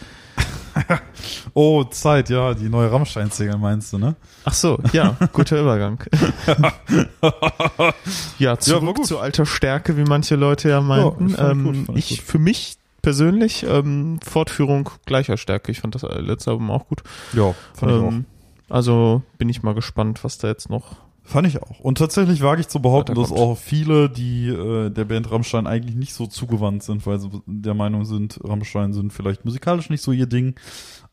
Oh, 1.53 1.84
Zeit, 1.84 2.29
ja, 2.29 2.53
die 2.53 2.69
neue 2.69 2.91
Rammstein-Single 2.91 3.58
meinst 3.58 3.91
du, 3.91 3.97
ne? 3.97 4.15
Ach 4.45 4.53
so, 4.53 4.79
ja, 4.93 5.17
guter 5.34 5.60
Übergang. 5.60 6.03
ja, 8.39 8.58
zurück 8.58 8.95
gut. 8.95 9.05
zu 9.05 9.19
alter 9.19 9.45
Stärke, 9.45 9.97
wie 9.97 10.03
manche 10.03 10.36
Leute 10.36 10.69
ja 10.69 10.82
meinten. 10.82 11.29
Ja, 11.29 11.51
ich 11.51 11.63
gut, 11.63 11.75
ähm, 11.75 11.88
ich 11.95 12.12
ich, 12.12 12.21
für 12.21 12.39
mich 12.39 12.77
persönlich 13.01 13.63
ähm, 13.63 14.19
Fortführung 14.23 14.89
gleicher 15.05 15.38
Stärke. 15.38 15.71
Ich 15.71 15.82
fand 15.82 15.95
das 15.95 16.03
letzte 16.03 16.51
Album 16.51 16.71
auch 16.71 16.88
gut. 16.88 17.01
Ja, 17.34 17.53
fand 17.73 17.91
ich 17.91 17.97
Ähm, 17.97 18.25
also 18.69 19.23
bin 19.38 19.49
ich 19.49 19.63
mal 19.63 19.73
gespannt, 19.73 20.23
was 20.23 20.38
da 20.38 20.47
jetzt 20.47 20.69
noch. 20.69 20.97
Fand 21.30 21.46
ich 21.46 21.62
auch. 21.62 21.80
Und 21.80 22.00
tatsächlich 22.00 22.42
wage 22.42 22.62
ich 22.62 22.70
zu 22.70 22.82
behaupten, 22.82 23.14
dass 23.14 23.32
auch 23.32 23.56
viele, 23.56 24.10
die 24.10 24.47
äh, 24.47 24.89
der 24.89 25.06
Band 25.06 25.32
Rammstein 25.32 25.68
eigentlich 25.68 25.95
nicht 25.95 26.16
so 26.16 26.26
zugewandt 26.26 26.82
sind, 26.82 27.06
weil 27.06 27.20
sie 27.20 27.30
der 27.45 27.76
Meinung 27.76 28.03
sind, 28.03 28.39
Rammstein 28.43 28.93
sind 28.93 29.14
vielleicht 29.14 29.45
musikalisch 29.45 29.91
nicht 29.91 30.01
so 30.01 30.12
ihr 30.12 30.26
Ding. 30.26 30.56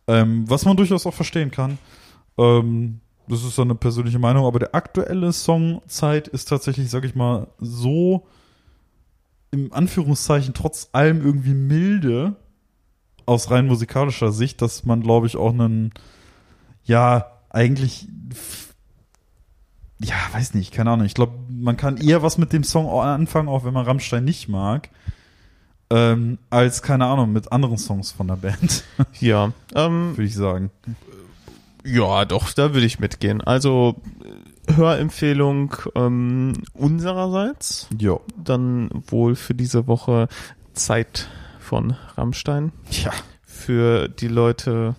Ähm, 0.07 0.49
was 0.49 0.64
man 0.64 0.78
durchaus 0.78 1.05
auch 1.05 1.12
verstehen 1.12 1.51
kann. 1.51 1.76
Ähm, 2.38 3.01
das 3.28 3.45
ist 3.45 3.59
dann 3.59 3.68
eine 3.68 3.74
persönliche 3.74 4.18
Meinung, 4.18 4.47
aber 4.47 4.59
der 4.59 4.74
aktuelle 4.74 5.34
Song 5.34 5.82
Zeit 5.86 6.28
ist 6.28 6.49
tatsächlich, 6.49 6.88
sag 6.88 7.05
ich 7.05 7.14
mal, 7.14 7.49
so 7.59 8.26
im 9.51 9.70
Anführungszeichen 9.74 10.55
trotz 10.55 10.88
allem 10.93 11.22
irgendwie 11.22 11.53
milde 11.53 12.36
aus 13.26 13.51
rein 13.51 13.66
musikalischer 13.66 14.32
Sicht, 14.32 14.62
dass 14.62 14.86
man, 14.86 15.03
glaube 15.03 15.26
ich, 15.26 15.36
auch 15.36 15.53
einen, 15.53 15.93
ja, 16.84 17.32
eigentlich, 17.51 18.09
ja, 20.01 20.14
weiß 20.32 20.55
nicht, 20.55 20.72
keine 20.72 20.90
Ahnung. 20.90 21.07
Ich 21.07 21.14
glaube, 21.14 21.32
man 21.49 21.76
kann 21.76 21.97
eher 21.97 22.22
was 22.22 22.38
mit 22.38 22.53
dem 22.53 22.64
Song 22.64 22.88
anfangen, 22.88 23.49
auch 23.49 23.64
wenn 23.64 23.72
man 23.74 23.86
Rammstein 23.86 24.24
nicht 24.24 24.49
mag, 24.49 24.90
ähm, 25.90 26.38
als, 26.51 26.82
keine 26.82 27.07
Ahnung, 27.07 27.32
mit 27.32 27.53
anderen 27.53 27.78
Songs 27.78 28.12
von 28.12 28.28
der 28.28 28.36
Band, 28.36 28.84
Ja, 29.20 29.53
ähm, 29.74 30.16
würde 30.16 30.24
ich 30.24 30.34
sagen. 30.34 30.70
ja, 31.84 32.24
doch, 32.24 32.53
da 32.53 32.74
würde 32.74 32.86
ich 32.86 32.99
mitgehen. 32.99 33.40
Also 33.40 33.97
äh, 34.66 34.74
Hörempfehlung 34.74 35.74
ähm, 35.94 36.55
unsererseits. 36.74 37.88
Ja. 37.99 38.18
Dann 38.36 38.90
wohl 39.07 39.36
für 39.36 39.55
diese 39.55 39.86
Woche 39.86 40.28
Zeit 40.72 41.28
von 41.61 41.97
Rammstein. 42.16 42.72
Ja. 42.90 43.12
Für 43.44 44.09
die 44.09 44.28
Leute, 44.28 44.97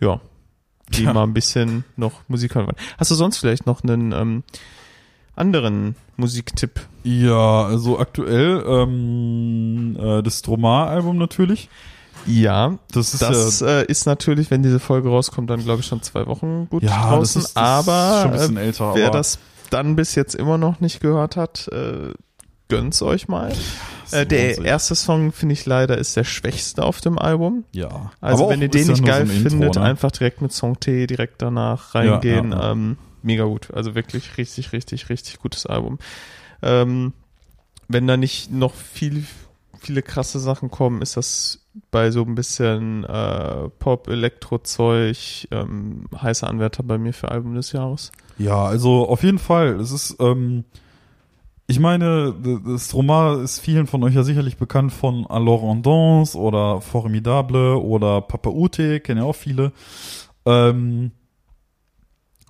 ja, 0.00 0.20
die 0.92 1.04
Ja. 1.04 1.12
mal 1.12 1.22
ein 1.24 1.34
bisschen 1.34 1.84
noch 1.96 2.20
Musik 2.28 2.54
hören 2.54 2.66
wollen. 2.66 2.76
Hast 2.98 3.10
du 3.10 3.14
sonst 3.14 3.38
vielleicht 3.38 3.66
noch 3.66 3.82
einen 3.82 4.12
ähm, 4.12 4.42
anderen 5.36 5.96
Musiktipp? 6.16 6.80
Ja, 7.02 7.64
also 7.64 7.98
aktuell 7.98 8.62
ähm, 8.66 9.96
äh, 9.98 10.22
das 10.22 10.40
Stromar-Album 10.40 11.16
natürlich. 11.18 11.68
Ja, 12.26 12.78
Das 12.92 13.14
ist 13.14 13.22
das 13.22 13.60
ja, 13.60 13.80
äh, 13.80 13.86
ist 13.86 14.04
natürlich, 14.04 14.50
wenn 14.50 14.62
diese 14.62 14.78
Folge 14.78 15.08
rauskommt, 15.08 15.48
dann 15.48 15.64
glaube 15.64 15.80
ich 15.80 15.86
schon 15.86 16.02
zwei 16.02 16.26
Wochen 16.26 16.68
gut 16.68 16.82
ja 16.82 16.90
draußen. 17.08 17.40
das 17.40 17.48
ist, 17.50 17.56
das 17.56 17.62
aber 17.62 18.34
ist 18.34 18.50
äh, 18.54 18.60
älter. 18.60 18.94
wer 18.94 19.06
aber 19.08 19.16
das 19.18 19.38
dann 19.70 19.96
bis 19.96 20.14
jetzt 20.16 20.34
immer 20.34 20.58
noch 20.58 20.80
nicht 20.80 21.00
gehört 21.00 21.36
hat, 21.36 21.68
äh, 21.68 22.12
gönnt's 22.68 23.00
euch 23.00 23.28
mal. 23.28 23.52
Äh, 24.12 24.26
der 24.26 24.54
sich. 24.54 24.64
erste 24.64 24.94
Song, 24.94 25.32
finde 25.32 25.52
ich 25.54 25.66
leider, 25.66 25.98
ist 25.98 26.16
der 26.16 26.24
schwächste 26.24 26.84
auf 26.84 27.00
dem 27.00 27.18
Album. 27.18 27.64
ja. 27.72 28.12
Also 28.20 28.44
Aber 28.44 28.52
wenn 28.52 28.62
ihr 28.62 28.68
den 28.68 28.86
nicht 28.88 29.04
geil 29.04 29.26
so 29.26 29.32
ein 29.32 29.36
Intro, 29.38 29.50
findet, 29.50 29.74
ne? 29.76 29.82
einfach 29.82 30.10
direkt 30.10 30.42
mit 30.42 30.52
Song 30.52 30.78
T 30.78 31.06
direkt 31.06 31.42
danach 31.42 31.94
reingehen. 31.94 32.52
Ja, 32.52 32.58
ja, 32.58 32.64
ja. 32.66 32.72
Ähm, 32.72 32.98
mega 33.22 33.44
gut. 33.44 33.68
Also 33.72 33.94
wirklich 33.94 34.36
richtig, 34.38 34.72
richtig, 34.72 35.08
richtig 35.08 35.38
gutes 35.38 35.66
Album. 35.66 35.98
Ähm, 36.62 37.12
wenn 37.88 38.06
da 38.06 38.16
nicht 38.16 38.50
noch 38.50 38.74
viel, 38.74 39.24
viele 39.78 40.02
krasse 40.02 40.38
Sachen 40.38 40.70
kommen, 40.70 41.02
ist 41.02 41.16
das 41.16 41.58
bei 41.90 42.10
so 42.10 42.22
ein 42.22 42.34
bisschen 42.34 43.04
äh, 43.04 43.68
Pop, 43.78 44.08
Elektro-Zeug 44.08 45.48
ähm, 45.50 46.04
heißer 46.20 46.48
Anwärter 46.48 46.82
bei 46.82 46.98
mir 46.98 47.12
für 47.12 47.30
Album 47.30 47.54
des 47.54 47.72
Jahres. 47.72 48.10
Ja, 48.38 48.64
also 48.64 49.08
auf 49.08 49.22
jeden 49.22 49.38
Fall. 49.38 49.78
Es 49.80 49.92
ist, 49.92 50.16
ähm, 50.20 50.64
ich 51.70 51.78
meine, 51.78 52.34
das 52.66 52.88
Troma 52.88 53.34
ist 53.34 53.60
vielen 53.60 53.86
von 53.86 54.02
euch 54.02 54.14
ja 54.16 54.24
sicherlich 54.24 54.56
bekannt 54.56 54.92
von 54.92 55.24
Alors 55.28 55.62
en 55.62 55.82
Danse 55.84 56.36
oder 56.36 56.80
Formidable 56.80 57.76
oder 57.78 58.22
Papa 58.22 58.50
Ute, 58.50 58.98
kennen 58.98 59.20
ja 59.20 59.24
auch 59.24 59.36
viele. 59.36 59.70
Ähm, 60.44 61.12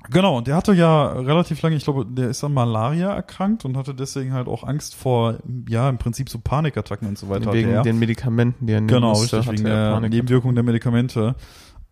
genau, 0.09 0.39
und 0.39 0.47
der 0.47 0.57
hatte 0.57 0.73
ja 0.73 1.09
relativ 1.12 1.61
lange, 1.61 1.77
ich 1.77 1.85
glaube, 1.85 2.07
der 2.07 2.31
ist 2.31 2.43
an 2.43 2.55
Malaria 2.55 3.12
erkrankt 3.12 3.66
und 3.66 3.77
hatte 3.77 3.95
deswegen 3.95 4.33
halt 4.33 4.49
auch 4.49 4.64
Angst 4.64 4.95
vor, 4.95 5.37
ja, 5.68 5.91
im 5.91 5.99
Prinzip 5.99 6.31
so 6.31 6.39
Panikattacken 6.39 7.07
und 7.07 7.18
so 7.18 7.29
weiter. 7.29 7.53
Wegen 7.53 7.73
der. 7.73 7.83
den 7.83 7.99
Medikamenten, 7.99 8.66
die 8.66 8.73
er 8.73 8.81
nehmen 8.81 8.89
Genau, 8.89 9.12
richtig, 9.12 9.51
wegen 9.51 9.66
er 9.66 10.01
der. 10.01 10.09
Nebenwirkung 10.09 10.55
der 10.55 10.64
Medikamente, 10.64 11.35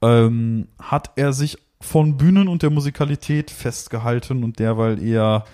ähm, 0.01 0.68
hat 0.81 1.11
er 1.16 1.35
sich 1.35 1.59
von 1.79 2.16
Bühnen 2.16 2.49
und 2.49 2.62
der 2.62 2.70
Musikalität 2.70 3.51
festgehalten 3.51 4.45
und 4.45 4.59
derweil 4.59 5.03
eher 5.03 5.45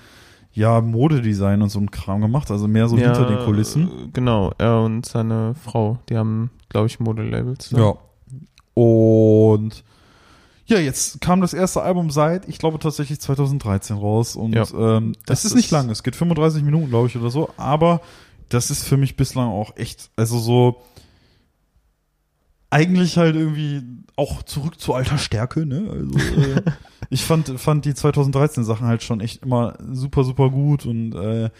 ja 0.54 0.80
Modedesign 0.80 1.60
und 1.62 1.68
so 1.68 1.78
ein 1.80 1.90
Kram 1.90 2.20
gemacht, 2.20 2.50
also 2.50 2.66
mehr 2.68 2.88
so 2.88 2.96
hinter 2.96 3.26
den 3.26 3.44
Kulissen. 3.44 4.10
Genau, 4.12 4.52
er 4.58 4.80
und 4.80 5.04
seine 5.04 5.54
Frau, 5.54 5.98
die 6.08 6.16
haben, 6.16 6.50
glaube 6.68 6.86
ich, 6.86 7.00
Modelabels. 7.00 7.70
Ja. 7.70 7.94
Und 8.74 9.84
ja, 10.66 10.78
jetzt 10.78 11.20
kam 11.20 11.40
das 11.40 11.52
erste 11.52 11.82
Album 11.82 12.10
seit, 12.10 12.48
ich 12.48 12.58
glaube 12.58 12.78
tatsächlich 12.78 13.20
2013 13.20 13.96
raus 13.96 14.34
und 14.36 14.54
Ja, 14.54 14.64
ähm, 14.74 15.12
das, 15.26 15.42
das 15.42 15.44
ist 15.46 15.54
nicht 15.56 15.66
ist- 15.66 15.70
lang, 15.72 15.90
es 15.90 16.02
geht 16.02 16.16
35 16.16 16.62
Minuten, 16.62 16.88
glaube 16.88 17.08
ich, 17.08 17.16
oder 17.16 17.30
so, 17.30 17.50
aber 17.56 18.00
das 18.48 18.70
ist 18.70 18.84
für 18.84 18.96
mich 18.96 19.16
bislang 19.16 19.48
auch 19.48 19.76
echt, 19.76 20.10
also 20.16 20.38
so 20.38 20.82
eigentlich 22.74 23.16
halt 23.16 23.36
irgendwie 23.36 23.82
auch 24.16 24.42
zurück 24.42 24.80
zu 24.80 24.94
alter 24.94 25.16
Stärke, 25.18 25.64
ne? 25.64 25.88
Also 25.90 26.18
äh, 26.40 26.62
ich 27.10 27.24
fand 27.24 27.48
fand 27.60 27.84
die 27.84 27.94
2013 27.94 28.64
Sachen 28.64 28.86
halt 28.86 29.02
schon 29.02 29.20
echt 29.20 29.42
immer 29.44 29.74
super 29.92 30.24
super 30.24 30.50
gut 30.50 30.84
und 30.84 31.14
äh, 31.14 31.50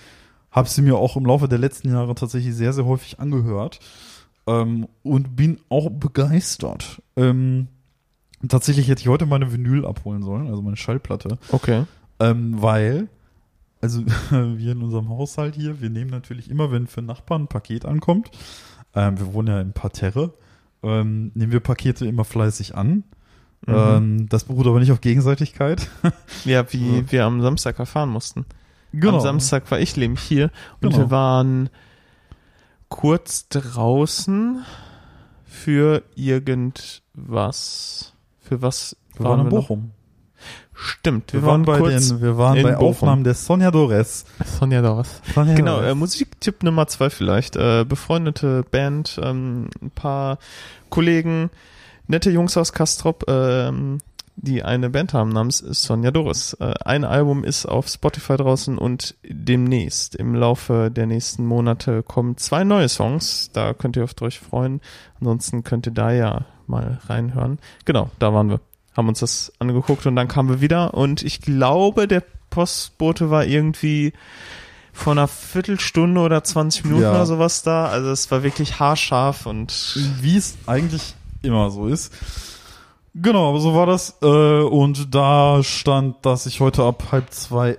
habe 0.51 0.69
sie 0.69 0.83
mir 0.83 0.97
auch 0.97 1.17
im 1.17 1.25
Laufe 1.27 1.49
der 1.49 1.59
letzten 1.59 1.89
Jahre 1.91 2.15
tatsächlich 2.15 2.55
sehr 2.55 2.73
sehr 2.73 2.85
häufig 2.85 3.21
angehört 3.21 3.79
ähm, 4.47 4.89
und 5.03 5.37
bin 5.37 5.59
auch 5.69 5.89
begeistert. 5.89 7.01
Ähm, 7.17 7.69
tatsächlich 8.49 8.89
hätte 8.89 9.01
ich 9.03 9.09
heute 9.09 9.27
meine 9.27 9.53
Vinyl 9.53 9.87
abholen 9.87 10.23
sollen, 10.23 10.49
also 10.49 10.63
meine 10.63 10.77
Schallplatte, 10.77 11.39
Okay. 11.53 11.85
ähm, 12.19 12.61
weil 12.61 13.09
also 13.81 14.03
wir 14.31 14.73
in 14.73 14.83
unserem 14.83 15.09
Haushalt 15.11 15.55
hier, 15.55 15.81
wir 15.81 15.91
nehmen 15.91 16.11
natürlich 16.11 16.51
immer, 16.51 16.73
wenn 16.73 16.87
für 16.89 17.03
Nachbarn 17.03 17.43
ein 17.43 17.49
Paket 17.49 17.85
ankommt, 17.85 18.31
ähm, 18.95 19.19
wir 19.19 19.33
wohnen 19.33 19.49
ja 19.49 19.61
im 19.61 19.73
Parterre, 19.73 20.33
ähm, 20.85 21.33
nehmen 21.35 21.53
wir 21.53 21.61
Pakete 21.61 22.07
immer 22.07 22.25
fleißig 22.25 22.75
an. 22.77 23.05
Mhm. 23.67 23.75
Ähm, 23.75 24.29
das 24.29 24.45
beruht 24.45 24.67
aber 24.67 24.79
nicht 24.81 24.93
auf 24.93 25.01
Gegenseitigkeit. 25.01 25.89
Ja, 26.45 26.71
wie 26.73 26.99
Ja. 26.99 27.13
wir 27.13 27.25
am 27.25 27.41
Samstag 27.41 27.79
erfahren 27.79 28.11
mussten. 28.11 28.45
Am 29.03 29.21
Samstag 29.21 29.69
war 29.71 29.81
ich 29.81 29.97
nämlich 29.97 30.21
hier 30.23 30.51
und 30.81 30.91
Genau. 30.91 30.99
wir 31.05 31.11
waren 31.11 31.69
kurz 32.89 33.49
draußen 33.49 34.65
für 35.45 36.03
irgendwas. 36.15 38.13
Für 38.41 38.63
was 38.63 38.97
Wir 39.17 39.25
waren 39.25 39.41
in 39.41 39.47
noch? 39.47 39.51
Bochum. 39.53 39.91
Stimmt, 40.77 41.33
Wir, 41.33 41.43
waren, 41.45 41.63
bei 41.63 41.79
kurz 41.79 42.09
den, 42.09 42.21
wir 42.21 42.37
waren 42.37 42.61
bei 42.63 42.73
Bochum. 42.73 42.89
Aufnahmen 42.89 43.25
der 43.25 43.35
Sonja 43.35 43.71
Dores. 43.71 44.25
Sonja 44.59 44.83
Dawes. 44.83 45.21
Sonja 45.35 45.55
Genau, 45.55 45.77
Dores. 45.77 45.93
äh, 45.93 45.95
Musiktipp 45.95 46.63
Nummer 46.63 46.87
zwei 46.89 47.11
vielleicht. 47.11 47.57
Äh, 47.57 47.85
befreundete 47.89 48.65
Band, 48.71 49.19
ähm, 49.23 49.69
ein 49.81 49.91
paar 49.91 50.39
Kollegen, 50.91 51.51
nette 52.09 52.31
Jungs 52.31 52.57
aus 52.57 52.73
Kastrop, 52.73 53.25
ähm, 53.29 53.99
die 54.37 54.65
eine 54.65 54.91
Band 54.91 55.15
haben 55.15 55.29
namens 55.29 55.59
Sonja 55.59 56.11
Doris. 56.11 56.55
Äh, 56.55 56.75
ein 56.85 57.05
Album 57.05 57.45
ist 57.45 57.67
auf 57.67 57.87
Spotify 57.87 58.37
draußen 58.37 58.77
und 58.77 59.15
demnächst, 59.23 60.17
im 60.17 60.35
Laufe 60.35 60.91
der 60.91 61.07
nächsten 61.07 61.47
Monate, 61.47 62.03
kommen 62.03 62.37
zwei 62.37 62.65
neue 62.65 62.89
Songs. 62.89 63.51
Da 63.53 63.75
könnt 63.75 63.97
ihr 63.97 64.03
auf 64.03 64.21
euch 64.23 64.41
freuen. 64.41 64.81
Ansonsten 65.21 65.63
könnt 65.63 65.87
ihr 65.87 65.93
da 65.93 66.11
ja 66.11 66.47
mal 66.67 66.99
reinhören. 67.07 67.61
Genau, 67.85 68.11
da 68.19 68.35
waren 68.35 68.51
wir. 68.51 68.61
Haben 68.97 69.09
uns 69.09 69.21
das 69.21 69.53
angeguckt 69.59 70.07
und 70.07 70.17
dann 70.17 70.29
kamen 70.29 70.49
wir 70.49 70.61
wieder 70.61 70.95
und 70.95 71.23
ich 71.23 71.41
glaube, 71.41 72.07
der 72.09 72.23
Postbote 72.51 73.31
war 73.31 73.45
irgendwie 73.45 74.13
vor 74.93 75.13
einer 75.13 75.27
Viertelstunde 75.27 76.21
oder 76.21 76.45
20 76.45 76.85
Minuten 76.85 77.03
Ja. 77.03 77.11
oder 77.11 77.27
sowas 77.27 77.63
da. 77.63 77.87
Also 77.87 78.11
es 78.11 78.31
war 78.31 78.45
wirklich 78.45 78.79
haarscharf 78.79 79.47
und 79.47 79.99
wie 80.21 80.37
es 80.37 80.57
eigentlich 80.67 81.15
immer 81.43 81.71
so 81.71 81.89
ist. 81.89 82.13
Genau, 83.17 83.49
aber 83.51 83.61
so 83.61 83.75
war 83.75 83.87
das. 83.87 84.17
Äh, 84.23 84.27
und 84.27 85.13
da 85.15 85.63
stand, 85.65 86.25
dass 86.25 86.47
ich 86.47 86.61
heute 86.61 86.85
ab 86.85 87.09
halb 87.11 87.33
zwei, 87.33 87.71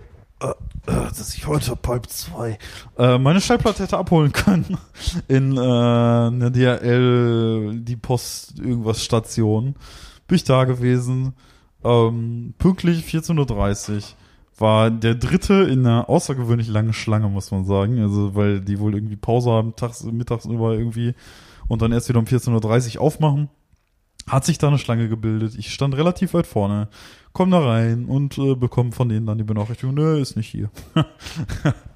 äh, 0.42 0.48
äh, 0.48 0.54
dass 0.88 1.34
ich 1.36 1.48
heute 1.48 1.72
ab 1.74 1.88
halb 1.88 2.10
zwei 2.10 2.58
meine 2.98 3.40
Schallplatte 3.40 3.84
hätte 3.84 3.98
abholen 3.98 4.32
können 4.34 4.78
in 5.30 5.58
einer 5.58 6.52
DRL, 6.52 7.80
die 7.80 7.96
Post 7.96 8.60
irgendwas 8.60 9.02
Station. 9.04 9.76
Bin 10.28 10.36
ich 10.36 10.44
da 10.44 10.64
gewesen. 10.64 11.34
Ähm, 11.84 12.54
pünktlich 12.58 13.06
14.30 13.06 13.96
Uhr 13.96 14.02
war 14.58 14.90
der 14.90 15.16
dritte 15.16 15.54
in 15.54 15.86
einer 15.86 16.10
außergewöhnlich 16.10 16.68
langen 16.68 16.94
Schlange, 16.94 17.30
muss 17.30 17.52
man 17.52 17.66
sagen. 17.66 18.00
Also, 18.00 18.36
weil 18.36 18.62
die 18.62 18.80
wohl 18.80 18.96
irgendwie 18.96 19.18
Pause 19.18 19.52
haben, 19.52 19.76
tags, 19.76 20.04
mittags 20.04 20.46
über 20.46 20.74
irgendwie 20.74 21.14
und 21.68 21.82
dann 21.82 21.92
erst 21.92 22.10
wieder 22.10 22.20
um 22.20 22.26
14.30 22.26 22.96
Uhr 22.96 23.02
aufmachen. 23.02 23.50
Hat 24.28 24.44
sich 24.44 24.58
da 24.58 24.70
eine 24.70 24.80
Schlange 24.80 25.08
gebildet. 25.08 25.56
Ich 25.56 25.72
stand 25.72 25.96
relativ 25.96 26.34
weit 26.34 26.48
vorne, 26.48 26.88
komm 27.32 27.52
da 27.52 27.60
rein 27.60 28.06
und 28.06 28.38
äh, 28.40 28.56
bekomme 28.56 28.92
von 28.92 29.08
denen 29.08 29.28
dann 29.28 29.38
die 29.38 29.44
Benachrichtigung, 29.44 29.94
nö, 29.94 30.20
ist 30.20 30.36
nicht 30.36 30.50
hier. 30.50 30.72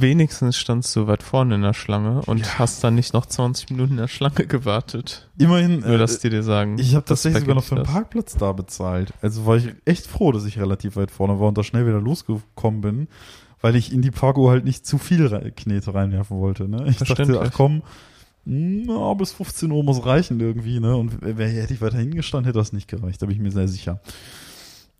wenigstens 0.00 0.56
standst 0.56 0.94
du 0.96 1.06
weit 1.06 1.22
vorne 1.22 1.56
in 1.56 1.62
der 1.62 1.74
Schlange 1.74 2.22
und 2.22 2.58
hast 2.58 2.82
dann 2.84 2.94
nicht 2.94 3.12
noch 3.12 3.26
20 3.26 3.70
Minuten 3.70 3.92
in 3.92 3.96
der 3.98 4.08
Schlange 4.08 4.46
gewartet. 4.46 5.28
Immerhin, 5.38 5.80
Nur 5.80 5.90
äh, 5.90 5.98
dass 5.98 6.18
die 6.20 6.30
dir 6.30 6.42
sagen. 6.42 6.78
ich 6.78 6.94
habe 6.94 7.04
das 7.06 7.22
tatsächlich 7.22 7.40
sogar 7.42 7.54
noch 7.56 7.64
für 7.64 7.76
einen. 7.76 7.84
Parkplatz 7.84 8.36
da 8.36 8.52
bezahlt. 8.52 9.12
Also 9.20 9.46
war 9.46 9.56
ich 9.56 9.68
echt 9.84 10.06
froh, 10.06 10.32
dass 10.32 10.44
ich 10.44 10.58
relativ 10.58 10.96
weit 10.96 11.10
vorne 11.10 11.38
war 11.40 11.48
und 11.48 11.58
da 11.58 11.64
schnell 11.64 11.86
wieder 11.86 12.00
losgekommen 12.00 12.80
bin, 12.80 13.08
weil 13.60 13.76
ich 13.76 13.92
in 13.92 14.02
die 14.02 14.10
Parkuhr 14.10 14.50
halt 14.50 14.64
nicht 14.64 14.86
zu 14.86 14.98
viel 14.98 15.52
Knete 15.56 15.94
reinwerfen 15.94 16.38
wollte. 16.38 16.68
Ne? 16.68 16.86
Ich 16.88 16.96
dachte, 16.96 17.40
ach 17.42 17.52
komm, 17.52 17.82
na, 18.44 19.14
bis 19.14 19.32
15 19.32 19.70
Uhr 19.70 19.84
muss 19.84 20.04
reichen 20.04 20.40
irgendwie, 20.40 20.80
ne? 20.80 20.96
Und 20.96 21.18
wer 21.20 21.48
hätte 21.48 21.74
ich 21.74 21.80
weiter 21.80 21.98
hingestanden, 21.98 22.46
hätte 22.46 22.58
das 22.58 22.72
nicht 22.72 22.88
gereicht, 22.88 23.22
da 23.22 23.26
bin 23.26 23.36
ich 23.36 23.42
mir 23.42 23.52
sehr 23.52 23.68
sicher. 23.68 24.00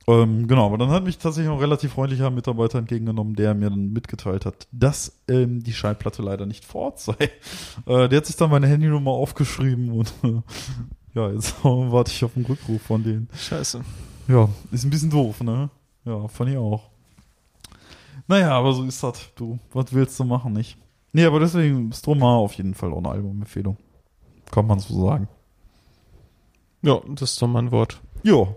Ähm, 0.08 0.48
genau, 0.48 0.66
aber 0.66 0.78
dann 0.78 0.90
hat 0.90 1.04
mich 1.04 1.18
tatsächlich 1.18 1.52
ein 1.52 1.58
relativ 1.58 1.92
freundlicher 1.92 2.30
Mitarbeiter 2.30 2.78
entgegengenommen, 2.78 3.36
der 3.36 3.54
mir 3.54 3.70
dann 3.70 3.92
mitgeteilt 3.92 4.44
hat, 4.44 4.66
dass 4.72 5.20
ähm, 5.28 5.62
die 5.62 5.72
Schallplatte 5.72 6.22
leider 6.22 6.46
nicht 6.46 6.64
vor 6.64 6.82
Ort 6.82 7.00
sei. 7.00 7.14
Äh, 7.86 8.08
der 8.08 8.18
hat 8.18 8.26
sich 8.26 8.36
dann 8.36 8.50
meine 8.50 8.66
Handynummer 8.66 9.10
aufgeschrieben 9.12 9.90
und 9.90 10.12
äh, 10.22 10.40
ja, 11.14 11.30
jetzt 11.30 11.54
warte 11.64 12.10
ich 12.10 12.24
auf 12.24 12.36
einen 12.36 12.46
Rückruf 12.46 12.82
von 12.82 13.02
denen. 13.02 13.28
Scheiße. 13.34 13.80
Ja, 14.28 14.48
ist 14.70 14.84
ein 14.84 14.90
bisschen 14.90 15.10
doof, 15.10 15.42
ne? 15.42 15.70
Ja, 16.04 16.28
fand 16.28 16.50
ich 16.50 16.56
auch. 16.56 16.90
Naja, 18.28 18.52
aber 18.52 18.72
so 18.72 18.84
ist 18.84 19.02
das, 19.02 19.30
du. 19.34 19.58
Was 19.72 19.92
willst 19.92 20.18
du 20.20 20.24
machen, 20.24 20.52
nicht? 20.52 20.76
Nee, 21.12 21.24
aber 21.24 21.40
deswegen 21.40 21.92
Stroma 21.92 22.36
auf 22.36 22.54
jeden 22.54 22.74
Fall 22.74 22.92
auch 22.92 22.98
eine 22.98 23.10
Albumempfehlung. 23.10 23.76
Kann 24.50 24.66
man 24.66 24.78
so 24.78 25.06
sagen. 25.06 25.28
Ja, 26.82 27.00
das 27.08 27.32
ist 27.32 27.42
doch 27.42 27.48
mal 27.48 27.60
ein 27.60 27.70
Wort. 27.70 28.00
Jo. 28.22 28.54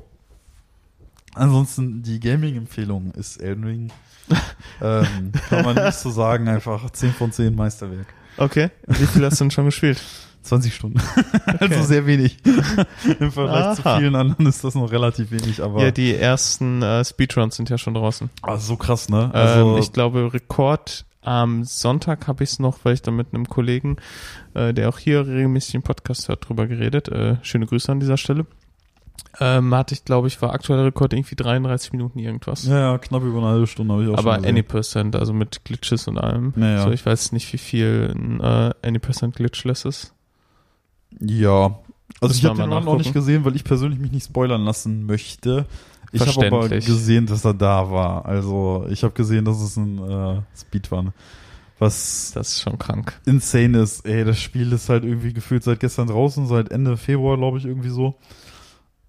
Ansonsten 1.36 2.02
die 2.02 2.20
Gaming-Empfehlung 2.20 3.12
ist 3.12 3.38
Elden 3.38 3.64
Ring. 3.64 3.92
ähm, 4.82 5.32
kann 5.50 5.66
man 5.66 5.76
nicht 5.76 5.98
so 5.98 6.10
sagen, 6.10 6.48
einfach 6.48 6.90
10 6.90 7.12
von 7.12 7.32
10 7.32 7.54
Meisterwerk. 7.54 8.08
Okay. 8.38 8.70
Wie 8.88 9.06
viel 9.06 9.24
hast 9.26 9.40
du 9.40 9.46
denn 9.46 9.52
schon 9.52 9.66
gespielt? 9.66 10.02
20 10.42 10.74
Stunden. 10.74 11.02
also 11.60 11.84
sehr 11.84 12.06
wenig. 12.06 12.38
Im 13.20 13.32
Vergleich 13.32 13.78
zu 13.78 13.86
Aha. 13.86 14.00
vielen 14.00 14.16
anderen 14.16 14.46
ist 14.46 14.64
das 14.64 14.76
noch 14.76 14.92
relativ 14.92 15.32
wenig, 15.32 15.62
aber 15.62 15.84
Ja, 15.84 15.92
die 15.92 16.16
ersten 16.16 16.82
äh, 16.82 17.04
Speedruns 17.04 17.56
sind 17.56 17.70
ja 17.70 17.78
schon 17.78 17.96
draußen. 17.96 18.30
also 18.42 18.66
so 18.66 18.78
krass, 18.78 19.10
ne? 19.10 19.34
Also 19.34 19.74
ähm, 19.74 19.78
ich 19.80 19.92
glaube, 19.92 20.34
Rekord 20.34 21.06
am 21.22 21.64
Sonntag 21.64 22.28
habe 22.28 22.44
ich 22.44 22.52
es 22.52 22.60
noch, 22.60 22.80
weil 22.84 22.94
ich 22.94 23.02
da 23.02 23.10
mit 23.10 23.34
einem 23.34 23.48
Kollegen, 23.48 23.98
äh, 24.54 24.74
der 24.74 24.90
auch 24.90 25.00
hier 25.00 25.26
regelmäßig 25.26 25.76
einen 25.76 25.84
Podcast 25.84 26.28
hört, 26.28 26.48
drüber 26.48 26.68
geredet. 26.68 27.10
Äh, 27.10 27.38
schöne 27.42 27.66
Grüße 27.66 27.92
an 27.92 28.00
dieser 28.00 28.18
Stelle. 28.18 28.46
Ähm, 29.40 29.76
hatte 29.76 29.94
ich, 29.94 30.06
glaube 30.06 30.28
ich, 30.30 30.42
war 30.42 30.54
aktueller 30.54 30.86
Rekord 30.86 31.12
irgendwie 31.12 31.36
33 31.36 31.92
Minuten 31.92 32.20
irgendwas. 32.20 32.66
Ja, 32.66 32.80
ja, 32.80 32.98
knapp 32.98 33.22
über 33.24 33.40
eine 33.40 33.48
halbe 33.48 33.68
Stunde 33.68 33.94
habe 33.94 34.04
ich 34.04 34.10
auch 34.10 34.18
Aber 34.18 34.36
schon. 34.36 34.46
Any 34.46 34.64
Percent, 34.64 35.16
also 35.16 35.34
mit 35.34 35.66
Glitches 35.66 36.08
und 36.08 36.18
allem. 36.18 36.54
Ja, 36.56 36.70
ja. 36.70 36.84
So, 36.84 36.92
ich 36.92 37.06
weiß 37.06 37.34
nicht, 37.34 37.52
wie 37.52 37.58
viel 37.58 38.14
ein 38.16 38.40
äh, 38.40 38.74
Any 38.82 39.00
Percent 39.00 39.36
Glitchless 39.36 39.84
ist. 39.84 40.14
Ja. 41.20 41.80
Also 42.22 42.28
Müssen 42.32 42.38
ich 42.40 42.46
habe 42.46 42.56
den 42.56 42.62
Run 42.62 42.70
noch 42.70 42.80
nachgucken. 42.82 42.98
nicht 43.00 43.14
gesehen, 43.14 43.44
weil 43.46 43.56
ich 43.56 43.64
persönlich 43.66 44.00
mich 44.00 44.12
nicht 44.12 44.26
spoilern 44.26 44.64
lassen 44.64 45.06
möchte. 45.06 45.66
Ich 46.12 46.22
habe 46.26 46.48
aber 46.48 46.70
gesehen, 46.70 47.26
dass 47.26 47.44
er 47.44 47.54
da 47.54 47.92
war. 47.92 48.26
Also 48.26 48.86
ich 48.90 49.04
habe 49.04 49.14
gesehen, 49.14 49.44
dass 49.44 49.60
es 49.60 49.76
ein 49.76 50.00
äh, 50.00 50.42
Speed 50.58 50.92
war. 50.92 51.14
Was 51.78 52.32
Das 52.34 52.50
ist 52.54 52.62
schon 52.62 52.80
krank. 52.80 53.20
insane 53.26 53.80
ist. 53.80 54.06
Ey, 54.06 54.24
das 54.24 54.40
Spiel 54.40 54.72
ist 54.72 54.88
halt 54.88 55.04
irgendwie 55.04 55.34
gefühlt 55.34 55.64
seit 55.64 55.82
gestern 55.82 56.08
draußen, 56.08 56.48
seit 56.48 56.72
Ende 56.72 56.96
Februar, 56.96 57.36
glaube 57.38 57.58
ich, 57.58 57.66
irgendwie 57.66 57.90
so. 57.90 58.16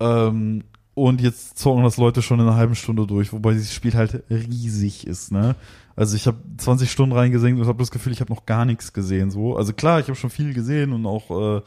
Ähm, 0.00 0.64
und 0.94 1.20
jetzt 1.20 1.58
zocken 1.58 1.84
das 1.84 1.98
Leute 1.98 2.22
schon 2.22 2.40
in 2.40 2.46
einer 2.46 2.56
halben 2.56 2.74
Stunde 2.74 3.06
durch, 3.06 3.32
wobei 3.32 3.52
dieses 3.52 3.74
Spiel 3.74 3.94
halt 3.94 4.22
riesig 4.30 5.06
ist, 5.06 5.30
ne? 5.30 5.54
Also 5.94 6.16
ich 6.16 6.26
habe 6.26 6.38
20 6.56 6.90
Stunden 6.90 7.14
reingesenkt 7.14 7.60
und 7.60 7.66
habe 7.66 7.78
das 7.78 7.90
Gefühl, 7.90 8.12
ich 8.12 8.20
habe 8.20 8.32
noch 8.32 8.46
gar 8.46 8.64
nichts 8.64 8.92
gesehen. 8.92 9.30
So, 9.30 9.56
also 9.56 9.72
klar, 9.72 10.00
ich 10.00 10.06
habe 10.06 10.16
schon 10.16 10.30
viel 10.30 10.54
gesehen 10.54 10.92
und 10.92 11.06
auch 11.06 11.58
äh, 11.58 11.62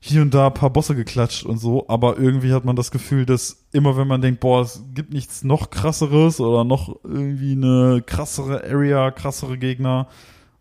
hier 0.00 0.20
und 0.20 0.34
da 0.34 0.48
ein 0.48 0.54
paar 0.54 0.70
Bosse 0.70 0.94
geklatscht 0.94 1.46
und 1.46 1.58
so, 1.58 1.86
aber 1.88 2.18
irgendwie 2.18 2.52
hat 2.52 2.64
man 2.64 2.76
das 2.76 2.90
Gefühl, 2.90 3.24
dass 3.24 3.64
immer 3.72 3.96
wenn 3.96 4.06
man 4.06 4.20
denkt, 4.20 4.40
boah, 4.40 4.62
es 4.62 4.82
gibt 4.94 5.12
nichts 5.12 5.44
noch 5.44 5.70
krasseres 5.70 6.40
oder 6.40 6.62
noch 6.64 6.96
irgendwie 7.04 7.52
eine 7.52 8.02
krassere 8.04 8.64
Area, 8.64 9.10
krassere 9.12 9.58
Gegner 9.58 10.08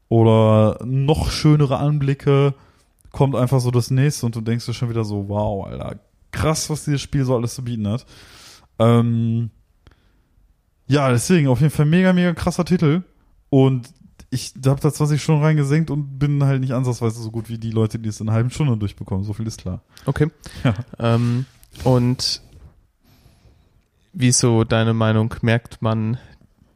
oder 0.09 0.79
noch 0.85 1.29
schönere 1.29 1.77
Anblicke, 1.77 2.53
kommt 3.11 3.35
einfach 3.35 3.59
so 3.59 3.69
das 3.69 3.91
nächste 3.91 4.27
und 4.27 4.35
du 4.35 4.41
denkst 4.41 4.65
dir 4.65 4.73
schon 4.73 4.89
wieder 4.89 5.03
so, 5.03 5.27
wow, 5.27 5.65
Alter, 5.65 5.99
krass, 6.33 6.69
was 6.69 6.83
dieses 6.83 7.01
Spiel 7.01 7.23
so 7.23 7.35
alles 7.35 7.55
zu 7.55 7.63
bieten 7.63 7.87
hat. 7.87 8.05
Ähm, 8.79 9.49
ja, 10.87 11.09
deswegen 11.09 11.47
auf 11.47 11.61
jeden 11.61 11.71
Fall 11.71 11.85
mega, 11.85 12.11
mega 12.11 12.33
krasser 12.33 12.65
Titel 12.65 13.03
und 13.49 13.89
ich 14.29 14.53
habe 14.65 14.81
da 14.81 14.91
20 14.91 15.21
Stunden 15.21 15.43
reingesenkt 15.43 15.91
und 15.91 16.17
bin 16.17 16.43
halt 16.43 16.59
nicht 16.61 16.73
ansatzweise 16.73 17.21
so 17.21 17.29
gut 17.29 17.49
wie 17.49 17.59
die 17.59 17.69
Leute, 17.69 17.99
die 17.99 18.09
es 18.09 18.19
in 18.19 18.27
einer 18.27 18.35
halben 18.35 18.49
Stunde 18.49 18.75
durchbekommen. 18.75 19.23
So 19.23 19.33
viel 19.33 19.45
ist 19.45 19.61
klar. 19.61 19.81
Okay. 20.05 20.29
Ja. 20.63 20.73
Ähm, 20.99 21.45
und 21.83 22.41
wieso 24.11 24.63
deine 24.63 24.93
Meinung 24.93 25.35
merkt 25.41 25.81
man 25.81 26.17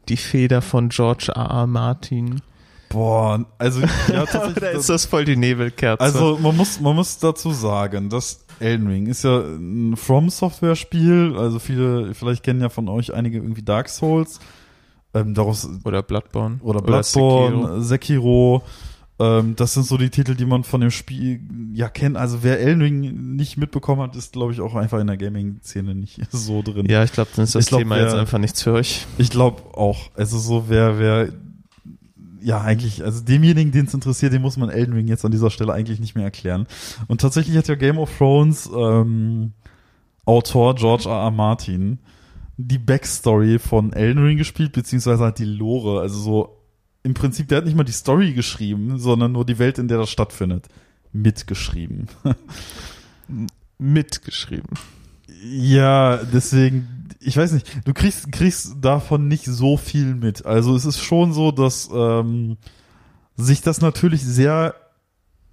die 0.08 0.18
Feder 0.18 0.62
von 0.62 0.90
George 0.90 1.32
R. 1.36 1.50
R. 1.50 1.68
Martin? 1.68 2.42
Boah, 2.90 3.46
also 3.58 3.82
ja, 3.82 3.88
Oder 4.10 4.26
tatsächlich. 4.28 4.74
ist 4.80 4.90
das 4.90 5.06
voll 5.06 5.26
die 5.26 5.36
Nebelkerze? 5.36 6.00
Also 6.00 6.38
man 6.38 6.56
muss, 6.56 6.80
man 6.80 6.96
muss 6.96 7.18
dazu 7.18 7.52
sagen, 7.52 8.10
dass 8.10 8.46
Elden 8.60 8.88
Ring 8.88 9.08
ist 9.08 9.24
ja 9.24 9.40
ein 9.40 9.96
From 9.96 10.30
Software 10.30 10.76
Spiel. 10.76 11.36
Also 11.38 11.60
viele, 11.60 12.14
vielleicht 12.14 12.44
kennen 12.44 12.62
ja 12.62 12.70
von 12.70 12.88
euch 12.90 13.14
einige 13.14 13.38
irgendwie 13.38 13.64
Dark 13.64 13.90
Souls. 13.90 14.40
Ähm, 15.14 15.34
daraus 15.34 15.68
oder 15.86 16.04
Bloodborne. 16.04 16.60
oder 16.62 16.80
Sekiro. 17.04 17.48
Bloodborne, 17.50 17.82
Sekiro. 17.84 18.64
Ähm, 19.20 19.56
das 19.56 19.74
sind 19.74 19.86
so 19.88 19.98
die 19.98 20.10
Titel, 20.12 20.36
die 20.36 20.46
man 20.46 20.64
von 20.64 20.80
dem 20.82 20.92
Spiel 20.92 21.40
ja 21.74 21.90
kennt. 21.90 22.18
Also 22.18 22.44
wer 22.44 22.60
Elden 22.60 22.82
Ring 22.82 23.36
nicht 23.36 23.58
mitbekommen 23.58 24.02
hat, 24.02 24.16
ist 24.16 24.34
glaube 24.34 24.52
ich 24.54 24.62
auch 24.62 24.76
einfach 24.76 25.00
in 25.00 25.08
der 25.08 25.18
Gaming-Szene 25.18 25.96
nicht 25.96 26.20
so 26.32 26.62
drin. 26.62 26.86
Ja, 26.90 27.04
ich 27.04 27.12
glaube, 27.14 27.32
dann 27.36 27.44
ist 27.46 27.56
das 27.56 27.66
glaub, 27.68 27.80
Thema 27.80 27.96
wer- 27.96 28.04
jetzt 28.04 28.14
einfach 28.16 28.38
nichts 28.38 28.62
für 28.62 28.74
euch. 28.74 29.08
Ich 29.18 29.32
glaube 29.32 29.62
auch. 29.76 30.12
Also 30.16 30.38
so 30.38 30.66
wer, 30.68 31.00
wer, 31.00 31.30
ja 32.48 32.62
eigentlich, 32.62 33.04
also 33.04 33.22
demjenigen, 33.24 33.74
den 33.74 33.86
es 33.86 33.94
interessiert, 33.94 34.32
den 34.32 34.42
muss 34.42 34.56
man 34.56 34.70
Elden 34.70 34.94
Ring 34.94 35.08
jetzt 35.08 35.26
an 35.26 35.32
dieser 35.32 35.52
Stelle 35.52 35.74
eigentlich 35.74 36.00
nicht 36.00 36.16
mehr 36.16 36.24
erklären. 36.24 36.66
Und 37.08 37.20
tatsächlich 37.20 37.58
hat 37.58 37.68
ja 37.68 37.76
Game 37.76 37.98
of 37.98 38.18
Thrones 38.18 38.70
ähm, 38.74 39.52
Autor 40.26 40.76
George 40.76 41.10
R. 41.10 41.24
R. 41.26 41.32
Martin 41.32 42.00
die 42.56 42.80
Backstory 42.80 43.60
von 43.60 43.92
Elden 43.92 44.24
Ring 44.24 44.38
gespielt, 44.38 44.72
beziehungsweise 44.72 45.26
hat 45.26 45.40
die 45.40 45.46
Lore, 45.46 46.00
also 46.02 46.18
so 46.18 46.64
im 47.04 47.14
Prinzip, 47.14 47.50
der 47.50 47.60
hat 47.60 47.66
nicht 47.66 47.78
mal 47.78 47.84
die 47.84 47.92
Story 47.92 48.34
geschrieben, 48.34 48.98
sondern 48.98 49.34
nur 49.34 49.46
die 49.46 49.60
Welt, 49.60 49.78
in 49.78 49.90
der 49.90 49.98
das 49.98 50.10
stattfindet, 50.10 50.68
mitgeschrieben. 51.12 52.08
Mitgeschrieben. 53.78 54.70
Ja, 55.44 56.18
deswegen, 56.18 56.97
ich 57.28 57.36
weiß 57.36 57.52
nicht, 57.52 57.86
du 57.86 57.94
kriegst, 57.94 58.32
kriegst 58.32 58.78
davon 58.80 59.28
nicht 59.28 59.44
so 59.44 59.76
viel 59.76 60.16
mit. 60.16 60.46
Also 60.46 60.78
es 60.78 60.86
ist 60.86 61.00
schon 61.00 61.34
so, 61.34 61.52
dass 61.52 61.90
ähm, 61.94 62.56
sich 63.36 63.62
das 63.62 63.82
natürlich 63.82 64.24
sehr, 64.24 64.76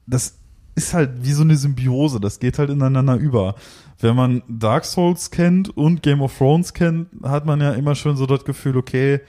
das 0.07 0.39
ist 0.77 0.95
halt 0.95 1.25
wie 1.25 1.33
so 1.33 1.43
eine 1.43 1.57
Symbiose, 1.57 2.21
das 2.21 2.39
geht 2.39 2.61
halt 2.61 2.71
ineinander 2.71 3.17
über. 3.17 3.57
Wenn 3.99 4.15
man 4.15 4.43
Dark 4.49 4.85
Souls 4.85 5.33
kennt 5.33 5.77
und 5.77 6.03
Game 6.05 6.23
of 6.23 6.39
Thrones 6.39 6.75
kennt, 6.75 7.09
hat 7.25 7.45
man 7.45 7.61
ja 7.61 7.73
immer 7.73 7.97
schon 7.97 8.17
so 8.17 8.27
das 8.27 8.45
Gefühl, 8.45 8.77
okay, 8.77 9.21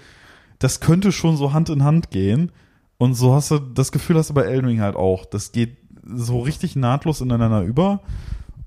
das 0.59 0.79
könnte 0.79 1.11
schon 1.11 1.37
so 1.37 1.51
Hand 1.51 1.69
in 1.69 1.83
Hand 1.83 2.11
gehen. 2.11 2.51
Und 2.99 3.15
so 3.15 3.33
hast 3.33 3.49
du, 3.49 3.57
das 3.57 3.91
Gefühl 3.91 4.17
hast 4.17 4.29
du 4.29 4.35
bei 4.35 4.43
Elden 4.43 4.67
Ring 4.67 4.81
halt 4.81 4.95
auch. 4.95 5.25
Das 5.25 5.51
geht 5.51 5.77
so 6.05 6.41
richtig 6.41 6.75
nahtlos 6.75 7.21
ineinander 7.21 7.63
über. 7.63 8.01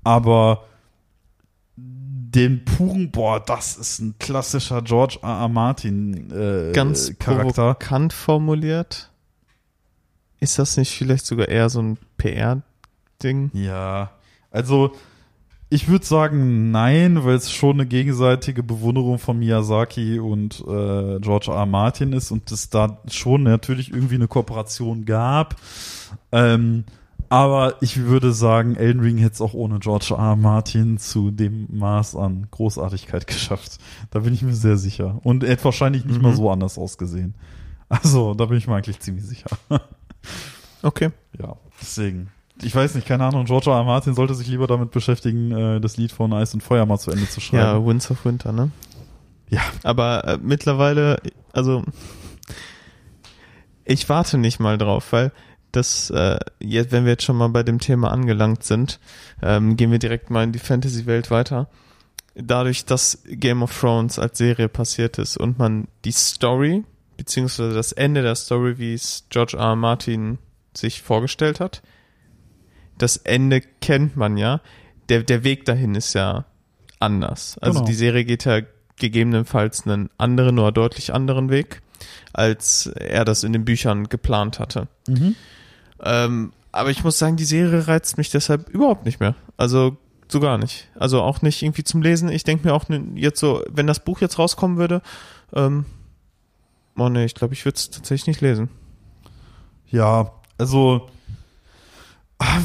Aber 0.03 0.65
den 2.35 2.63
puren, 2.63 3.11
boah, 3.11 3.39
das 3.39 3.77
ist 3.77 3.99
ein 3.99 4.15
klassischer 4.19 4.81
George 4.81 5.19
R. 5.23 5.29
R. 5.41 5.49
Martin 5.49 6.31
äh, 6.31 6.71
Ganz 6.73 7.17
Charakter. 7.17 7.53
provokant 7.53 8.13
formuliert. 8.13 9.09
Ist 10.39 10.59
das 10.59 10.77
nicht 10.77 10.95
vielleicht 10.95 11.25
sogar 11.25 11.47
eher 11.47 11.69
so 11.69 11.81
ein 11.81 11.97
PR-Ding? 12.17 13.51
Ja, 13.53 14.11
also 14.51 14.93
ich 15.69 15.87
würde 15.87 16.05
sagen 16.05 16.71
nein, 16.71 17.23
weil 17.25 17.35
es 17.35 17.51
schon 17.51 17.77
eine 17.77 17.85
gegenseitige 17.85 18.63
Bewunderung 18.63 19.19
von 19.19 19.37
Miyazaki 19.37 20.19
und 20.19 20.61
äh, 20.61 21.19
George 21.19 21.47
R. 21.51 21.57
R. 21.57 21.65
Martin 21.65 22.13
ist 22.13 22.31
und 22.31 22.51
es 22.51 22.69
da 22.69 22.99
schon 23.09 23.43
natürlich 23.43 23.91
irgendwie 23.91 24.15
eine 24.15 24.27
Kooperation 24.27 25.05
gab. 25.05 25.55
Ähm, 26.31 26.85
aber 27.29 27.75
ich 27.81 27.97
würde 27.97 28.33
sagen, 28.33 28.75
Elden 28.75 29.01
Ring 29.01 29.17
hätte 29.17 29.33
es 29.35 29.41
auch 29.41 29.53
ohne 29.53 29.79
George 29.79 30.07
R. 30.11 30.17
R. 30.17 30.35
Martin 30.35 30.97
zu 30.97 31.31
dem 31.31 31.67
Maß 31.71 32.15
an 32.15 32.47
Großartigkeit 32.51 33.27
geschafft. 33.27 33.77
Da 34.11 34.19
bin 34.19 34.33
ich 34.33 34.41
mir 34.41 34.53
sehr 34.55 34.77
sicher. 34.77 35.19
Und 35.23 35.43
er 35.43 35.51
hätte 35.51 35.63
wahrscheinlich 35.65 36.05
nicht 36.05 36.17
Mhm. 36.17 36.23
mal 36.23 36.35
so 36.35 36.49
anders 36.51 36.77
ausgesehen. 36.77 37.35
Also, 37.87 38.33
da 38.33 38.45
bin 38.45 38.57
ich 38.57 38.67
mir 38.67 38.75
eigentlich 38.75 38.99
ziemlich 38.99 39.25
sicher. 39.25 39.49
Okay. 40.81 41.09
Ja, 41.37 41.57
deswegen. 41.81 42.29
Ich 42.61 42.73
weiß 42.73 42.95
nicht, 42.95 43.05
keine 43.05 43.25
Ahnung, 43.25 43.43
George 43.43 43.69
R. 43.69 43.77
R. 43.79 43.83
Martin 43.83 44.13
sollte 44.15 44.33
sich 44.33 44.47
lieber 44.47 44.65
damit 44.65 44.91
beschäftigen, 44.91 45.51
äh, 45.51 45.81
das 45.81 45.97
Lied 45.97 46.13
von 46.13 46.31
Eis 46.31 46.53
und 46.53 46.63
Feuer 46.63 46.85
mal 46.85 46.97
zu 46.97 47.11
Ende 47.11 47.27
zu 47.27 47.41
Ja, 47.41 47.73
schreiben. 47.73 47.85
Winds 47.85 48.09
of 48.11 48.23
Winter, 48.23 48.53
ne? 48.53 48.71
Ja. 49.49 49.59
Aber 49.83 50.23
äh, 50.25 50.37
mittlerweile, 50.41 51.21
also 51.51 51.83
ich 53.85 54.07
warte 54.07 54.37
nicht 54.37 54.59
mal 54.59 54.77
drauf, 54.77 55.11
weil 55.11 55.31
das, 55.71 56.09
äh, 56.09 56.39
jetzt, 56.59 56.91
wenn 56.91 57.05
wir 57.05 57.11
jetzt 57.11 57.23
schon 57.23 57.37
mal 57.37 57.49
bei 57.49 57.63
dem 57.63 57.79
Thema 57.79 58.11
angelangt 58.11 58.63
sind, 58.63 58.99
ähm, 59.41 59.77
gehen 59.77 59.91
wir 59.91 59.99
direkt 59.99 60.29
mal 60.29 60.43
in 60.43 60.51
die 60.51 60.59
Fantasy-Welt 60.59 61.31
weiter. 61.31 61.69
Dadurch, 62.35 62.85
dass 62.85 63.21
Game 63.25 63.63
of 63.63 63.77
Thrones 63.77 64.17
als 64.17 64.37
Serie 64.37 64.69
passiert 64.69 65.17
ist 65.17 65.37
und 65.37 65.59
man 65.59 65.87
die 66.05 66.11
Story, 66.11 66.83
beziehungsweise 67.17 67.73
das 67.73 67.91
Ende 67.91 68.21
der 68.21 68.35
Story, 68.35 68.77
wie 68.77 68.93
es 68.93 69.25
George 69.29 69.57
R. 69.57 69.63
R. 69.63 69.75
Martin 69.75 70.37
sich 70.73 71.01
vorgestellt 71.01 71.59
hat, 71.59 71.81
das 72.97 73.17
Ende 73.17 73.61
kennt 73.81 74.15
man 74.15 74.37
ja. 74.37 74.61
Der, 75.09 75.23
der 75.23 75.43
Weg 75.43 75.65
dahin 75.65 75.95
ist 75.95 76.13
ja 76.13 76.45
anders. 76.99 77.57
Also 77.59 77.79
Genau. 77.79 77.87
die 77.87 77.95
Serie 77.95 78.25
geht 78.25 78.45
ja 78.45 78.61
gegebenenfalls 78.97 79.85
einen 79.85 80.09
anderen 80.17 80.59
oder 80.59 80.71
deutlich 80.71 81.13
anderen 81.13 81.49
Weg, 81.49 81.81
als 82.33 82.87
er 82.87 83.25
das 83.25 83.43
in 83.43 83.53
den 83.53 83.65
Büchern 83.65 84.09
geplant 84.09 84.59
hatte. 84.59 84.87
Mhm. 85.07 85.35
Ähm, 86.03 86.51
aber 86.71 86.91
ich 86.91 87.03
muss 87.03 87.17
sagen, 87.17 87.35
die 87.35 87.45
Serie 87.45 87.87
reizt 87.87 88.17
mich 88.17 88.29
deshalb 88.29 88.69
überhaupt 88.69 89.05
nicht 89.05 89.19
mehr. 89.19 89.35
Also 89.57 89.97
so 90.31 90.39
gar 90.39 90.57
nicht. 90.57 90.87
Also 90.95 91.21
auch 91.21 91.41
nicht 91.41 91.63
irgendwie 91.63 91.83
zum 91.83 92.01
Lesen. 92.01 92.29
Ich 92.29 92.43
denke 92.43 92.67
mir 92.67 92.73
auch 92.73 92.85
jetzt 93.15 93.39
so, 93.39 93.63
wenn 93.69 93.87
das 93.87 94.03
Buch 94.03 94.21
jetzt 94.21 94.37
rauskommen 94.37 94.77
würde, 94.77 95.01
ähm, 95.53 95.85
oh 96.97 97.09
nee, 97.09 97.25
ich 97.25 97.33
glaube, 97.33 97.53
ich 97.53 97.65
würde 97.65 97.77
es 97.77 97.89
tatsächlich 97.89 98.27
nicht 98.27 98.41
lesen. 98.41 98.69
Ja, 99.87 100.31
also, 100.59 101.09
ah, 102.37 102.59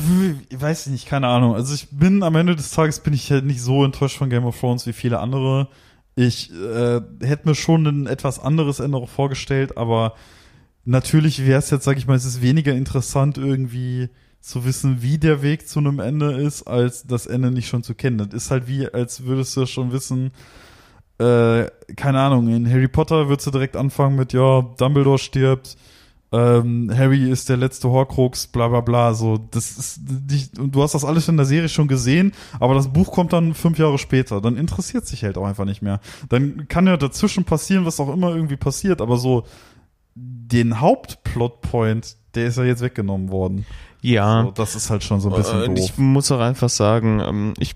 ich 0.51 0.61
weiß 0.61 0.89
nicht, 0.89 1.07
keine 1.07 1.29
Ahnung. 1.29 1.55
Also 1.55 1.75
ich 1.75 1.89
bin 1.91 2.23
am 2.23 2.37
Ende 2.37 2.55
des 2.55 2.71
Tages 2.73 3.01
bin 3.01 3.15
ich 3.15 3.31
halt 3.31 3.47
nicht 3.47 3.63
so 3.63 3.83
enttäuscht 3.85 4.19
von 4.19 4.29
Game 4.29 4.45
of 4.45 4.61
Thrones 4.61 4.87
wie 4.87 4.93
viele 4.93 5.21
andere. 5.21 5.69
Ich 6.17 6.53
äh, 6.53 7.01
hätte 7.23 7.49
mir 7.49 7.55
schon 7.55 7.87
ein 7.87 8.07
etwas 8.07 8.39
anderes 8.39 8.79
Ende 8.81 8.99
auch 8.99 9.09
vorgestellt, 9.09 9.79
aber 9.79 10.15
natürlich 10.85 11.47
wäre 11.47 11.59
es 11.59 11.71
jetzt, 11.71 11.85
sag 11.85 11.97
ich 11.97 12.07
mal, 12.07 12.17
es 12.17 12.25
ist 12.25 12.43
weniger 12.43 12.75
interessant 12.75 13.39
irgendwie 13.39 14.09
zu 14.41 14.65
wissen, 14.65 15.03
wie 15.03 15.19
der 15.19 15.43
Weg 15.43 15.69
zu 15.69 15.79
einem 15.79 15.99
Ende 15.99 16.33
ist, 16.33 16.65
als 16.65 17.07
das 17.07 17.27
Ende 17.27 17.51
nicht 17.51 17.69
schon 17.69 17.83
zu 17.83 17.95
kennen. 17.95 18.19
Das 18.19 18.29
ist 18.35 18.51
halt 18.51 18.69
wie, 18.69 18.87
als 18.87 19.25
würdest 19.25 19.57
du 19.57 19.67
schon 19.67 19.93
wissen, 19.93 20.33
äh, 21.19 21.67
keine 21.97 22.21
Ahnung, 22.21 22.49
in 22.49 22.71
Harry 22.71 22.89
Potter 22.89 23.29
würdest 23.29 23.47
du 23.47 23.51
direkt 23.51 23.77
anfangen 23.77 24.17
mit, 24.17 24.33
ja, 24.33 24.63
Dumbledore 24.77 25.19
stirbt, 25.19 25.77
ähm, 26.35 26.91
Harry 26.93 27.31
ist 27.31 27.49
der 27.49 27.57
letzte 27.57 27.89
Horcrux, 27.89 28.49
bla 28.49 28.67
bla 28.67 28.81
bla. 28.81 29.15
So, 29.15 29.39
das 29.39 29.79
ist 29.79 30.01
nicht, 30.29 30.59
und 30.59 30.75
du 30.75 30.83
hast 30.83 30.95
das 30.95 31.05
alles 31.05 31.29
in 31.29 31.37
der 31.37 31.47
Serie 31.47 31.69
schon 31.69 31.87
gesehen, 31.87 32.33
aber 32.59 32.75
das 32.75 32.93
Buch 32.93 33.13
kommt 33.13 33.33
dann 33.33 33.55
fünf 33.55 33.79
Jahre 33.79 33.99
später. 33.99 34.41
Dann 34.41 34.57
interessiert 34.57 35.07
sich 35.07 35.23
halt 35.23 35.39
auch 35.39 35.47
einfach 35.47 35.65
nicht 35.65 35.81
mehr. 35.81 36.01
Dann 36.29 36.67
kann 36.67 36.89
ja 36.89 36.97
dazwischen 36.97 37.45
passieren, 37.45 37.85
was 37.85 38.01
auch 38.01 38.13
immer 38.13 38.35
irgendwie 38.35 38.57
passiert, 38.57 39.01
aber 39.01 39.17
so 39.17 39.45
den 40.15 40.81
Hauptplotpoint, 40.81 42.17
der 42.35 42.47
ist 42.47 42.59
ja 42.59 42.65
jetzt 42.65 42.83
weggenommen 42.83 43.31
worden. 43.31 43.67
Ja. 44.01 44.43
So, 44.45 44.51
das 44.51 44.75
ist 44.77 44.91
halt 44.91 45.03
schon 45.03 45.21
so 45.21 45.31
ein 45.31 45.37
bisschen 45.37 45.63
Und 45.63 45.79
doof. 45.79 45.85
ich 45.85 45.99
muss 45.99 46.31
auch 46.31 46.41
einfach 46.41 46.69
sagen, 46.69 47.21
ähm, 47.21 47.55
ich 47.59 47.75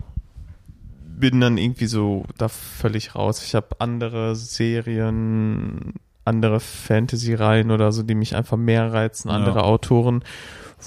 bin 1.05 1.41
dann 1.41 1.59
irgendwie 1.59 1.87
so 1.87 2.25
da 2.37 2.49
völlig 2.49 3.15
raus. 3.15 3.43
Ich 3.43 3.55
habe 3.55 3.69
andere 3.81 4.37
Serien, 4.37 5.95
andere 6.25 6.61
Fantasy-Reihen 6.61 7.71
oder 7.71 7.91
so, 7.93 8.03
die 8.03 8.15
mich 8.15 8.37
einfach 8.37 8.57
mehr 8.57 8.93
reizen, 8.93 9.31
andere 9.31 9.61
Ja. 9.61 9.65
Autoren, 9.65 10.23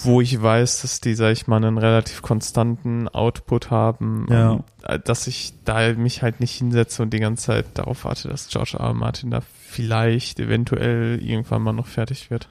wo 0.03 0.21
ich 0.21 0.41
weiß, 0.41 0.81
dass 0.83 1.01
die, 1.01 1.13
sag 1.15 1.33
ich 1.33 1.47
mal, 1.47 1.57
einen 1.57 1.77
relativ 1.77 2.21
konstanten 2.21 3.07
Output 3.09 3.69
haben, 3.71 4.25
Ja. 4.29 4.51
und, 4.51 4.63
äh, 4.83 4.99
dass 4.99 5.27
ich 5.27 5.53
da 5.65 5.93
mich 5.93 6.21
halt 6.21 6.39
nicht 6.39 6.53
hinsetze 6.55 7.03
und 7.03 7.11
die 7.13 7.19
ganze 7.19 7.45
Zeit 7.47 7.65
darauf 7.73 8.05
warte, 8.05 8.29
dass 8.29 8.47
George 8.47 8.77
R. 8.79 8.85
R. 8.87 8.93
Martin 8.93 9.31
da 9.31 9.41
vielleicht 9.41 10.39
eventuell 10.39 11.19
irgendwann 11.21 11.61
mal 11.61 11.73
noch 11.73 11.87
fertig 11.87 12.31
wird. 12.31 12.47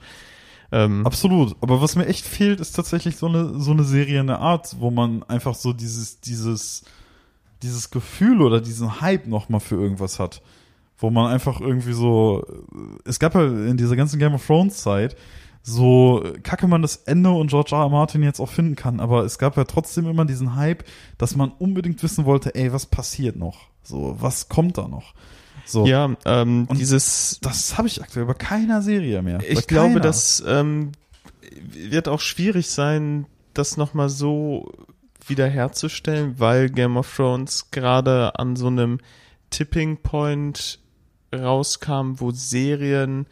Ähm, 0.71 1.05
Absolut. 1.05 1.55
Aber 1.61 1.81
was 1.81 1.95
mir 1.95 2.05
echt 2.05 2.25
fehlt, 2.25 2.59
ist 2.61 2.73
tatsächlich 2.73 3.17
so 3.17 3.27
eine, 3.27 3.59
so 3.59 3.71
eine 3.71 3.83
Serie 3.83 4.21
in 4.21 4.27
der 4.27 4.39
Art, 4.39 4.75
wo 4.79 4.89
man 4.91 5.23
einfach 5.23 5.55
so 5.55 5.73
dieses, 5.73 6.21
dieses, 6.21 6.83
dieses 7.61 7.89
Gefühl 7.91 8.41
oder 8.41 8.61
diesen 8.61 9.01
Hype 9.01 9.27
nochmal 9.27 9.59
für 9.59 9.75
irgendwas 9.75 10.19
hat. 10.19 10.41
Wo 10.97 11.09
man 11.09 11.31
einfach 11.31 11.59
irgendwie 11.59 11.93
so, 11.93 12.45
es 13.03 13.19
gab 13.19 13.33
ja 13.35 13.43
in 13.45 13.75
dieser 13.75 13.95
ganzen 13.95 14.19
Game 14.19 14.35
of 14.35 14.45
Thrones 14.45 14.77
Zeit, 14.77 15.15
so 15.63 16.23
kacke 16.43 16.67
man 16.67 16.81
das 16.81 16.95
Ende 16.95 17.29
und 17.31 17.49
George 17.49 17.75
R. 17.75 17.83
R. 17.83 17.89
Martin 17.89 18.23
jetzt 18.23 18.39
auch 18.39 18.49
finden 18.49 18.75
kann, 18.75 18.99
aber 18.99 19.23
es 19.23 19.37
gab 19.37 19.57
ja 19.57 19.63
trotzdem 19.63 20.07
immer 20.07 20.25
diesen 20.25 20.55
Hype, 20.55 20.83
dass 21.17 21.35
man 21.35 21.51
unbedingt 21.51 22.01
wissen 22.01 22.25
wollte, 22.25 22.55
ey, 22.55 22.73
was 22.73 22.85
passiert 22.85 23.35
noch? 23.35 23.69
So, 23.83 24.15
was 24.19 24.49
kommt 24.49 24.77
da 24.77 24.87
noch? 24.87 25.13
So, 25.65 25.85
ja, 25.85 26.15
ähm, 26.25 26.65
Und 26.67 26.79
dieses 26.79 27.39
das 27.41 27.77
habe 27.77 27.87
ich 27.87 28.01
aktuell 28.01 28.25
bei 28.25 28.33
keiner 28.33 28.81
Serie 28.81 29.21
mehr. 29.21 29.39
Ich 29.47 29.67
glaube, 29.67 30.01
das 30.01 30.43
ähm, 30.45 30.91
wird 31.61 32.07
auch 32.07 32.19
schwierig 32.19 32.69
sein, 32.69 33.27
das 33.53 33.77
nochmal 33.77 34.09
so 34.09 34.71
wiederherzustellen, 35.27 36.39
weil 36.39 36.69
Game 36.69 36.97
of 36.97 37.15
Thrones 37.15 37.69
gerade 37.71 38.37
an 38.39 38.55
so 38.55 38.67
einem 38.67 38.99
Tipping 39.49 39.97
Point 39.97 40.79
rauskam, 41.33 42.15
wo 42.15 42.31
Serien 42.31 43.27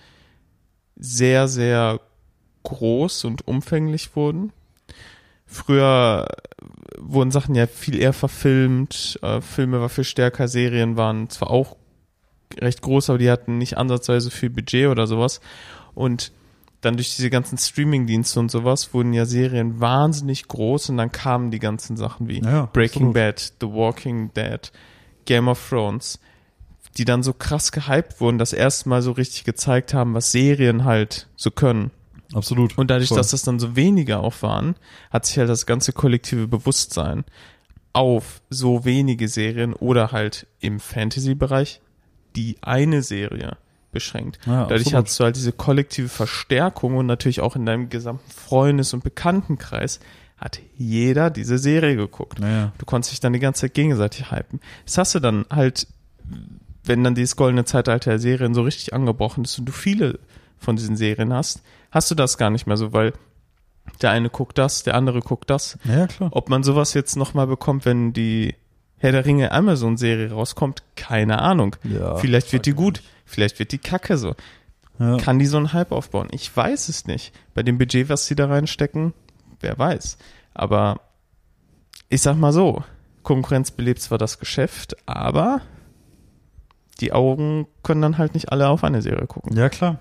sehr, 0.96 1.48
sehr 1.48 2.00
groß 2.64 3.26
und 3.26 3.48
umfänglich 3.48 4.16
wurden. 4.16 4.52
Früher 5.46 6.28
wurden 6.98 7.32
Sachen 7.32 7.56
ja 7.56 7.66
viel 7.66 7.98
eher 8.00 8.14
verfilmt, 8.14 9.20
äh, 9.24 9.42
Filme 9.42 9.82
war 9.82 9.90
viel 9.90 10.04
stärker, 10.04 10.48
Serien 10.48 10.96
waren 10.96 11.30
zwar 11.30 11.50
auch 11.50 11.76
recht 12.60 12.82
groß, 12.82 13.10
aber 13.10 13.18
die 13.20 13.32
hatten 13.32 13.58
nicht 13.58 13.78
ansatzweise 13.78 14.32
viel 14.32 14.50
Budget 14.50 14.88
oder 14.88 15.08
sowas. 15.08 15.42
Und 15.96 16.32
dann 16.82 16.96
durch 16.96 17.16
diese 17.16 17.30
ganzen 17.30 17.58
Streaming-Dienste 17.58 18.40
und 18.40 18.52
sowas 18.52 18.94
wurden 18.94 19.14
ja 19.14 19.26
Serien 19.26 19.80
wahnsinnig 19.80 20.48
groß 20.48 20.90
und 20.90 20.98
dann 20.98 21.12
kamen 21.12 21.52
die 21.52 21.60
ganzen 21.60 21.98
Sachen 21.98 22.28
wie 22.28 22.42
Ja, 22.42 22.68
Breaking 22.68 23.08
absolut. 23.08 23.14
Bad, 23.14 23.54
The 23.60 23.68
Walking 23.68 24.34
Dead, 24.34 24.72
Game 25.26 25.48
of 25.48 25.68
Thrones, 25.68 26.20
die 26.98 27.06
dann 27.06 27.22
so 27.22 27.34
krass 27.34 27.72
gehypt 27.72 28.22
wurden, 28.22 28.38
das 28.38 28.54
erste 28.54 28.88
Mal 28.88 29.02
so 29.02 29.12
richtig 29.12 29.44
gezeigt 29.44 29.94
haben, 29.94 30.14
was 30.14 30.32
Serien 30.32 30.86
halt 30.86 31.28
so 31.36 31.52
können. 31.52 31.92
Absolut. 32.34 32.78
Und 32.78 32.92
dadurch, 32.92 33.10
Voll. 33.10 33.18
dass 33.18 33.32
das 33.32 33.44
dann 33.44 33.60
so 33.60 33.76
weniger 33.76 34.22
auch 34.22 34.42
waren, 34.42 34.76
hat 35.10 35.26
sich 35.26 35.38
halt 35.38 35.50
das 35.50 35.66
ganze 35.66 35.94
kollektive 35.94 36.48
Bewusstsein 36.48 37.26
auf 37.94 38.42
so 38.50 38.86
wenige 38.86 39.28
Serien 39.28 39.74
oder 39.74 40.12
halt 40.12 40.48
im 40.60 40.80
Fantasy-Bereich 40.80 41.82
die 42.36 42.58
eine 42.62 43.02
Serie 43.02 43.58
beschränkt. 43.92 44.40
Ja, 44.46 44.66
Dadurch 44.66 44.94
hast 44.94 45.20
du 45.20 45.24
halt 45.24 45.36
diese 45.36 45.52
kollektive 45.52 46.10
Verstärkung 46.10 46.96
und 46.98 47.08
natürlich 47.08 47.42
auch 47.42 47.56
in 47.56 47.66
deinem 47.66 47.90
gesamten 47.90 48.30
Freundes- 48.30 48.94
und 48.94 49.04
Bekanntenkreis 49.04 50.00
hat 50.38 50.60
jeder 50.78 51.30
diese 51.30 51.58
Serie 51.58 51.96
geguckt. 51.96 52.40
Naja. 52.40 52.72
Du 52.78 52.86
konntest 52.86 53.12
dich 53.12 53.20
dann 53.20 53.34
die 53.34 53.40
ganze 53.40 53.62
Zeit 53.62 53.74
gegenseitig 53.74 54.32
hypen. 54.32 54.62
Das 54.86 54.98
hast 54.98 55.16
du 55.16 55.20
dann 55.20 55.46
halt, 55.50 55.88
wenn 56.84 57.04
dann 57.04 57.16
dieses 57.16 57.36
goldene 57.36 57.66
Zeitalter 57.66 58.12
der 58.12 58.20
Serien 58.20 58.54
so 58.54 58.62
richtig 58.62 58.94
angebrochen 58.94 59.44
ist 59.44 59.58
und 59.60 59.66
du 59.66 59.72
viele 59.72 60.20
von 60.58 60.76
diesen 60.76 60.96
Serien 60.96 61.34
hast, 61.34 61.62
hast 61.92 62.12
du 62.12 62.16
das 62.16 62.38
gar 62.38 62.50
nicht 62.50 62.68
mehr 62.68 62.78
so, 62.78 62.94
weil 62.94 63.14
der 64.02 64.12
eine 64.12 64.30
guckt 64.30 64.58
das, 64.58 64.84
der 64.84 64.96
andere 64.96 65.20
guckt 65.20 65.50
das. 65.50 65.78
Ja, 65.84 66.08
klar. 66.08 66.30
Ob 66.34 66.50
man 66.50 66.64
sowas 66.64 66.94
jetzt 66.94 67.16
nochmal 67.16 67.48
bekommt, 67.48 67.86
wenn 67.86 68.14
die 68.14 68.56
Herr 68.98 69.12
der 69.12 69.26
Ringe 69.26 69.52
Amazon-Serie 69.52 70.32
rauskommt, 70.32 70.84
keine 70.96 71.40
Ahnung. 71.40 71.76
Ja, 71.84 72.16
vielleicht 72.16 72.52
wird 72.54 72.66
die 72.66 72.74
gut, 72.74 73.02
vielleicht 73.26 73.60
wird 73.60 73.72
die 73.72 73.78
kacke 73.78 74.18
so. 74.18 74.36
Ja. 75.00 75.18
Kann 75.18 75.40
die 75.40 75.46
so 75.46 75.58
einen 75.58 75.72
Hype 75.72 75.94
aufbauen? 75.94 76.28
Ich 76.32 76.56
weiß 76.56 76.90
es 76.90 77.08
nicht. 77.08 77.34
Bei 77.54 77.64
dem 77.64 77.78
Budget, 77.78 78.10
was 78.10 78.26
sie 78.26 78.36
da 78.36 78.48
reinstecken, 78.48 79.14
wer 79.62 79.80
weiß. 79.80 80.18
Aber 80.54 81.00
ich 82.10 82.22
sag 82.22 82.36
mal 82.36 82.52
so, 82.52 82.84
Konkurrenz 83.24 83.72
belebt 83.72 84.02
zwar 84.02 84.18
das 84.18 84.40
Geschäft, 84.40 84.98
aber 85.06 85.62
die 87.00 87.14
Augen 87.14 87.68
können 87.84 88.02
dann 88.02 88.18
halt 88.18 88.34
nicht 88.34 88.52
alle 88.52 88.70
auf 88.70 88.84
eine 88.84 89.02
Serie 89.02 89.28
gucken. 89.28 89.56
Ja, 89.58 89.70
klar. 89.70 90.00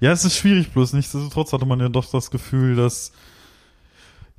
Ja, 0.00 0.12
es 0.12 0.24
ist 0.24 0.36
schwierig, 0.36 0.72
bloß 0.72 0.92
nichtsdestotrotz 0.92 1.52
hatte 1.52 1.66
man 1.66 1.80
ja 1.80 1.88
doch 1.88 2.10
das 2.10 2.30
Gefühl, 2.30 2.76
dass 2.76 3.12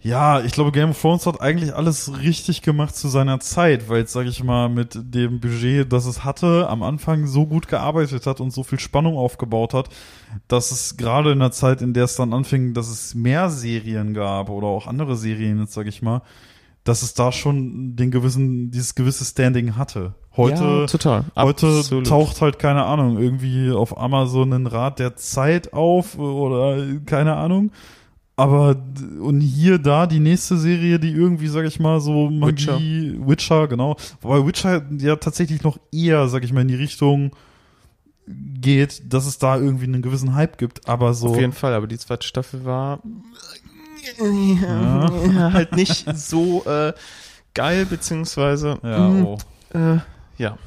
ja, 0.02 0.40
ich 0.40 0.54
glaube, 0.54 0.72
Game 0.72 0.92
of 0.92 1.02
Thrones 1.02 1.26
hat 1.26 1.42
eigentlich 1.42 1.76
alles 1.76 2.20
richtig 2.22 2.62
gemacht 2.62 2.96
zu 2.96 3.10
seiner 3.10 3.42
Zeit, 3.42 3.90
weil 3.90 4.04
es, 4.04 4.14
sage 4.14 4.30
ich 4.30 4.42
mal, 4.42 4.70
mit 4.70 4.94
dem 4.96 5.42
Budget, 5.42 5.92
das 5.92 6.06
es 6.06 6.24
hatte, 6.24 6.70
am 6.70 6.84
Anfang 6.84 7.28
so 7.28 7.46
gut 7.46 7.68
gearbeitet 7.68 8.26
hat 8.26 8.40
und 8.40 8.52
so 8.52 8.64
viel 8.64 8.80
Spannung 8.80 9.18
aufgebaut 9.18 9.74
hat, 9.74 9.90
dass 10.48 10.72
es 10.72 10.96
gerade 10.96 11.34
in 11.34 11.40
der 11.40 11.52
Zeit, 11.52 11.82
in 11.82 11.94
der 11.94 12.06
es 12.06 12.16
dann 12.16 12.34
anfing, 12.34 12.74
dass 12.74 12.88
es 12.88 13.14
mehr 13.14 13.50
Serien 13.50 14.14
gab 14.14 14.50
oder 14.50 14.68
auch 14.68 14.88
andere 14.88 15.18
Serien, 15.18 15.60
jetzt 15.60 15.74
sage 15.74 15.90
ich 15.90 16.02
mal, 16.02 16.22
dass 16.90 17.04
es 17.04 17.14
da 17.14 17.32
schon 17.32 17.96
den 17.96 18.10
gewissen, 18.10 18.72
dieses 18.72 18.96
gewisse 18.96 19.24
Standing 19.24 19.76
hatte. 19.76 20.16
Heute, 20.36 20.64
ja, 20.64 20.86
total. 20.88 21.26
Heute 21.36 21.68
Absolut. 21.68 22.08
taucht 22.08 22.42
halt, 22.42 22.58
keine 22.58 22.84
Ahnung, 22.84 23.20
irgendwie 23.20 23.70
auf 23.70 23.96
Amazon 23.96 24.52
ein 24.54 24.66
Rad 24.66 24.98
der 24.98 25.16
Zeit 25.16 25.72
auf 25.72 26.18
oder 26.18 26.84
keine 27.06 27.36
Ahnung. 27.36 27.72
Aber 28.38 28.76
und 29.22 29.42
hier 29.42 29.78
da 29.78 30.08
die 30.08 30.20
nächste 30.20 30.58
Serie, 30.58 30.98
die 30.98 31.12
irgendwie, 31.12 31.48
sag 31.48 31.66
ich 31.66 31.80
mal, 31.80 32.00
so 32.00 32.32
Magie, 32.32 33.20
Witcher, 33.20 33.68
genau. 33.68 33.96
Wobei 34.22 34.48
Witcher 34.48 34.82
ja 34.98 35.16
tatsächlich 35.18 35.62
noch 35.62 35.78
eher, 35.92 36.28
sag 36.28 36.44
ich 36.44 36.54
mal, 36.54 36.62
in 36.62 36.70
die 36.70 36.76
Richtung 36.76 37.36
geht, 38.26 39.14
dass 39.14 39.28
es 39.28 39.38
da 39.38 39.58
irgendwie 39.58 39.86
einen 39.86 40.02
gewissen 40.02 40.34
Hype 40.34 40.58
gibt, 40.58 40.88
aber 40.88 41.14
so. 41.14 41.30
Auf 41.30 41.40
jeden 41.40 41.54
Fall, 41.54 41.74
aber 41.74 41.86
die 41.86 42.00
zweite 42.00 42.26
Staffel 42.26 42.66
war 42.66 43.02
ja. 44.62 45.54
halt 45.54 45.76
nicht 45.76 46.06
so 46.18 46.66
äh, 46.66 46.94
geil, 47.54 47.86
beziehungsweise 47.86 48.80
ja, 48.84 49.10
mh, 49.10 49.24
oh. 49.24 49.38
äh, 49.78 50.00
ja. 50.38 50.58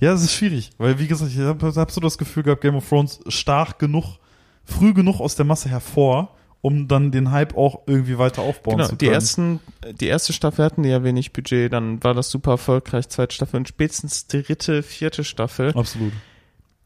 Ja, 0.00 0.12
es 0.12 0.22
ist 0.22 0.34
schwierig, 0.34 0.70
weil 0.78 0.98
wie 0.98 1.06
gesagt, 1.06 1.32
ich 1.32 1.38
habe 1.38 1.74
hab 1.74 1.90
so 1.90 2.00
das 2.00 2.18
Gefühl 2.18 2.42
gehabt, 2.42 2.60
Game 2.60 2.76
of 2.76 2.86
Thrones 2.88 3.20
stark 3.28 3.78
genug, 3.78 4.18
früh 4.64 4.92
genug 4.92 5.18
aus 5.20 5.34
der 5.34 5.46
Masse 5.46 5.70
hervor, 5.70 6.36
um 6.60 6.88
dann 6.88 7.10
den 7.10 7.30
Hype 7.30 7.56
auch 7.56 7.80
irgendwie 7.86 8.18
weiter 8.18 8.42
aufbauen 8.42 8.76
Genau, 8.76 8.88
zu 8.88 8.96
die 8.96 9.06
können. 9.06 9.14
ersten, 9.14 9.60
die 10.00 10.06
erste 10.06 10.32
Staffel 10.34 10.64
hatten 10.64 10.82
die 10.82 10.90
ja 10.90 11.02
wenig 11.04 11.32
Budget, 11.32 11.72
dann 11.72 12.02
war 12.04 12.12
das 12.14 12.30
super 12.30 12.52
erfolgreich, 12.52 13.08
zweite 13.08 13.34
Staffel 13.34 13.56
und 13.56 13.68
spätestens 13.68 14.26
dritte, 14.26 14.82
vierte 14.82 15.24
Staffel, 15.24 15.72
Absolut. 15.74 16.12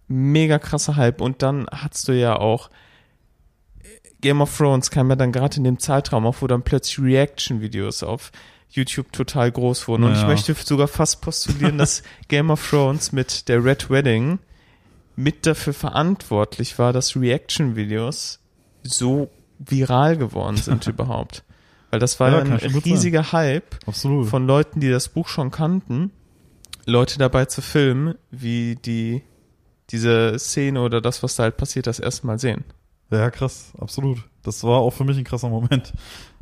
mega 0.07 0.59
krasser 0.61 0.95
Hype 0.97 1.21
und 1.21 1.43
dann 1.43 1.67
hattest 1.73 2.07
du 2.07 2.13
ja 2.13 2.37
auch 2.37 2.71
Game 4.23 4.41
of 4.41 4.57
Thrones 4.57 4.91
kam 4.91 5.11
ja 5.11 5.17
dann 5.17 5.33
gerade 5.33 5.59
in 5.59 5.65
dem 5.65 5.79
Zeitraum 5.79 6.25
auf, 6.27 6.41
wo 6.41 6.47
dann 6.47 6.63
plötzlich 6.63 6.99
Reaction-Videos 6.99 8.03
auf 8.03 8.33
YouTube 8.71 9.13
total 9.13 9.53
groß 9.53 9.87
wurden. 9.89 10.05
Und 10.05 10.13
Ja. 10.15 10.23
ich 10.23 10.27
möchte 10.27 10.55
sogar 10.55 10.89
fast 10.89 11.21
postulieren, 11.21 11.77
dass 11.77 12.03
Game 12.29 12.49
of 12.51 12.67
Thrones 12.71 13.13
mit 13.13 13.49
der 13.49 13.63
Red 13.63 13.91
Wedding 13.91 14.39
mit 15.15 15.45
dafür 15.45 15.75
verantwortlich 15.75 16.79
war, 16.79 16.95
dass 16.95 17.15
Reaction-Videos 17.17 18.39
so 18.83 19.29
viral 19.59 20.17
geworden 20.17 20.57
sind 20.57 20.87
überhaupt. 20.89 21.45
Weil 21.91 22.01
das 22.01 22.19
war 22.19 22.31
Ja, 22.33 22.39
ein 22.39 22.53
riesiger 22.55 23.33
Hype 23.33 23.77
Absolut. 23.87 24.29
von 24.29 24.47
Leuten, 24.47 24.81
die 24.81 24.89
das 24.89 25.11
Buch 25.11 25.29
schon 25.29 25.51
kannten, 25.51 26.11
Leute 26.87 27.19
dabei 27.19 27.45
zu 27.45 27.61
filmen, 27.61 28.15
wie 28.31 28.77
die 28.77 29.23
diese 29.91 30.39
Szene 30.39 30.81
oder 30.81 31.03
das, 31.03 31.23
was 31.23 31.37
da 31.37 31.43
halt 31.43 31.59
passiert, 31.59 31.87
das 31.87 31.99
erste 32.01 32.27
Mal 32.27 32.39
sehen. 32.39 32.65
Ja, 33.19 33.31
krass, 33.31 33.73
absolut. 33.79 34.19
Das 34.43 34.63
war 34.65 34.79
auch 34.79 34.91
für 34.91 35.05
mich 35.05 35.19
ein 35.19 35.25
krasser 35.25 35.49
Moment. 35.49 35.93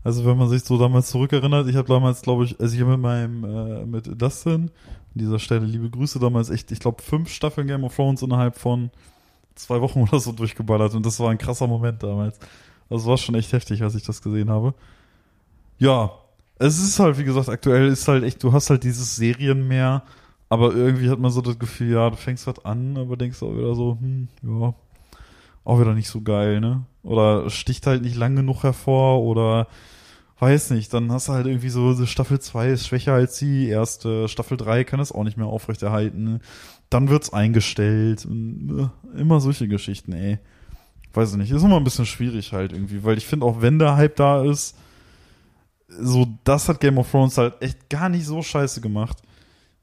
Also 0.03 0.25
wenn 0.25 0.39
man 0.39 0.49
sich 0.49 0.65
so 0.65 0.79
damals 0.79 1.11
zurückerinnert, 1.11 1.69
ich 1.69 1.77
habe 1.77 1.89
damals, 1.89 2.23
glaube 2.23 2.45
ich, 2.45 2.59
also 2.59 2.75
ich 2.75 2.81
habe 2.81 2.93
mit 2.93 3.01
meinem, 3.01 3.45
äh, 3.45 3.85
mit 3.85 4.21
Dustin, 4.21 4.63
an 4.63 4.71
dieser 5.15 5.39
Stelle 5.39 5.67
liebe 5.67 5.91
Grüße, 5.91 6.19
damals 6.19 6.49
echt, 6.49 6.73
ich 6.73 6.81
glaube, 6.81 7.03
fünf 7.03 7.29
Staffeln 7.29 7.67
Game 7.67 7.85
of 7.85 7.95
Thrones 7.95 8.23
innerhalb 8.23 8.57
von 8.57 8.91
zwei 9.55 9.81
Wochen 9.81 10.01
oder 10.03 10.19
so 10.19 10.33
durchgeballert 10.33 10.95
und 10.95 11.05
das 11.05 11.21
war 11.21 11.31
ein 11.31 11.39
krasser 11.39 11.67
Moment 11.67 12.03
damals. 12.03 12.39
Das 12.89 13.05
war 13.07 13.19
schon 13.19 13.35
echt 13.35 13.53
heftig, 13.53 13.83
als 13.83 13.95
ich 13.95 14.03
das 14.03 14.23
gesehen 14.23 14.51
habe. 14.51 14.75
Ja, 15.79 16.13
es 16.59 16.79
ist 16.79 16.99
halt, 16.99 17.19
wie 17.19 17.25
gesagt, 17.25 17.49
aktuell 17.49 17.89
ist 17.89 18.09
halt 18.09 18.25
echt, 18.25 18.43
du 18.43 18.53
hast 18.53 18.71
halt 18.71 18.85
dieses 18.85 19.17
Serienmeer, 19.17 20.03
aber 20.49 20.75
irgendwie 20.75 21.11
hat 21.11 21.19
man 21.19 21.31
so 21.31 21.41
das 21.41 21.59
Gefühl, 21.59 21.93
ja, 21.93 22.11
du 22.11 22.17
fängst 22.17 22.47
was 22.47 22.65
an, 22.65 22.97
aber 22.97 23.17
denkst 23.17 23.43
auch 23.43 23.55
wieder 23.55 23.75
so, 23.75 23.99
hm, 24.01 24.29
ja, 24.43 24.75
auch 25.71 25.81
wieder 25.81 25.95
nicht 25.95 26.09
so 26.09 26.21
geil, 26.21 26.61
ne? 26.61 26.85
Oder 27.03 27.49
sticht 27.49 27.87
halt 27.87 28.03
nicht 28.03 28.17
lang 28.17 28.37
genug 28.37 28.63
hervor 28.63 29.23
oder 29.23 29.69
weiß 30.41 30.71
nicht, 30.71 30.93
dann 30.93 31.13
hast 31.13 31.29
du 31.29 31.33
halt 31.33 31.47
irgendwie 31.47 31.69
so, 31.69 32.07
Staffel 32.07 32.41
2 32.41 32.71
ist 32.71 32.87
schwächer 32.87 33.13
als 33.13 33.39
die 33.39 33.69
erste, 33.69 34.27
Staffel 34.29 34.57
3 34.57 34.85
kann 34.85 34.99
es 34.99 35.13
auch 35.13 35.25
nicht 35.25 35.37
mehr 35.37 35.47
aufrechterhalten, 35.47 36.41
dann 36.89 37.09
wird's 37.09 37.33
eingestellt, 37.33 38.27
äh, 38.27 39.19
immer 39.21 39.41
solche 39.41 39.69
Geschichten, 39.69 40.13
ey. 40.13 40.39
Weiß 41.13 41.33
ich 41.33 41.37
nicht, 41.39 41.51
ist 41.51 41.63
immer 41.63 41.77
ein 41.77 41.85
bisschen 41.85 42.07
schwierig 42.07 42.53
halt 42.53 42.73
irgendwie, 42.73 43.05
weil 43.05 43.19
ich 43.19 43.27
finde 43.27 43.45
auch, 43.47 43.61
wenn 43.61 43.79
der 43.79 43.97
Hype 43.97 44.17
da 44.17 44.45
ist, 44.45 44.77
so, 45.89 46.27
das 46.45 46.69
hat 46.69 46.81
Game 46.81 46.99
of 46.99 47.11
Thrones 47.11 47.37
halt 47.37 47.61
echt 47.61 47.91
gar 47.91 48.09
nicht 48.09 48.25
so 48.25 48.43
scheiße 48.43 48.81
gemacht. 48.81 49.19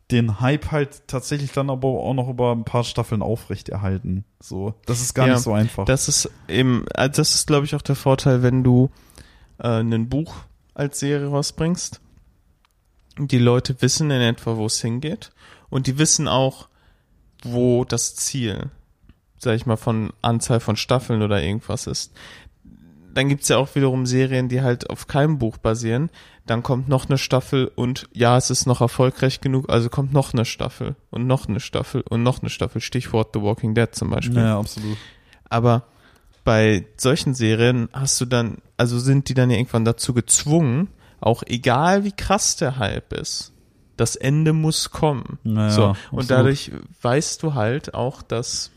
Den 0.10 0.40
Hype 0.40 0.72
halt 0.72 1.08
tatsächlich 1.08 1.52
dann 1.52 1.70
aber 1.70 1.88
auch 1.88 2.14
noch 2.14 2.30
über 2.30 2.54
ein 2.54 2.64
paar 2.64 2.86
Staffeln 2.86 3.22
aufrechterhalten. 3.22 4.24
So, 4.40 4.74
das 4.86 5.02
ist 5.02 5.14
gar 5.14 5.28
Ja, 5.28 5.34
nicht 5.34 5.44
so 5.44 5.52
einfach. 5.52 5.84
Das 5.86 6.08
ist 6.08 6.30
eben, 6.48 6.86
also 6.94 7.18
das 7.18 7.36
ist, 7.36 7.48
glaube 7.48 7.66
ich, 7.66 7.76
auch 7.76 7.82
der 7.82 7.96
Vorteil, 7.96 8.42
wenn 8.42 8.64
du 8.64 8.90
äh, 9.60 9.82
ein 9.82 10.08
Buch 10.08 10.36
als 10.74 11.00
Serie 11.00 11.28
rausbringst. 11.28 12.00
Die 13.20 13.40
Leute 13.40 13.82
wissen 13.82 14.10
in 14.12 14.22
etwa, 14.22 14.56
wo 14.58 14.66
es 14.68 14.80
hingeht. 14.80 15.32
Und 15.70 15.88
die 15.88 15.98
wissen 15.98 16.28
auch, 16.28 16.70
wo 17.44 17.84
das 17.84 18.16
Ziel, 18.16 18.70
sag 19.38 19.56
ich 19.56 19.66
mal, 19.66 19.76
von 19.76 20.14
Anzahl 20.22 20.60
von 20.60 20.78
Staffeln 20.78 21.22
oder 21.22 21.42
irgendwas 21.44 21.88
ist. 21.88 22.14
Dann 23.14 23.30
gibt's 23.30 23.48
ja 23.48 23.58
auch 23.58 23.74
wiederum 23.76 24.06
Serien, 24.06 24.48
die 24.48 24.62
halt 24.62 24.90
auf 24.90 25.08
keinem 25.08 25.40
Buch 25.40 25.58
basieren. 25.58 26.10
Dann 26.46 26.64
kommt 26.64 26.88
noch 26.88 27.10
eine 27.10 27.18
Staffel 27.18 27.72
und 27.76 28.08
ja, 28.14 28.38
es 28.38 28.50
ist 28.50 28.68
noch 28.68 28.80
erfolgreich 28.80 29.42
genug, 29.42 29.70
also 29.70 29.90
kommt 29.90 30.14
noch 30.14 30.34
eine 30.34 30.46
Staffel 30.46 30.96
und 31.10 31.28
noch 31.28 31.48
eine 31.48 31.60
Staffel 31.60 32.04
und 32.08 32.24
noch 32.24 32.42
eine 32.42 32.50
Staffel. 32.50 32.80
Stichwort 32.80 33.32
The 33.34 33.42
Walking 33.42 33.74
Dead 33.74 33.90
zum 33.92 34.12
Beispiel. 34.12 34.38
ja, 34.38 34.60
absolut. 34.60 34.98
Aber 35.50 35.84
bei 36.44 36.86
solchen 36.96 37.34
Serien 37.34 37.90
hast 37.92 38.22
du 38.22 38.26
dann, 38.26 38.60
also 38.78 39.00
sind 39.00 39.28
die 39.28 39.34
dann 39.34 39.50
ja 39.50 39.58
irgendwann 39.58 39.84
dazu 39.84 40.14
gezwungen, 40.14 40.88
auch 41.20 41.44
egal 41.46 42.04
wie 42.04 42.14
krass 42.14 42.56
der 42.56 42.78
Hype 42.78 43.12
ist, 43.14 43.52
das 43.98 44.16
Ende 44.16 44.54
muss 44.54 44.92
kommen. 44.92 45.40
Naja, 45.44 45.70
so. 45.72 45.86
absolut. 45.88 46.14
Und 46.14 46.32
dadurch 46.32 46.72
weißt 47.02 47.44
du 47.44 47.56
halt 47.56 47.94
auch, 47.96 48.22
dass 48.22 48.72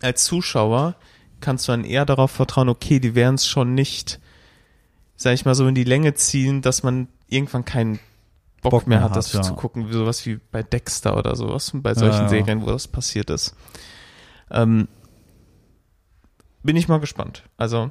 als 0.00 0.24
Zuschauer 0.24 0.96
kannst 1.42 1.68
du 1.68 1.72
dann 1.72 1.84
eher 1.84 2.06
darauf 2.06 2.30
vertrauen, 2.30 2.70
okay, 2.70 2.98
die 2.98 3.14
werden 3.14 3.34
es 3.34 3.46
schon 3.46 3.74
nicht, 3.74 4.18
sag 5.16 5.34
ich 5.34 5.44
mal, 5.44 5.54
so 5.54 5.66
in 5.66 5.74
die 5.74 5.84
Länge 5.84 6.14
ziehen, 6.14 6.62
dass 6.62 6.82
man 6.82 7.08
irgendwann 7.28 7.66
keinen 7.66 7.98
Bock, 8.62 8.70
Bock 8.70 8.86
mehr 8.86 9.00
mehr 9.00 9.04
hat, 9.10 9.16
das 9.16 9.32
ja. 9.32 9.42
zu 9.42 9.54
gucken, 9.54 9.88
wie 9.88 9.92
sowas 9.92 10.24
wie 10.24 10.38
bei 10.50 10.62
Dexter 10.62 11.16
oder 11.16 11.36
sowas, 11.36 11.72
bei 11.74 11.94
solchen 11.94 12.14
Ja, 12.14 12.22
ja. 12.22 12.28
Serien, 12.28 12.62
wo 12.62 12.66
das 12.66 12.88
passiert 12.88 13.28
ist. 13.28 13.54
Ähm, 14.50 14.88
bin 16.62 16.76
ich 16.76 16.88
mal 16.88 17.00
gespannt. 17.00 17.42
Also 17.56 17.90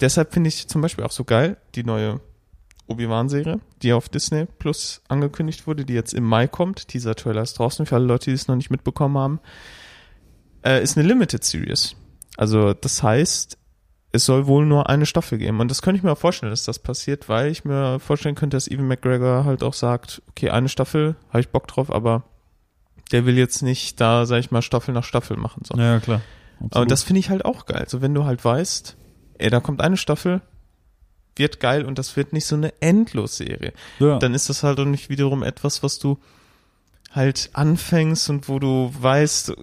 deshalb 0.00 0.34
finde 0.34 0.48
ich 0.48 0.68
zum 0.68 0.82
Beispiel 0.82 1.04
auch 1.04 1.12
so 1.12 1.24
geil, 1.24 1.56
die 1.74 1.84
neue 1.84 2.20
Obi-Wan-Serie, 2.88 3.60
die 3.82 3.92
auf 3.92 4.08
Disney 4.08 4.46
Plus 4.58 5.02
angekündigt 5.08 5.66
wurde, 5.66 5.84
die 5.84 5.92
jetzt 5.92 6.14
im 6.14 6.24
Mai 6.24 6.48
kommt. 6.48 6.92
Dieser 6.94 7.14
Trailer 7.14 7.42
ist 7.42 7.58
draußen 7.58 7.86
für 7.86 7.94
alle 7.96 8.06
Leute, 8.06 8.30
die 8.30 8.34
es 8.34 8.48
noch 8.48 8.56
nicht 8.56 8.70
mitbekommen 8.70 9.18
haben. 9.18 9.40
Äh, 10.64 10.82
ist 10.82 10.98
eine 10.98 11.06
Limited 11.06 11.44
Series. 11.44 11.94
Also 12.38 12.72
das 12.72 13.02
heißt, 13.02 13.58
es 14.12 14.24
soll 14.24 14.46
wohl 14.46 14.64
nur 14.64 14.88
eine 14.88 15.06
Staffel 15.06 15.38
geben. 15.38 15.60
Und 15.60 15.70
das 15.70 15.82
könnte 15.82 15.98
ich 15.98 16.04
mir 16.04 16.12
auch 16.12 16.18
vorstellen, 16.18 16.50
dass 16.50 16.64
das 16.64 16.78
passiert, 16.78 17.28
weil 17.28 17.50
ich 17.50 17.64
mir 17.64 17.98
vorstellen 17.98 18.36
könnte, 18.36 18.56
dass 18.56 18.68
Evan 18.68 18.86
McGregor 18.86 19.44
halt 19.44 19.64
auch 19.64 19.74
sagt, 19.74 20.22
okay, 20.30 20.50
eine 20.50 20.68
Staffel, 20.68 21.16
habe 21.30 21.40
ich 21.40 21.48
Bock 21.48 21.66
drauf, 21.66 21.92
aber 21.92 22.22
der 23.10 23.26
will 23.26 23.36
jetzt 23.36 23.62
nicht 23.62 24.00
da, 24.00 24.24
sag 24.24 24.38
ich 24.38 24.52
mal, 24.52 24.62
Staffel 24.62 24.94
nach 24.94 25.02
Staffel 25.02 25.36
machen. 25.36 25.62
So. 25.64 25.76
Ja, 25.76 25.98
klar. 25.98 26.22
Aber 26.58 26.66
Absolut. 26.66 26.90
das 26.92 27.02
finde 27.02 27.20
ich 27.20 27.28
halt 27.28 27.44
auch 27.44 27.66
geil. 27.66 27.86
So, 27.88 28.00
wenn 28.00 28.14
du 28.14 28.24
halt 28.24 28.44
weißt, 28.44 28.96
ey, 29.38 29.50
da 29.50 29.58
kommt 29.58 29.80
eine 29.80 29.96
Staffel, 29.96 30.40
wird 31.34 31.58
geil 31.58 31.84
und 31.84 31.98
das 31.98 32.16
wird 32.16 32.32
nicht 32.32 32.46
so 32.46 32.54
eine 32.54 32.72
Endlosserie. 32.80 33.72
ja. 33.98 34.18
Dann 34.18 34.32
ist 34.32 34.48
das 34.48 34.62
halt 34.62 34.78
auch 34.78 34.84
nicht 34.84 35.10
wiederum 35.10 35.42
etwas, 35.42 35.82
was 35.82 35.98
du 35.98 36.18
halt 37.10 37.50
anfängst 37.52 38.30
und 38.30 38.48
wo 38.48 38.60
du 38.60 38.92
weißt, 38.96 39.54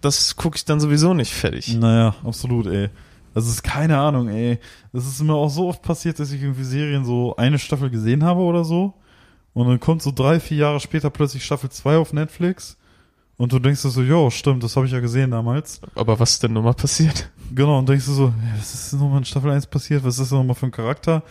das 0.00 0.36
gucke 0.36 0.56
ich 0.56 0.64
dann 0.64 0.80
sowieso 0.80 1.14
nicht 1.14 1.32
fertig. 1.32 1.74
Naja, 1.76 2.14
absolut, 2.24 2.66
ey. 2.66 2.88
Das 3.34 3.46
ist 3.46 3.62
keine 3.62 3.98
Ahnung, 3.98 4.28
ey. 4.28 4.58
Das 4.92 5.06
ist 5.06 5.22
mir 5.22 5.34
auch 5.34 5.50
so 5.50 5.68
oft 5.68 5.82
passiert, 5.82 6.18
dass 6.18 6.32
ich 6.32 6.42
irgendwie 6.42 6.64
Serien 6.64 7.04
so 7.04 7.36
eine 7.36 7.58
Staffel 7.58 7.90
gesehen 7.90 8.24
habe 8.24 8.40
oder 8.40 8.64
so. 8.64 8.94
Und 9.52 9.68
dann 9.68 9.80
kommt 9.80 10.02
so 10.02 10.10
drei, 10.10 10.40
vier 10.40 10.58
Jahre 10.58 10.80
später 10.80 11.10
plötzlich 11.10 11.44
Staffel 11.44 11.70
2 11.70 11.96
auf 11.96 12.12
Netflix. 12.12 12.76
Und 13.36 13.52
du 13.52 13.58
denkst 13.58 13.82
dir 13.82 13.88
so, 13.88 14.02
jo, 14.02 14.30
stimmt, 14.30 14.62
das 14.62 14.76
habe 14.76 14.86
ich 14.86 14.92
ja 14.92 15.00
gesehen 15.00 15.30
damals. 15.30 15.80
Aber 15.94 16.18
was 16.20 16.32
ist 16.32 16.42
denn 16.42 16.52
nun 16.52 16.64
mal 16.64 16.74
passiert? 16.74 17.30
Genau, 17.54 17.78
und 17.78 17.88
denkst 17.88 18.06
du 18.06 18.12
so, 18.12 18.26
ja, 18.26 18.58
was 18.58 18.74
ist 18.74 18.92
denn 18.92 19.00
nochmal 19.00 19.18
in 19.18 19.24
Staffel 19.24 19.50
1 19.50 19.66
passiert? 19.66 20.04
Was 20.04 20.18
ist 20.18 20.30
nochmal 20.30 20.54
für 20.54 20.66
ein 20.66 20.72
Charakter? 20.72 21.22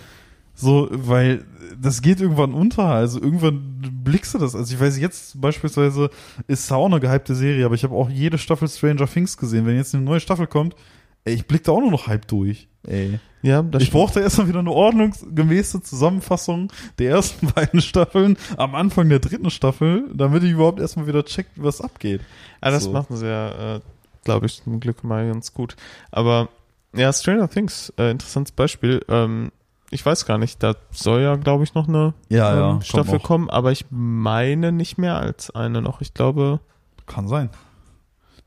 So, 0.61 0.89
weil 0.91 1.45
das 1.81 2.01
geht 2.01 2.19
irgendwann 2.19 2.53
unter. 2.53 2.85
Also 2.85 3.21
irgendwann 3.21 3.79
blickst 4.03 4.33
du 4.33 4.37
das. 4.39 4.55
Also 4.55 4.73
ich 4.73 4.79
weiß 4.79 4.99
jetzt 4.99 5.39
beispielsweise 5.39 6.09
ist 6.47 6.65
es 6.65 6.71
auch 6.71 6.85
eine 6.85 6.99
gehypte 6.99 7.33
Serie, 7.35 7.65
aber 7.65 7.75
ich 7.75 7.83
habe 7.83 7.95
auch 7.95 8.09
jede 8.09 8.37
Staffel 8.37 8.67
Stranger 8.67 9.07
Things 9.07 9.37
gesehen. 9.37 9.65
Wenn 9.65 9.77
jetzt 9.77 9.95
eine 9.95 10.03
neue 10.03 10.19
Staffel 10.19 10.47
kommt, 10.47 10.75
ey, 11.23 11.33
ich 11.33 11.47
blick 11.47 11.63
da 11.63 11.71
auch 11.71 11.79
nur 11.79 11.91
noch 11.91 12.07
halb 12.07 12.27
durch. 12.27 12.67
Ey. 12.85 13.19
Ja, 13.41 13.61
das 13.61 13.83
Ich 13.83 13.91
brauchte 13.91 14.19
erstmal 14.19 14.49
wieder 14.49 14.59
eine 14.59 14.71
ordnungsgemäße 14.71 15.81
Zusammenfassung 15.81 16.71
der 16.97 17.11
ersten 17.11 17.47
beiden 17.55 17.81
Staffeln 17.81 18.37
am 18.57 18.75
Anfang 18.75 19.07
der 19.07 19.19
dritten 19.19 19.49
Staffel, 19.49 20.09
damit 20.13 20.43
ich 20.43 20.51
überhaupt 20.51 20.81
erstmal 20.81 21.07
wieder 21.07 21.23
check, 21.23 21.47
was 21.55 21.79
abgeht. 21.79 22.19
Ja, 22.61 22.71
das 22.71 22.83
So. 22.83 22.91
machen 22.91 23.15
sie 23.15 23.27
ja, 23.27 23.75
äh, 23.75 23.79
glaube 24.25 24.47
ich, 24.47 24.61
zum 24.61 24.81
Glück 24.81 25.05
mal 25.05 25.25
ganz 25.27 25.53
gut. 25.53 25.77
Aber 26.11 26.49
ja, 26.93 27.13
Stranger 27.13 27.49
Things, 27.49 27.93
äh, 27.97 28.11
interessantes 28.11 28.51
Beispiel. 28.51 29.01
Ähm, 29.07 29.51
ich 29.91 30.05
weiß 30.05 30.25
gar 30.25 30.37
nicht, 30.37 30.61
da 30.63 30.75
soll 30.91 31.21
ja, 31.21 31.35
glaube 31.35 31.63
ich, 31.63 31.73
noch 31.73 31.87
eine 31.87 32.13
Ja, 32.29 32.55
ja, 32.55 32.65
ähm, 32.65 32.71
kommt 32.73 32.85
Staffel 32.85 33.13
noch. 33.15 33.23
kommen, 33.23 33.49
aber 33.49 33.71
ich 33.71 33.85
meine 33.89 34.71
nicht 34.71 34.97
mehr 34.97 35.17
als 35.17 35.49
eine 35.51 35.81
noch. 35.81 36.01
Ich 36.01 36.13
glaube, 36.13 36.59
Kann 37.07 37.27
sein. 37.27 37.49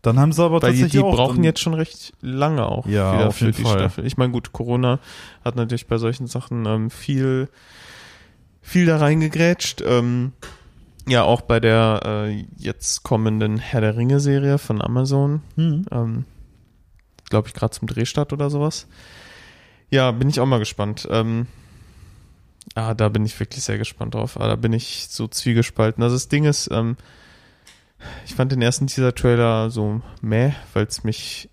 Dann 0.03 0.19
haben 0.19 0.33
sie 0.33 0.43
aber 0.43 0.61
weil 0.63 0.73
die, 0.73 0.81
tatsächlich 0.81 0.93
die 1.03 1.07
auch 1.07 1.15
brauchen 1.15 1.45
jetzt 1.45 1.61
schon 1.61 1.75
recht 1.75 2.13
lange 2.21 2.67
auch 2.67 2.87
Ja, 2.87 3.15
wieder 3.15 3.31
für 3.31 3.53
die 3.53 3.63
Fall. 3.63 3.79
Staffel. 3.79 4.05
Ich 4.07 4.17
meine, 4.17 4.33
gut, 4.33 4.53
Corona 4.53 4.99
hat 5.45 5.55
natürlich 5.57 5.87
bei 5.87 5.99
solchen 5.99 6.27
Sachen 6.27 6.67
ähm, 6.67 6.91
viel, 6.91 7.49
viel 8.61 8.87
da 8.87 8.97
reingegrätscht. 8.99 9.81
Ähm, 9.87 10.33
ja, 11.09 11.23
auch 11.25 11.41
bei 11.43 11.59
der 11.61 12.01
äh, 12.05 12.45
jetzt 12.57 13.03
kommenden 13.05 13.59
Herr 13.59 13.81
der 13.81 13.97
Ringe-Serie 13.97 14.59
von 14.59 14.81
Amazon. 14.83 15.43
Hm. 15.57 15.87
Ähm, 15.91 16.25
Glaube 17.31 17.49
ich 17.49 17.55
gerade 17.55 17.73
zum 17.73 17.89
Drehstart 17.89 18.33
oder 18.33 18.51
sowas. 18.51 18.87
Ja, 19.93 20.11
bin 20.11 20.31
ich 20.31 20.41
auch 20.41 20.47
mal 20.47 20.59
gespannt. 20.59 21.07
Ähm, 21.11 21.47
ah, 22.75 22.95
da 22.95 23.11
bin 23.11 23.27
ich 23.27 23.39
wirklich 23.39 23.63
sehr 23.63 23.77
gespannt 23.77 24.15
drauf. 24.15 24.41
Ah, 24.41 24.49
da 24.49 24.57
bin 24.57 24.73
ich 24.73 25.09
so 25.11 25.29
zwiegespalten. 25.29 26.03
Also 26.03 26.17
das 26.17 26.29
Ding 26.29 26.45
ist, 26.45 26.71
ähm, 26.73 26.97
ich 28.25 28.35
fand 28.35 28.51
den 28.53 28.63
ersten 28.63 28.87
Teaser-Trailer 28.87 29.69
so 29.69 30.01
meh, 30.23 30.53
weil 30.73 30.87
es 30.87 31.05
mich 31.05 31.51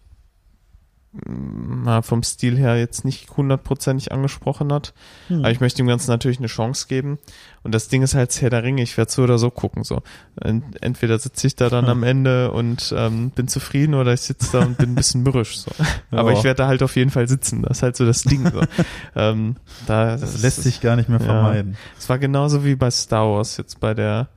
mal 1.11 2.03
vom 2.03 2.21
Stil 2.21 2.55
her 2.55 2.77
jetzt 2.77 3.03
nicht 3.03 3.35
hundertprozentig 3.35 4.11
angesprochen 4.11 4.71
hat. 4.71 4.93
Hm. 5.27 5.39
Aber 5.39 5.49
ich 5.51 5.59
möchte 5.59 5.77
dem 5.77 5.87
Ganzen 5.87 6.11
natürlich 6.11 6.37
eine 6.37 6.47
Chance 6.47 6.85
geben. 6.87 7.17
Und 7.63 7.73
das 7.73 7.87
Ding 7.87 8.03
ist 8.03 8.13
halt 8.13 8.39
Herr 8.41 8.51
der 8.51 8.61
Ringe, 8.63 8.83
ich 8.83 8.95
werde 8.95 9.11
so 9.11 9.23
oder 9.23 9.39
so 9.39 9.49
gucken. 9.49 9.83
So. 9.83 10.03
Ent- 10.39 10.81
Entweder 10.83 11.17
sitze 11.17 11.47
ich 11.47 11.55
da 11.55 11.69
dann 11.69 11.85
am 11.89 12.03
Ende 12.03 12.51
und 12.51 12.93
ähm, 12.95 13.31
bin 13.31 13.47
zufrieden 13.47 13.95
oder 13.95 14.13
ich 14.13 14.21
sitze 14.21 14.51
da 14.59 14.65
und 14.65 14.77
bin 14.77 14.91
ein 14.91 14.95
bisschen 14.95 15.23
mürrisch. 15.23 15.57
So. 15.57 15.71
Aber 16.11 16.31
Ja. 16.31 16.37
ich 16.37 16.43
werde 16.43 16.57
da 16.59 16.67
halt 16.67 16.83
auf 16.83 16.95
jeden 16.95 17.09
Fall 17.09 17.27
sitzen. 17.27 17.63
Das 17.63 17.77
ist 17.77 17.83
halt 17.83 17.95
so 17.97 18.05
das 18.05 18.21
Ding. 18.23 18.49
So. 18.51 18.61
ähm, 19.15 19.55
da, 19.87 20.15
Das 20.15 20.41
lässt 20.43 20.61
sich 20.61 20.79
gar 20.79 20.95
nicht 20.95 21.09
mehr 21.09 21.19
Ja. 21.19 21.25
vermeiden. 21.25 21.75
Es 21.97 22.07
war 22.07 22.19
genauso 22.19 22.63
wie 22.65 22.75
bei 22.75 22.91
Star 22.91 23.25
Wars 23.31 23.57
jetzt 23.57 23.79
bei 23.79 23.93
der 23.95 24.27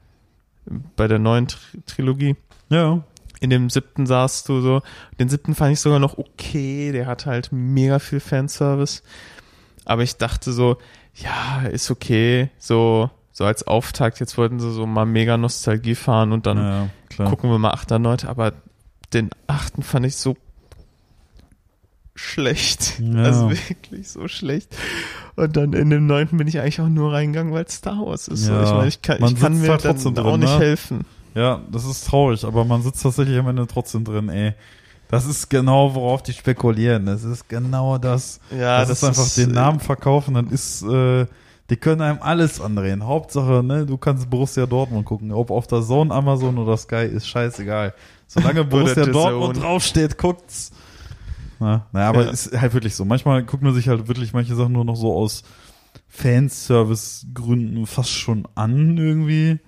bei 0.96 1.08
der 1.08 1.18
neuen 1.18 1.48
Tri 1.48 1.58
Trilogie. 1.86 2.36
Ja. 2.70 3.02
In 3.42 3.50
dem 3.50 3.70
siebten 3.70 4.06
saßt 4.06 4.48
du 4.48 4.60
so. 4.60 4.82
Den 5.18 5.28
siebten 5.28 5.56
fand 5.56 5.72
ich 5.72 5.80
sogar 5.80 5.98
noch 5.98 6.16
okay. 6.16 6.92
Der 6.92 7.06
hat 7.06 7.26
halt 7.26 7.48
mega 7.50 7.98
viel 7.98 8.20
Fanservice. 8.20 9.02
Aber 9.84 10.04
ich 10.04 10.16
dachte 10.16 10.52
so, 10.52 10.76
ja, 11.16 11.66
ist 11.66 11.90
okay. 11.90 12.50
So, 12.58 13.10
so 13.32 13.44
als 13.44 13.66
Auftakt. 13.66 14.20
Jetzt 14.20 14.38
wollten 14.38 14.60
sie 14.60 14.72
so 14.72 14.86
mal 14.86 15.06
mega 15.06 15.36
Nostalgie 15.36 15.96
fahren 15.96 16.30
und 16.30 16.46
dann 16.46 16.88
ja, 17.18 17.24
gucken 17.24 17.50
wir 17.50 17.58
mal 17.58 17.72
achter, 17.72 17.98
neunter. 17.98 18.28
Aber 18.28 18.52
den 19.12 19.30
achten 19.48 19.82
fand 19.82 20.06
ich 20.06 20.14
so 20.14 20.36
schlecht. 22.14 23.00
Ja. 23.00 23.24
Also 23.24 23.50
wirklich 23.50 24.08
so 24.08 24.28
schlecht. 24.28 24.76
Und 25.34 25.56
dann 25.56 25.72
in 25.72 25.90
dem 25.90 26.06
neunten 26.06 26.36
bin 26.38 26.46
ich 26.46 26.60
eigentlich 26.60 26.80
auch 26.80 26.88
nur 26.88 27.12
reingegangen, 27.12 27.52
weil 27.52 27.64
es 27.64 27.74
Star 27.74 27.98
Wars 28.06 28.28
ist. 28.28 28.44
So, 28.44 28.52
Ja, 28.52 28.62
ich 28.62 28.70
meine, 28.70 28.88
ich 28.88 29.02
kann, 29.02 29.20
man 29.20 29.32
ich 29.32 29.40
kann 29.40 29.60
mir 29.60 29.68
halt 29.68 29.84
dann 29.84 29.96
trotzdem 29.96 30.16
auch 30.18 30.30
drin, 30.30 30.40
nicht 30.40 30.58
ne? 30.58 30.64
helfen. 30.64 31.04
Ja, 31.34 31.62
das 31.70 31.84
ist 31.84 32.06
traurig, 32.06 32.44
aber 32.44 32.64
man 32.64 32.82
sitzt 32.82 33.02
tatsächlich 33.02 33.38
am 33.38 33.48
Ende 33.48 33.66
trotzdem 33.66 34.04
drin, 34.04 34.28
ey. 34.28 34.54
Das 35.08 35.26
ist 35.26 35.50
genau, 35.50 35.94
worauf 35.94 36.22
die 36.22 36.32
spekulieren. 36.32 37.04
Das 37.04 37.22
ist 37.22 37.48
genau 37.48 37.98
das. 37.98 38.40
Ja, 38.50 38.80
das, 38.80 38.90
ist 38.90 39.04
einfach 39.04 39.28
den 39.28 39.50
äh, 39.50 39.54
Namen 39.54 39.78
verkaufen, 39.80 40.34
dann 40.34 40.48
ist, 40.48 40.82
äh, 40.82 41.26
die 41.68 41.76
können 41.76 42.00
einem 42.00 42.18
alles 42.22 42.60
andrehen. 42.60 43.06
Hauptsache, 43.06 43.62
ne, 43.62 43.84
du 43.84 43.98
kannst 43.98 44.30
Borussia 44.30 44.66
Dortmund 44.66 45.04
gucken. 45.04 45.32
Ob 45.32 45.50
auf 45.50 45.66
der 45.66 45.82
Zone, 45.82 46.12
Amazon 46.14 46.56
oder 46.58 46.76
Sky, 46.76 47.04
ist 47.04 47.28
scheißegal. 47.28 47.94
Solange 48.26 48.64
Borussia 48.64 49.04
Dortmund 49.04 49.62
draufsteht, 49.62 50.16
guckt's. 50.16 50.72
Na, 51.60 51.86
naja, 51.92 52.08
aber 52.08 52.24
Ja. 52.24 52.30
ist 52.30 52.58
halt 52.58 52.74
wirklich 52.74 52.94
so. 52.94 53.04
Manchmal 53.04 53.42
guckt 53.44 53.62
man 53.62 53.74
sich 53.74 53.88
halt 53.88 54.08
wirklich 54.08 54.32
manche 54.32 54.54
Sachen 54.54 54.72
nur 54.72 54.84
noch 54.84 54.96
so 54.96 55.14
aus 55.14 55.44
Fanservice-Gründen 56.08 57.86
fast 57.86 58.10
schon 58.10 58.48
an 58.54 58.96
irgendwie 58.96 59.60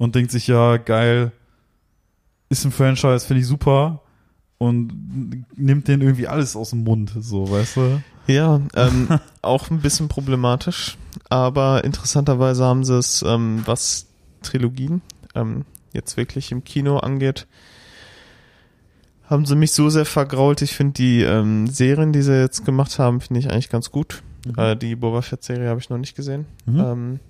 und 0.00 0.14
denkt 0.14 0.30
sich, 0.30 0.46
ja, 0.46 0.78
geil, 0.78 1.30
ist 2.48 2.64
ein 2.64 2.72
Franchise, 2.72 3.26
finde 3.26 3.42
ich 3.42 3.46
super 3.46 4.00
und 4.56 5.44
nimmt 5.56 5.88
den 5.88 6.00
irgendwie 6.00 6.26
alles 6.26 6.56
aus 6.56 6.70
dem 6.70 6.84
Mund, 6.84 7.12
so, 7.20 7.50
weißt 7.50 7.76
du? 7.76 8.02
Ja, 8.26 8.62
ähm, 8.74 9.08
auch 9.42 9.70
ein 9.70 9.80
bisschen 9.80 10.08
problematisch, 10.08 10.96
aber 11.28 11.84
interessanterweise 11.84 12.64
haben 12.64 12.82
sie 12.82 12.96
es, 12.96 13.22
ähm, 13.22 13.62
was 13.66 14.06
Trilogien 14.40 15.02
ähm, 15.34 15.66
jetzt 15.92 16.16
wirklich 16.16 16.50
im 16.50 16.64
Kino 16.64 16.96
angeht, 16.96 17.46
haben 19.24 19.44
sie 19.44 19.54
mich 19.54 19.72
so 19.72 19.90
sehr 19.90 20.06
vergrault. 20.06 20.62
Ich 20.62 20.74
finde 20.74 20.94
die 20.94 21.20
ähm, 21.20 21.66
Serien, 21.66 22.14
die 22.14 22.22
sie 22.22 22.40
jetzt 22.40 22.64
gemacht 22.64 22.98
haben, 22.98 23.20
finde 23.20 23.40
ich 23.40 23.50
eigentlich 23.50 23.68
ganz 23.68 23.90
gut. 23.90 24.22
Äh, 24.56 24.76
die 24.76 24.96
Boba 24.96 25.20
Fett-Serie 25.20 25.68
habe 25.68 25.78
ich 25.78 25.90
noch 25.90 25.98
nicht 25.98 26.16
gesehen. 26.16 26.46
Mhm. 26.64 26.80
Ähm, 26.80 27.20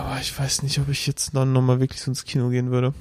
aber 0.00 0.20
ich 0.20 0.38
weiß 0.38 0.62
nicht, 0.62 0.78
ob 0.78 0.88
ich 0.88 1.06
jetzt 1.06 1.34
dann 1.34 1.52
nochmal 1.52 1.80
wirklich 1.80 2.00
so 2.00 2.10
ins 2.10 2.24
Kino 2.24 2.48
gehen 2.48 2.70
würde. 2.70 2.92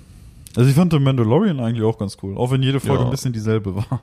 Also 0.55 0.69
ich 0.69 0.75
fand 0.75 0.93
The 0.93 0.99
Mandalorian 0.99 1.59
eigentlich 1.59 1.83
auch 1.83 1.97
ganz 1.97 2.17
cool, 2.23 2.37
auch 2.37 2.51
wenn 2.51 2.63
jede 2.63 2.79
Folge 2.79 3.01
Ja. 3.01 3.05
ein 3.05 3.11
bisschen 3.11 3.33
dieselbe 3.33 3.75
war. 3.75 4.01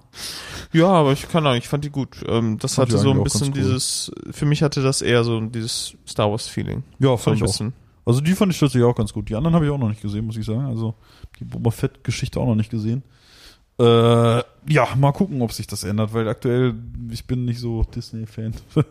Ja, 0.73 0.89
aber 0.89 1.13
ich 1.13 1.29
kann 1.29 1.47
auch, 1.47 1.55
ich 1.55 1.67
fand 1.69 1.85
die 1.85 1.91
gut. 1.91 2.17
Ähm, 2.27 2.59
das 2.59 2.75
Fand 2.75 2.91
hatte 2.91 3.01
so 3.01 3.11
ein 3.11 3.23
bisschen 3.25 3.49
cool. 3.49 3.55
dieses, 3.55 4.13
für 4.31 4.45
mich 4.45 4.63
hatte 4.63 4.83
das 4.83 5.01
eher 5.01 5.25
so 5.25 5.41
dieses 5.41 5.95
Star 6.07 6.31
Wars 6.31 6.49
Feeling. 6.49 6.83
Ja, 6.99 7.09
So 7.09 7.17
fand 7.17 7.41
ein 7.41 7.45
ich 7.47 7.51
auch. 7.63 7.67
Also 8.05 8.21
die 8.21 8.33
fand 8.35 8.53
ich 8.53 8.59
tatsächlich 8.59 8.85
auch 8.85 8.97
ganz 8.97 9.13
gut. 9.13 9.29
Die 9.31 9.35
anderen 9.37 9.55
habe 9.55 9.65
ich 9.65 9.71
auch 9.71 9.79
noch 9.79 9.89
nicht 9.89 10.03
gesehen, 10.03 10.27
muss 10.27 10.37
ich 10.37 10.45
sagen. 10.45 10.67
Also 10.67 10.95
die 11.39 11.45
Boba 11.45 11.71
Fett-Geschichte 11.71 12.39
auch 12.41 12.47
noch 12.47 12.55
nicht 12.57 12.71
gesehen. 12.71 13.03
Äh, 13.79 13.85
ja, 14.69 14.89
mal 14.97 15.13
gucken, 15.13 15.41
ob 15.41 15.53
sich 15.53 15.67
das 15.67 15.85
ändert, 15.85 16.13
weil 16.13 16.29
aktuell, 16.29 16.75
ich 17.11 17.27
bin 17.27 17.45
nicht 17.47 17.61
so 17.61 17.83
Disney-Fan. 17.85 18.55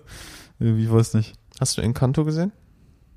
Irgendwie, 0.60 0.84
ich 0.86 0.92
weiß 0.92 1.14
nicht. 1.14 1.34
Hast 1.60 1.78
du 1.78 1.82
Encanto 1.82 2.26
gesehen? 2.26 2.52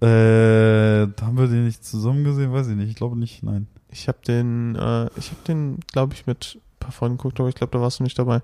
Äh, 0.01 1.07
haben 1.23 1.37
wir 1.39 1.47
den 1.47 1.65
nicht 1.65 1.85
zusammen 1.85 2.25
gesehen? 2.25 2.53
Weiß 2.53 2.69
ich 2.69 2.77
nicht. 2.77 2.91
Ich 2.91 2.97
glaube 2.97 3.19
nicht, 3.19 3.43
nein. 3.43 3.67
Ich 3.91 4.09
habe 4.09 4.19
den, 4.27 4.75
äh, 4.75 5.07
ich 5.17 5.31
habe 5.31 5.41
den, 5.47 5.79
glaube 5.93 6.15
ich, 6.15 6.27
mit 6.27 6.57
ein 6.57 6.79
paar 6.81 6.93
Freunden 6.93 7.17
geguckt, 7.17 7.39
aber 7.41 7.49
ich 7.49 7.55
glaube, 7.55 7.71
da 7.73 7.81
warst 7.81 8.01
du 8.01 8.03
nicht 8.03 8.19
dabei. 8.19 8.43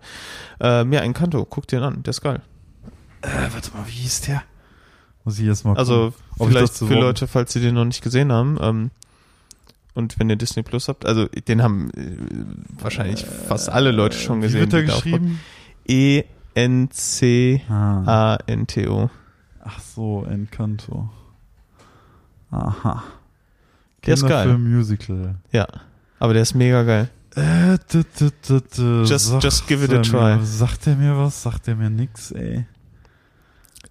Äh, 0.60 0.84
mehr 0.84 1.02
Encanto, 1.02 1.44
guck 1.44 1.66
dir 1.66 1.80
den 1.80 1.84
an, 1.84 2.02
der 2.02 2.10
ist 2.10 2.20
geil. 2.20 2.40
Äh, 3.22 3.28
warte 3.52 3.72
mal, 3.76 3.86
wie 3.86 3.90
hieß 3.92 4.22
der? 4.22 4.42
Muss 5.24 5.38
ich 5.38 5.46
jetzt 5.46 5.64
mal 5.64 5.76
Also 5.76 6.14
Ob 6.38 6.48
ich 6.48 6.56
vielleicht 6.56 6.78
für 6.78 6.94
Leute, 6.94 7.26
falls 7.26 7.52
sie 7.52 7.60
den 7.60 7.74
noch 7.74 7.84
nicht 7.84 8.02
gesehen 8.02 8.32
haben, 8.32 8.58
ähm, 8.60 8.90
und 9.94 10.18
wenn 10.18 10.30
ihr 10.30 10.36
Disney 10.36 10.62
Plus 10.62 10.88
habt, 10.88 11.04
also 11.04 11.26
den 11.26 11.62
haben 11.62 11.90
äh, 11.90 12.16
wahrscheinlich 12.82 13.26
fast 13.26 13.68
alle 13.68 13.90
Leute 13.90 14.16
schon 14.16 14.40
gesehen. 14.40 14.56
Wie 14.56 14.60
wird 14.62 14.72
der 14.72 14.84
geschrieben? 14.84 15.40
E-N-C-A-N-T-O. 15.86 17.68
Ah. 19.02 19.10
Ach 19.62 19.80
so, 19.80 20.24
Encanto. 20.24 21.10
Aha. 22.50 23.02
Der 24.06 24.14
ist 24.14 24.26
geil. 24.26 24.56
Musical. 24.58 25.36
Ja, 25.52 25.66
aber 26.18 26.32
der 26.32 26.42
ist 26.42 26.54
mega 26.54 26.82
geil. 26.82 27.10
Äh, 27.36 27.78
d, 27.92 28.02
d, 28.18 28.30
d, 28.48 28.60
d, 28.60 29.02
Just- 29.04 29.26
sagt 29.26 29.44
just 29.44 29.66
give 29.68 29.84
it 29.84 29.92
a 29.92 30.02
try. 30.02 30.36
Mir, 30.36 30.44
sagt 30.44 30.86
er 30.86 30.96
mir 30.96 31.16
was? 31.16 31.42
Sagt 31.42 31.68
er 31.68 31.76
mir 31.76 31.90
nix, 31.90 32.32
ey? 32.32 32.66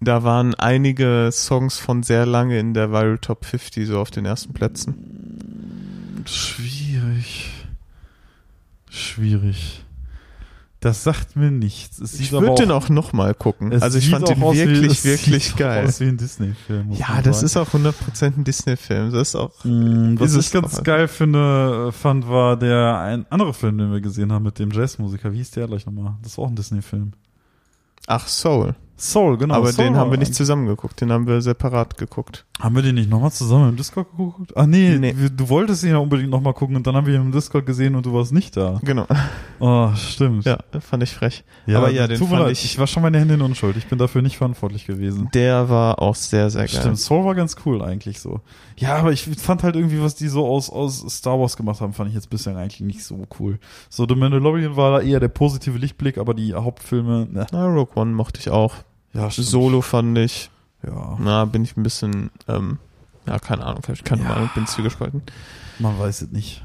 Da 0.02 0.22
waren 0.24 0.54
einige 0.54 1.30
Songs 1.32 1.78
von 1.78 2.02
sehr 2.02 2.26
lange 2.26 2.58
in 2.58 2.74
der 2.74 2.90
Viral 2.90 3.18
Top 3.18 3.44
50 3.44 3.86
so 3.86 3.98
auf 4.00 4.10
den 4.10 4.24
ersten 4.26 4.52
Plätzen. 4.52 6.22
Schwierig. 6.26 7.50
Schwierig. 8.90 9.84
Das 10.80 11.04
sagt 11.04 11.36
mir 11.36 11.50
nichts. 11.50 11.98
Ich 12.18 12.32
würde 12.32 12.54
den 12.54 12.70
auch, 12.70 12.88
nochmal 12.88 13.34
gucken. 13.34 13.70
Also 13.82 13.98
ich 13.98 14.08
fand 14.08 14.26
den 14.30 14.42
aus 14.42 14.54
wie- 14.56 14.66
wirklich, 14.66 15.04
wirklich 15.04 15.54
geil. 15.56 15.86
Aus 15.86 16.00
wie 16.00 16.06
ein 16.08 16.16
Disney-Film. 16.16 16.92
Ja, 16.92 17.20
das 17.22 17.36
sagen. 17.40 17.46
ist 17.46 17.56
auch 17.58 17.68
100% 17.74 18.38
ein 18.38 18.44
Disney-Film. 18.44 19.12
Das 19.12 19.28
ist 19.28 19.36
auch. 19.36 19.52
Mm, 19.64 20.14
Was 20.18 20.34
ich 20.34 20.50
ganz 20.50 20.78
auch. 20.78 20.82
geil 20.82 21.06
finde, 21.06 21.88
äh, 21.88 21.92
fand, 21.92 22.26
war 22.28 22.56
der 22.56 22.98
ein 22.98 23.26
anderer 23.30 23.52
Film, 23.52 23.76
den 23.76 23.92
wir 23.92 24.00
gesehen 24.00 24.32
haben 24.32 24.42
mit 24.44 24.58
dem 24.58 24.70
Jazzmusiker. 24.70 25.30
Wie 25.32 25.36
hieß 25.36 25.50
der 25.50 25.66
gleich 25.66 25.84
nochmal? 25.84 26.14
Das 26.22 26.38
war 26.38 26.46
auch 26.46 26.48
ein 26.48 26.56
Disney-Film. 26.56 27.12
Ach, 28.06 28.26
Soul. 28.26 28.74
Soul, 28.96 29.36
genau. 29.36 29.54
Aber 29.56 29.70
Soul 29.72 29.84
den 29.84 29.96
haben 29.96 30.10
wir 30.10 30.18
nicht 30.18 30.34
zusammen 30.34 30.66
geguckt. 30.66 30.98
Den 31.02 31.12
haben 31.12 31.26
wir 31.26 31.42
separat 31.42 31.98
geguckt. 31.98 32.46
Haben 32.60 32.74
wir 32.76 32.82
den 32.82 32.94
nicht 32.94 33.08
nochmal 33.10 33.32
zusammen 33.32 33.70
im 33.70 33.76
Discord 33.76 34.10
geguckt? 34.10 34.56
Ah, 34.56 34.66
nee, 34.66 34.98
Nee. 34.98 35.14
wir- 35.16 35.30
du 35.30 35.48
wolltest 35.48 35.82
ihn 35.82 35.90
ja 35.90 35.98
unbedingt 35.98 36.30
nochmal 36.30 36.52
gucken 36.54 36.76
und 36.76 36.86
dann 36.86 36.94
haben 36.94 37.06
wir 37.06 37.14
ihn 37.14 37.22
im 37.22 37.32
Discord 37.32 37.64
gesehen 37.66 37.94
und 37.94 38.04
du 38.06 38.12
warst 38.12 38.32
nicht 38.32 38.56
da. 38.56 38.78
Genau. 38.84 39.06
Oh, 39.58 39.90
stimmt. 39.96 40.44
Ja, 40.44 40.58
fand 40.80 41.02
ich 41.02 41.10
frech. 41.14 41.42
Aber 41.68 41.90
ja, 41.90 42.06
den 42.06 42.18
fand 42.18 42.30
leid. 42.32 42.52
ich- 42.52 42.64
Ich 42.64 42.78
war 42.78 42.86
schon 42.86 43.02
meine 43.02 43.18
Hände 43.18 43.34
in 43.34 43.40
Unschuld. 43.42 43.76
Ich 43.76 43.86
bin 43.86 43.98
dafür 43.98 44.22
nicht 44.22 44.36
verantwortlich 44.36 44.86
gewesen. 44.86 45.28
Der 45.34 45.68
war 45.68 46.00
auch 46.02 46.14
sehr, 46.14 46.50
sehr 46.50 46.66
geil. 46.66 46.80
Stimmt, 46.80 46.98
Soul 46.98 47.24
war 47.24 47.34
ganz 47.34 47.56
cool 47.64 47.82
eigentlich 47.82 48.20
so. 48.20 48.40
Ja, 48.76 48.96
aber 48.96 49.12
ich 49.12 49.24
fand 49.24 49.62
halt 49.62 49.76
irgendwie, 49.76 50.00
was 50.02 50.14
die 50.14 50.28
so 50.28 50.46
aus, 50.46 50.70
aus 50.70 51.04
Star 51.08 51.38
Wars 51.40 51.56
gemacht 51.56 51.80
haben, 51.80 51.92
fand 51.92 52.08
ich 52.10 52.14
jetzt 52.14 52.30
bisher 52.30 52.56
eigentlich 52.56 52.80
nicht 52.80 53.04
so 53.04 53.26
cool. 53.38 53.58
So, 53.88 54.06
The 54.08 54.14
Mandalorian 54.14 54.76
war 54.76 54.98
da 54.98 55.00
eher 55.04 55.20
der 55.20 55.28
positive 55.28 55.78
Lichtblick, 55.78 56.18
aber 56.18 56.34
die 56.34 56.54
Hauptfilme, 56.54 57.26
ne. 57.30 57.46
Na, 57.52 57.66
Rogue 57.66 57.94
One 57.96 58.12
mochte 58.12 58.40
ich 58.40 58.50
auch. 58.50 58.74
Ja, 59.12 59.30
stimmt. 59.30 59.48
Solo 59.48 59.80
fand 59.80 60.16
ich. 60.18 60.50
Ja, 60.86 61.16
Na, 61.20 61.44
bin 61.44 61.62
ich 61.64 61.76
ein 61.76 61.82
bisschen, 61.82 62.30
ähm, 62.48 62.78
ja, 63.26 63.38
keine 63.38 63.64
Ahnung, 63.66 63.82
ich 63.92 64.04
keine 64.04 64.22
Ja. 64.22 64.28
Meinung, 64.30 64.50
bin 64.54 64.66
zwiegespalten. 64.66 65.22
man 65.78 65.98
weiß 65.98 66.22
es 66.22 66.30
nicht. 66.30 66.64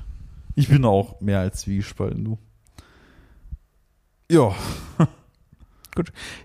Ich 0.55 0.69
bin 0.69 0.85
auch 0.85 1.19
mehr 1.19 1.39
als 1.39 1.61
zwiegespalten, 1.61 2.23
du. 2.23 2.37
Ja, 4.31 4.53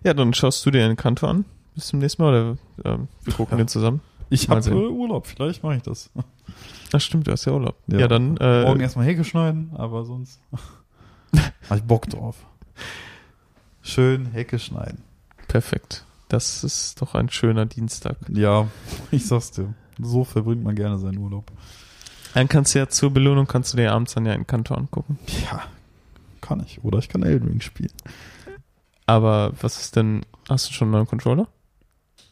Ja, 0.05 0.15
dann 0.15 0.33
schaust 0.35 0.65
du 0.65 0.71
dir 0.71 0.87
den 0.87 0.97
Kanto 0.97 1.27
an. 1.27 1.45
Bis 1.75 1.89
zum 1.89 1.99
nächsten 1.99 2.23
Mal 2.23 2.29
oder 2.29 2.59
ähm, 2.85 3.09
wir 3.25 3.33
gucken 3.35 3.59
Ja. 3.59 3.65
den 3.65 3.69
zusammen. 3.69 4.01
ich 4.29 4.49
habe 4.49 4.63
sehen. 4.63 4.75
Urlaub, 4.77 5.27
vielleicht 5.27 5.63
mache 5.65 5.77
ich 5.77 5.83
das. 5.83 6.11
Ach 6.93 7.01
stimmt, 7.01 7.27
du 7.27 7.33
hast 7.33 7.45
ja 7.47 7.53
Urlaub. 7.53 7.77
Ja, 7.89 8.07
dann 8.09 8.37
äh, 8.37 8.63
Morgen 8.65 8.81
erstmal 8.81 9.07
Hecke 9.07 9.25
schneiden, 9.25 9.71
aber 9.75 10.05
sonst 10.05 10.41
habe 11.69 11.79
ich 11.79 11.83
Bock 11.85 12.09
drauf. 12.09 12.37
Schön 13.83 14.27
Hecke 14.27 14.59
schneiden. 14.59 15.03
perfekt. 15.49 16.05
Das 16.31 16.63
ist 16.63 17.03
doch 17.03 17.15
ein 17.17 17.29
schöner 17.29 17.67
Dienstag. 17.67 18.17
Ja, 18.29 18.69
ich 19.11 19.27
sag's 19.27 19.51
dir. 19.51 19.75
So 20.01 20.25
verbringt 20.25 20.63
man 20.63 20.77
gerne 20.77 20.99
seinen 20.99 21.19
Urlaub. 21.19 21.51
Dann 22.35 22.49
kannst 22.49 22.75
du 22.75 22.79
ja 22.79 22.89
zur 22.89 23.11
Belohnung 23.11 23.47
kannst 23.49 23.73
du 23.73 23.77
dir 23.77 23.93
abends 23.93 24.15
dann 24.15 24.25
ja 24.25 24.33
einen 24.33 24.47
Kanto 24.47 24.75
angucken. 24.75 25.19
Ja, 25.51 25.63
kann 26.41 26.61
ich. 26.65 26.83
Oder 26.85 26.99
ich 27.01 27.09
kann 27.09 27.25
Elden 27.25 27.49
Ring 27.49 27.61
spielen. 27.61 27.93
Aber 29.07 29.53
was 29.61 29.81
ist 29.81 29.97
denn, 29.97 30.25
hast 30.49 30.69
du 30.69 30.73
schon 30.73 30.87
einen 30.87 30.93
neuen 30.93 31.07
Controller? 31.09 31.49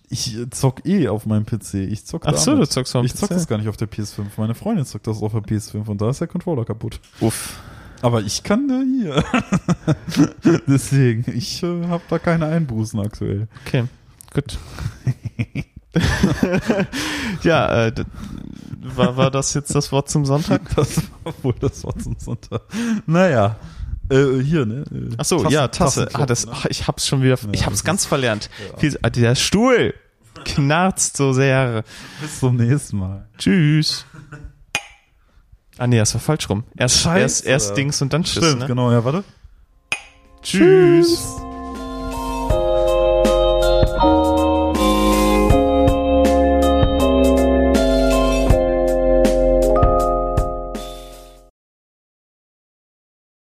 Ich 0.09 0.39
zock 0.53 0.87
eh 0.87 1.09
auf 1.09 1.27
meinem 1.27 1.45
PC. 1.45 1.75
Ich 1.75 2.07
zock 2.07 2.23
Ach 2.25 2.37
so, 2.37 2.55
du 2.55 2.67
zockst 2.67 2.95
am 2.95 3.05
Ich 3.05 3.15
zock 3.17 3.31
PC. 3.31 3.35
das 3.35 3.49
gar 3.49 3.59
nicht 3.59 3.69
auf 3.69 3.77
der 3.77 3.91
PS5. 3.91 4.25
Meine 4.37 4.55
Freundin 4.55 4.87
zockt 4.87 5.09
das 5.09 5.21
auf 5.21 5.33
der 5.33 5.43
PS5 5.43 5.89
und 5.89 6.01
da 6.01 6.09
ist 6.11 6.21
der 6.21 6.29
Controller 6.29 6.65
kaputt. 6.65 7.01
Uff. 7.21 7.59
Aber 8.03 8.21
ich 8.23 8.43
kann 8.43 8.69
da 8.69 8.81
hier. 8.81 9.25
Deswegen, 10.67 11.25
ich 11.37 11.63
äh, 11.63 11.87
habe 11.89 12.03
da 12.09 12.19
keine 12.19 12.47
Einbußen 12.47 13.01
aktuell. 13.01 13.49
Okay, 13.67 13.85
gut. 14.33 14.57
ja, 17.43 17.87
äh, 17.87 17.93
war, 18.81 19.17
war 19.17 19.31
das 19.31 19.55
jetzt 19.55 19.75
das 19.75 19.91
Wort 19.93 20.09
zum 20.09 20.25
Sonntag? 20.25 20.61
Das 20.77 21.03
war 21.25 21.35
wohl 21.43 21.55
das 21.61 21.83
Wort 21.85 22.03
zum 22.03 22.17
Sonntag. 22.19 22.63
Naja, 23.07 23.57
äh, 24.11 24.39
hier, 24.43 24.65
ne? 24.65 24.85
Äh, 24.93 25.15
Ach 25.19 25.25
so, 25.25 25.39
Tassen- 25.39 25.53
ja, 25.53 25.69
Tasse. 25.69 26.09
Ah, 26.13 26.27
das, 26.27 26.47
ne? 26.47 26.53
ach, 26.55 26.67
ich 26.67 26.87
hab's 26.87 27.07
schon 27.07 27.23
wieder, 27.23 27.35
Ja, 27.37 27.49
ich 27.53 27.67
hab's 27.67 27.85
ganz 27.85 28.05
verlernt. 28.05 28.49
Ja. 28.81 28.91
Ah, 29.03 29.11
der 29.11 29.35
Stuhl 29.35 29.95
knarzt 30.45 31.17
so 31.17 31.33
sehr. 31.33 31.85
Bis 32.21 32.39
zum 32.41 32.57
nächsten 32.57 32.99
Mal. 32.99 33.27
Tschüss. 33.39 34.07
Ah 35.79 35.87
nee, 35.87 35.99
das 35.99 36.13
war 36.15 36.21
falsch 36.21 36.49
rum. 36.51 36.65
Erst, 36.77 36.99
Scheiße. 36.99 37.21
erst, 37.21 37.47
erst 37.47 37.77
Dings 37.77 38.03
und 38.03 38.13
dann 38.13 38.25
Tschüss. 38.25 38.45
Stimmt, 38.45 38.61
ne? 38.61 38.67
genau, 38.67 38.91
ja, 38.91 39.05
warte. 39.05 39.25
Tschüss. 40.43 41.37